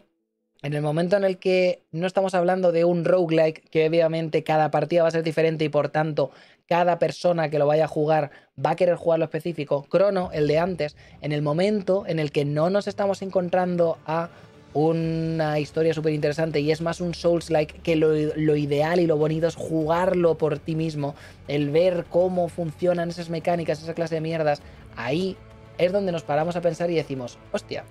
[0.63, 4.71] en el momento en el que no estamos hablando de un roguelike, que obviamente cada
[4.71, 6.31] partida va a ser diferente y por tanto
[6.67, 8.31] cada persona que lo vaya a jugar
[8.63, 9.83] va a querer jugar lo específico.
[9.83, 14.29] Crono, el de antes, en el momento en el que no nos estamos encontrando a
[14.73, 19.15] una historia súper interesante y es más un Souls-like que lo, lo, ideal y lo
[19.15, 21.15] bonito es jugarlo por ti mismo,
[21.47, 24.61] el ver cómo funcionan esas mecánicas, esa clase de mierdas,
[24.97, 25.37] ahí
[25.77, 27.85] es donde nos paramos a pensar y decimos, hostia,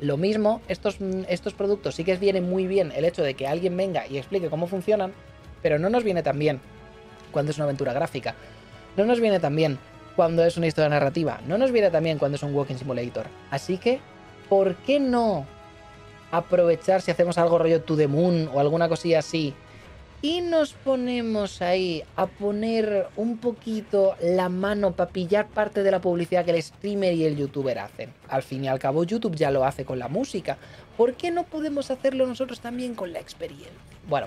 [0.00, 0.98] lo mismo, estos,
[1.28, 4.50] estos productos sí que vienen muy bien el hecho de que alguien venga y explique
[4.50, 5.12] cómo funcionan,
[5.62, 6.60] pero no nos viene tan bien
[7.30, 8.34] cuando es una aventura gráfica.
[8.96, 9.78] No nos viene tan bien
[10.16, 11.40] cuando es una historia narrativa.
[11.46, 13.26] No nos viene tan bien cuando es un walking simulator.
[13.50, 14.00] Así que,
[14.48, 15.46] ¿por qué no
[16.30, 19.54] aprovechar si hacemos algo rollo to the moon o alguna cosilla así?
[20.20, 26.00] Y nos ponemos ahí a poner un poquito la mano para pillar parte de la
[26.00, 28.12] publicidad que el streamer y el youtuber hacen.
[28.28, 30.58] Al fin y al cabo, YouTube ya lo hace con la música.
[30.96, 33.70] ¿Por qué no podemos hacerlo nosotros también con la experiencia?
[34.08, 34.26] Bueno,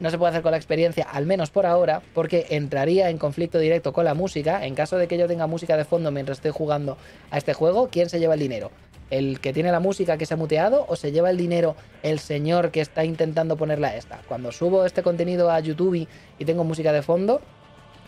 [0.00, 3.58] no se puede hacer con la experiencia, al menos por ahora, porque entraría en conflicto
[3.58, 4.64] directo con la música.
[4.64, 6.96] En caso de que yo tenga música de fondo mientras estoy jugando
[7.30, 8.70] a este juego, ¿quién se lleva el dinero?
[9.10, 12.18] ¿El que tiene la música que se ha muteado o se lleva el dinero el
[12.18, 14.20] señor que está intentando ponerla esta?
[14.28, 16.06] Cuando subo este contenido a YouTube
[16.38, 17.40] y tengo música de fondo,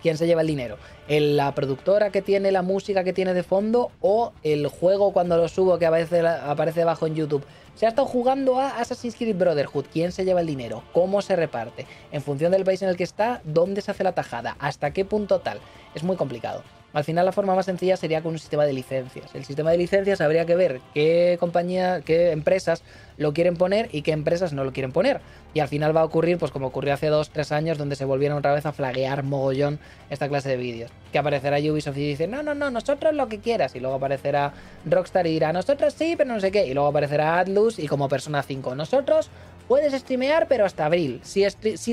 [0.03, 0.79] ¿quién se lleva el dinero?
[1.09, 5.49] ¿La productora que tiene la música que tiene de fondo o el juego cuando lo
[5.49, 7.45] subo que aparece, aparece abajo en YouTube?
[7.75, 9.87] Se ha estado jugando a Assassin's Creed Brotherhood.
[9.93, 10.83] ¿Quién se lleva el dinero?
[10.93, 11.87] ¿Cómo se reparte?
[12.13, 14.57] En función del país en el que está, ¿dónde se hace la tajada?
[14.59, 15.61] ¿Hasta qué punto tal?
[15.95, 16.63] Es muy complicado.
[16.93, 19.35] Al final la forma más sencilla sería con un sistema de licencias.
[19.35, 22.83] El sistema de licencias habría que ver qué compañía, qué empresas
[23.17, 25.21] lo quieren poner y qué empresas no lo quieren poner.
[25.55, 28.05] Y al final va a ocurrir, pues como ocurrió hace dos, tres años, donde se
[28.05, 30.91] volvieron otra vez a flaguear mogollón esta clase de vídeos.
[31.13, 33.77] Que aparecerá Ubisoft y dice, no, no, no, nosotros lo que quieras.
[33.77, 34.53] Y luego aparecerá
[34.85, 36.67] Rockstar y dirá, nosotros sí, pero no sé qué.
[36.67, 39.31] Y luego aparecerá Atlus y como Persona 5, nosotros
[39.71, 41.21] Puedes streamear, pero hasta abril.
[41.23, 41.45] Si,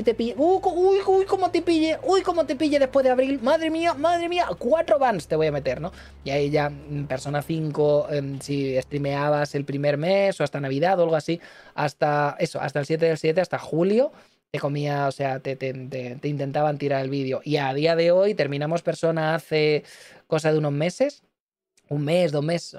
[0.02, 0.34] te pille.
[0.36, 1.96] Uy, uy, uy, cómo te pille.
[2.02, 3.38] Uy, cómo te pille después de abril.
[3.40, 4.48] Madre mía, madre mía.
[4.58, 5.92] Cuatro bans te voy a meter, ¿no?
[6.24, 10.98] Y ahí ya, mm, Persona 5, em, si streameabas el primer mes o hasta Navidad
[10.98, 11.40] o algo así,
[11.76, 14.10] hasta eso, hasta el 7 del 7, hasta julio,
[14.50, 17.42] te comía, o sea, te, te intentaban tirar el vídeo.
[17.44, 19.84] Y a día de hoy terminamos Persona hace
[20.26, 21.22] cosa de unos meses
[21.88, 22.78] un mes, dos meses.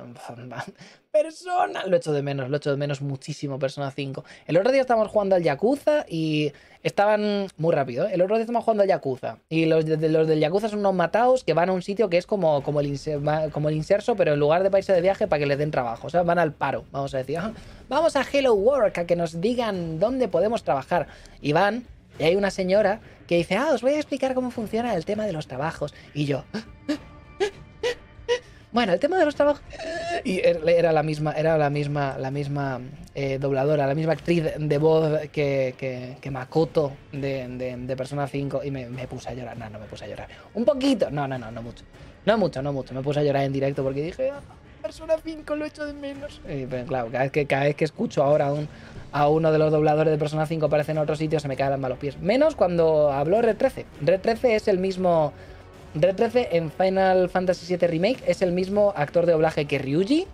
[1.11, 1.87] Persona.
[1.87, 4.23] Lo echo de menos, lo echo de menos muchísimo, Persona 5.
[4.45, 6.53] El otro día estábamos jugando al Yakuza y
[6.83, 8.07] estaban muy rápido.
[8.07, 8.11] ¿eh?
[8.13, 9.39] El otro día estábamos jugando al Yakuza.
[9.49, 12.17] Y los, de, los del Yakuza son unos mataos que van a un sitio que
[12.17, 12.99] es como, como, el,
[13.51, 16.05] como el inserso, pero en lugar de país de viaje para que les den trabajo.
[16.05, 17.39] O sea, van al paro, vamos a decir.
[17.87, 21.07] vamos a Hello Work, a que nos digan dónde podemos trabajar.
[21.41, 21.87] Y van,
[22.19, 25.25] y hay una señora que dice, ah, os voy a explicar cómo funciona el tema
[25.25, 25.95] de los trabajos.
[26.13, 26.43] Y yo,
[28.71, 29.63] bueno, el tema de los trabajos.
[30.23, 32.79] Y er, era la misma, era la misma, la misma
[33.15, 38.61] eh, dobladora, la misma actriz de voz que, que, Makoto de, de, Persona 5.
[38.63, 39.57] Y me, puse a llorar.
[39.57, 40.27] No, no me puse a llorar.
[40.53, 41.09] Un poquito.
[41.09, 41.83] No, no, no, no mucho.
[42.25, 42.93] No mucho, no mucho.
[42.93, 44.41] Me puse a llorar en directo porque dije, ah,
[44.83, 46.39] Persona 5 lo echo de menos.
[46.47, 48.67] Y, pero, claro, cada vez que, cada vez que escucho ahora a, un,
[49.11, 51.71] a uno de los dobladores de Persona 5 aparece en otro sitio, se me caen
[51.71, 52.19] las malos pies.
[52.19, 53.85] Menos cuando habló Red 13.
[54.01, 55.33] Red 13 es el mismo
[55.95, 60.27] Red 13 en Final Fantasy VII Remake es el mismo actor de doblaje que Ryuji.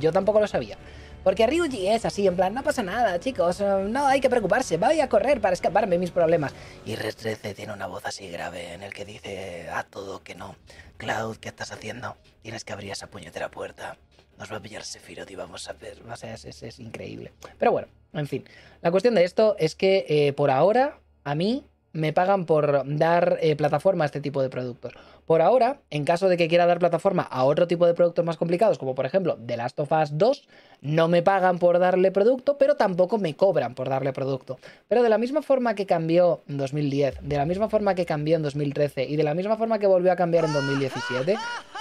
[0.00, 0.78] Yo tampoco lo sabía.
[1.22, 5.00] Porque Ryuji es así, en plan, no pasa nada, chicos, no hay que preocuparse, voy
[5.00, 6.52] a correr para escaparme mis problemas.
[6.84, 10.34] Y Red 13 tiene una voz así grave en el que dice a todo que
[10.34, 10.56] no.
[10.96, 12.16] Cloud, ¿qué estás haciendo?
[12.42, 13.98] Tienes que abrir esa puñetera puerta.
[14.38, 16.02] Nos va a pillar Sephiroth y vamos a ver.
[16.10, 17.32] O sea, es, es, increíble.
[17.58, 18.44] Pero bueno, en fin.
[18.82, 23.38] La cuestión de esto es que eh, por ahora, a mí me pagan por dar
[23.40, 24.92] eh, plataforma a este tipo de productos.
[25.26, 28.36] Por ahora, en caso de que quiera dar plataforma a otro tipo de productos más
[28.36, 30.48] complicados, como por ejemplo The Last of Us 2,
[30.82, 34.58] no me pagan por darle producto, pero tampoco me cobran por darle producto.
[34.88, 38.36] Pero de la misma forma que cambió en 2010, de la misma forma que cambió
[38.36, 41.36] en 2013 y de la misma forma que volvió a cambiar en 2017,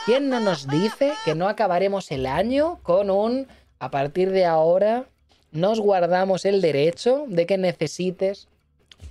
[0.05, 3.47] ¿quién no nos dice que no acabaremos el año con un
[3.79, 5.07] a partir de ahora
[5.51, 8.47] nos guardamos el derecho de que necesites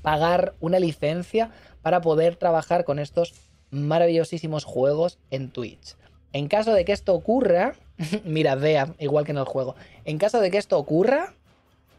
[0.03, 1.51] pagar una licencia
[1.83, 3.35] para poder trabajar con estos
[3.71, 5.97] maravillosísimos juegos en Twitch.
[6.33, 7.75] En caso de que esto ocurra,
[8.25, 9.75] mirad, vea, igual que en el juego,
[10.05, 11.35] en caso de que esto ocurra,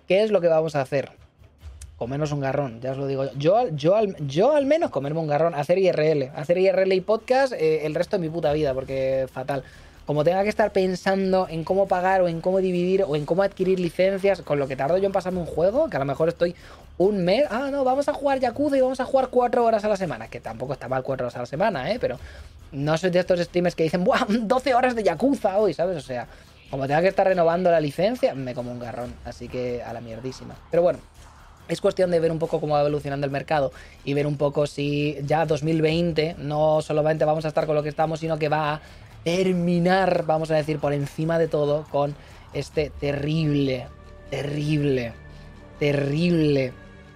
[0.07, 1.11] ¿qué es lo que vamos a hacer?
[1.97, 3.69] Comernos un garrón, ya os lo digo yo.
[3.69, 7.95] Yo, yo, al menos comerme un garrón, hacer IRL, hacer IRL y podcast eh, el
[7.95, 9.63] resto de mi puta vida, porque fatal
[10.05, 13.43] como tenga que estar pensando en cómo pagar o en cómo dividir o en cómo
[13.43, 16.30] adquirir licencias, con lo que tardo yo en pasarme un juego, que a lo mejor
[16.30, 16.55] estoy
[16.98, 19.90] un mes, ah, no, vamos a jugar Yakuza y vamos a jugar cuatro horas a
[19.90, 21.98] la semana, que tampoco está mal cuatro horas a la semana, ¿eh?
[21.99, 22.20] Pero
[22.72, 24.26] no soy de estos streamers que dicen, ¡buah!
[24.30, 25.98] 12 horas de Yakuza hoy, ¿sabes?
[25.98, 26.28] O sea,
[26.70, 30.02] como tenga que estar renovando la licencia, me como un garrón, así que a la
[30.02, 30.56] mierdísima.
[30.70, 30.99] Pero bueno,
[31.68, 33.72] es cuestión de ver un poco cómo va evolucionando el mercado
[34.03, 37.90] y ver un poco si ya 2020 no solamente vamos a estar con lo que
[37.90, 38.82] estamos, sino que va a
[39.24, 42.15] terminar, vamos a decir, por encima de todo con
[42.53, 43.88] este terrible,
[44.30, 45.14] terrible,
[45.80, 46.74] terrible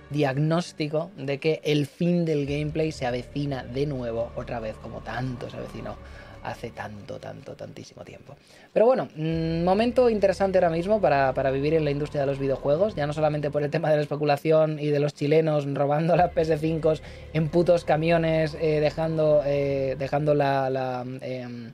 [0.10, 5.50] diagnóstico de que el fin del gameplay se avecina de nuevo, otra vez, como tanto
[5.50, 5.96] se avecinó
[6.44, 8.36] hace tanto, tanto, tantísimo tiempo.
[8.74, 12.96] Pero bueno, mm, momento interesante ahora mismo para, vivir en la industria de los videojuegos,
[12.96, 16.34] ya no solamente por el tema de la especulación y de los chilenos robando las
[16.34, 17.02] PS5
[17.34, 21.04] en putos camiones, eh, dejando, eh, dejando la...
[21.22, 21.74] Em,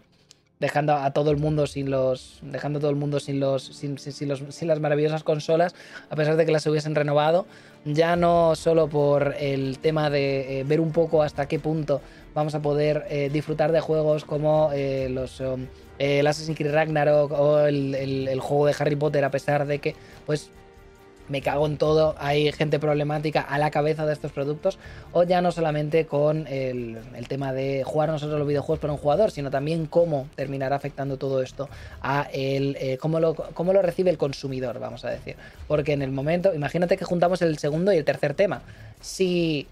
[0.64, 3.98] dejando a todo el mundo sin los dejando a todo el mundo sin los sin,
[4.30, 5.76] los sin, las maravillosas consolas
[6.10, 7.45] a pesar de que las hubiesen renovado
[7.84, 12.02] ya no solo por el tema de eh, ver un poco hasta qué punto
[12.34, 15.68] vamos a poder eh, disfrutar de juegos como eh, los um,
[15.99, 19.95] el Assassin's Creed Ragnarok o el, el, juego de Harry Potter a pesar de que
[20.26, 20.49] pues
[21.30, 24.78] me cago en todo, hay gente problemática a la cabeza de estos productos,
[25.12, 29.32] o ya no solamente con el, tema de jugar nosotros los videojuegos por un jugador,
[29.32, 31.70] sino también cómo terminará afectando todo esto
[32.02, 35.36] a el, eh, cómo, lo, cómo lo recibe el consumidor, vamos a decir.
[35.68, 38.62] Porque en el momento, imagínate que juntamos el segundo y el tercer tema.
[39.02, 39.68] Si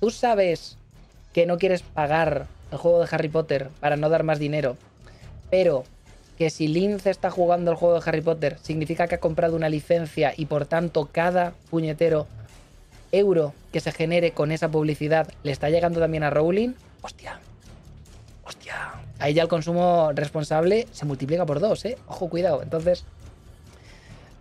[0.00, 0.76] tú sabes
[1.32, 4.76] que no quieres pagar el juego de Harry Potter para no dar más dinero,
[5.50, 5.84] pero
[6.38, 9.68] que si Lince está jugando el juego de Harry Potter, significa que ha comprado una
[9.68, 12.26] licencia y por tanto cada puñetero
[13.12, 17.40] euro que se genere con esa publicidad le está llegando también a Rowling, hostia.
[18.44, 21.96] hostia, ahí ya el consumo responsable se multiplica por dos, ¿eh?
[22.08, 22.62] Ojo, cuidado.
[22.62, 23.04] Entonces,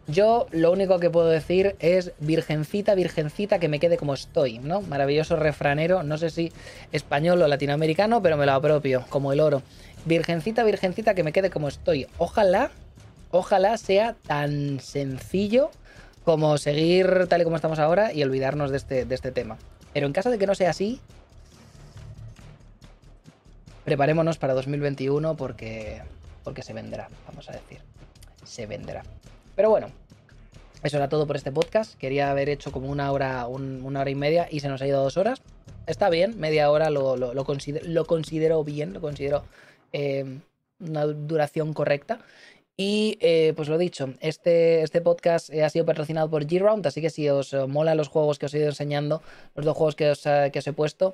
[0.08, 4.82] yo lo único que puedo decir es virgencita, virgencita, que me quede como estoy, ¿no?
[4.82, 6.52] Maravilloso refranero, no sé si
[6.92, 9.62] español o latinoamericano, pero me lo apropio, como el oro.
[10.06, 12.08] Virgencita, virgencita, que me quede como estoy.
[12.18, 12.72] Ojalá,
[13.32, 15.72] ojalá sea tan sencillo
[16.26, 19.58] como seguir tal y como estamos ahora y olvidarnos de este, de este tema.
[19.94, 21.00] Pero en caso de que no sea así,
[23.86, 26.02] preparémonos para 2021 porque,
[26.44, 27.80] porque se vendrá, vamos a decir.
[28.44, 29.04] Se vendrá.
[29.56, 29.88] Pero bueno,
[30.84, 31.98] eso era todo por este podcast.
[31.98, 35.02] Quería haber hecho como una hora, una hora y media y se nos ha ido
[35.02, 35.42] dos horas.
[35.88, 39.44] Está bien, media hora lo, lo, considero, bien, lo considero
[39.94, 40.40] eh,
[40.80, 42.20] una duración correcta.
[42.76, 47.12] Y eh, pues lo dicho, este, este podcast ha sido patrocinado por G-Round, así que
[47.12, 49.22] si os eh, mola los juegos que os he ido enseñando,
[49.54, 51.14] los dos juegos que os, que os he puesto,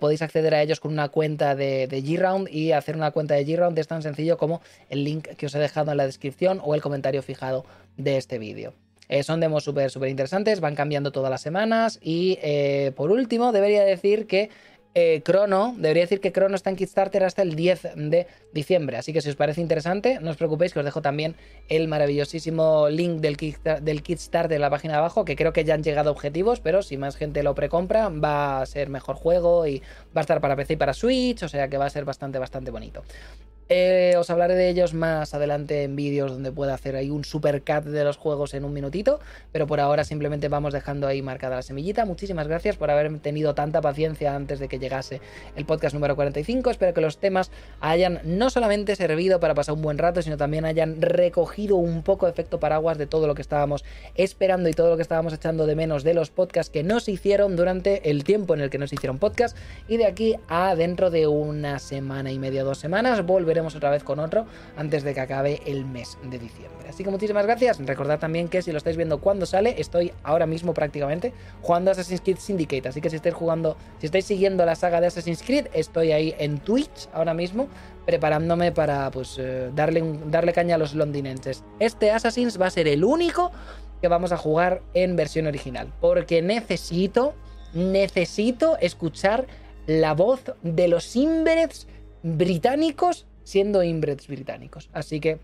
[0.00, 3.46] podéis acceder a ellos con una cuenta de, de G-Round y hacer una cuenta de
[3.46, 4.60] G-Round es tan sencillo como
[4.90, 7.64] el link que os he dejado en la descripción o el comentario fijado
[7.96, 8.74] de este vídeo.
[9.08, 11.98] Eh, son demos súper, súper interesantes, van cambiando todas las semanas.
[12.02, 14.50] Y eh, por último, debería decir que
[14.94, 18.96] eh, Chrono, debería decir que Chrono está en Kickstarter hasta el 10 de diciembre.
[18.96, 21.36] Así que si os parece interesante, no os preocupéis que os dejo también
[21.68, 23.36] el maravillosísimo link del,
[23.82, 26.82] del Kickstarter en la página de abajo, que creo que ya han llegado objetivos, pero
[26.82, 29.80] si más gente lo precompra, va a ser mejor juego y
[30.16, 32.38] va a estar para PC y para Switch, o sea que va a ser bastante,
[32.38, 33.02] bastante bonito.
[33.70, 37.84] Eh, os hablaré de ellos más adelante en vídeos donde pueda hacer ahí un supercat
[37.84, 39.20] de los juegos en un minutito,
[39.52, 42.06] pero por ahora simplemente vamos dejando ahí marcada la semillita.
[42.06, 45.20] Muchísimas gracias por haber tenido tanta paciencia antes de que llegase
[45.54, 46.70] el podcast número 45.
[46.70, 47.50] Espero que los temas
[47.80, 52.26] hayan no solamente servido para pasar un buen rato, sino también hayan recogido un poco
[52.26, 53.84] efecto paraguas de todo lo que estábamos
[54.14, 57.54] esperando y todo lo que estábamos echando de menos de los podcasts que nos hicieron
[57.54, 59.56] durante el tiempo en el que nos hicieron podcast.
[59.88, 63.26] Y de aquí a dentro de una semana y media, dos semanas,
[63.58, 66.88] volveremos otra vez con otro antes de que acabe el mes de diciembre.
[66.88, 67.78] Así que muchísimas gracias.
[67.78, 71.32] Recordad también que si lo estáis viendo cuando sale, estoy ahora mismo prácticamente
[71.62, 72.88] jugando Assassin's Creed Syndicate.
[72.88, 76.34] Así que si estáis jugando, si estáis siguiendo la saga de Assassin's Creed, estoy ahí
[76.38, 77.68] en Twitch ahora mismo
[78.06, 81.64] preparándome para pues eh, darle, darle caña a los londinenses.
[81.78, 83.50] Este Assassin's va a ser el único
[84.00, 85.92] que vamos a jugar en versión original.
[86.00, 87.34] Porque necesito,
[87.74, 89.46] necesito escuchar
[89.86, 91.86] la voz de los Inbreds
[92.22, 94.90] británicos siendo inbreds británicos.
[94.92, 95.40] Así que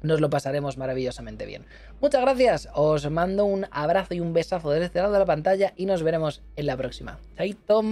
[0.00, 1.66] nos lo pasaremos maravillosamente bien.
[2.00, 5.74] Muchas gracias, os mando un abrazo y un besazo desde este lado de la pantalla
[5.76, 7.18] y nos veremos en la próxima.
[7.36, 7.82] Chaito.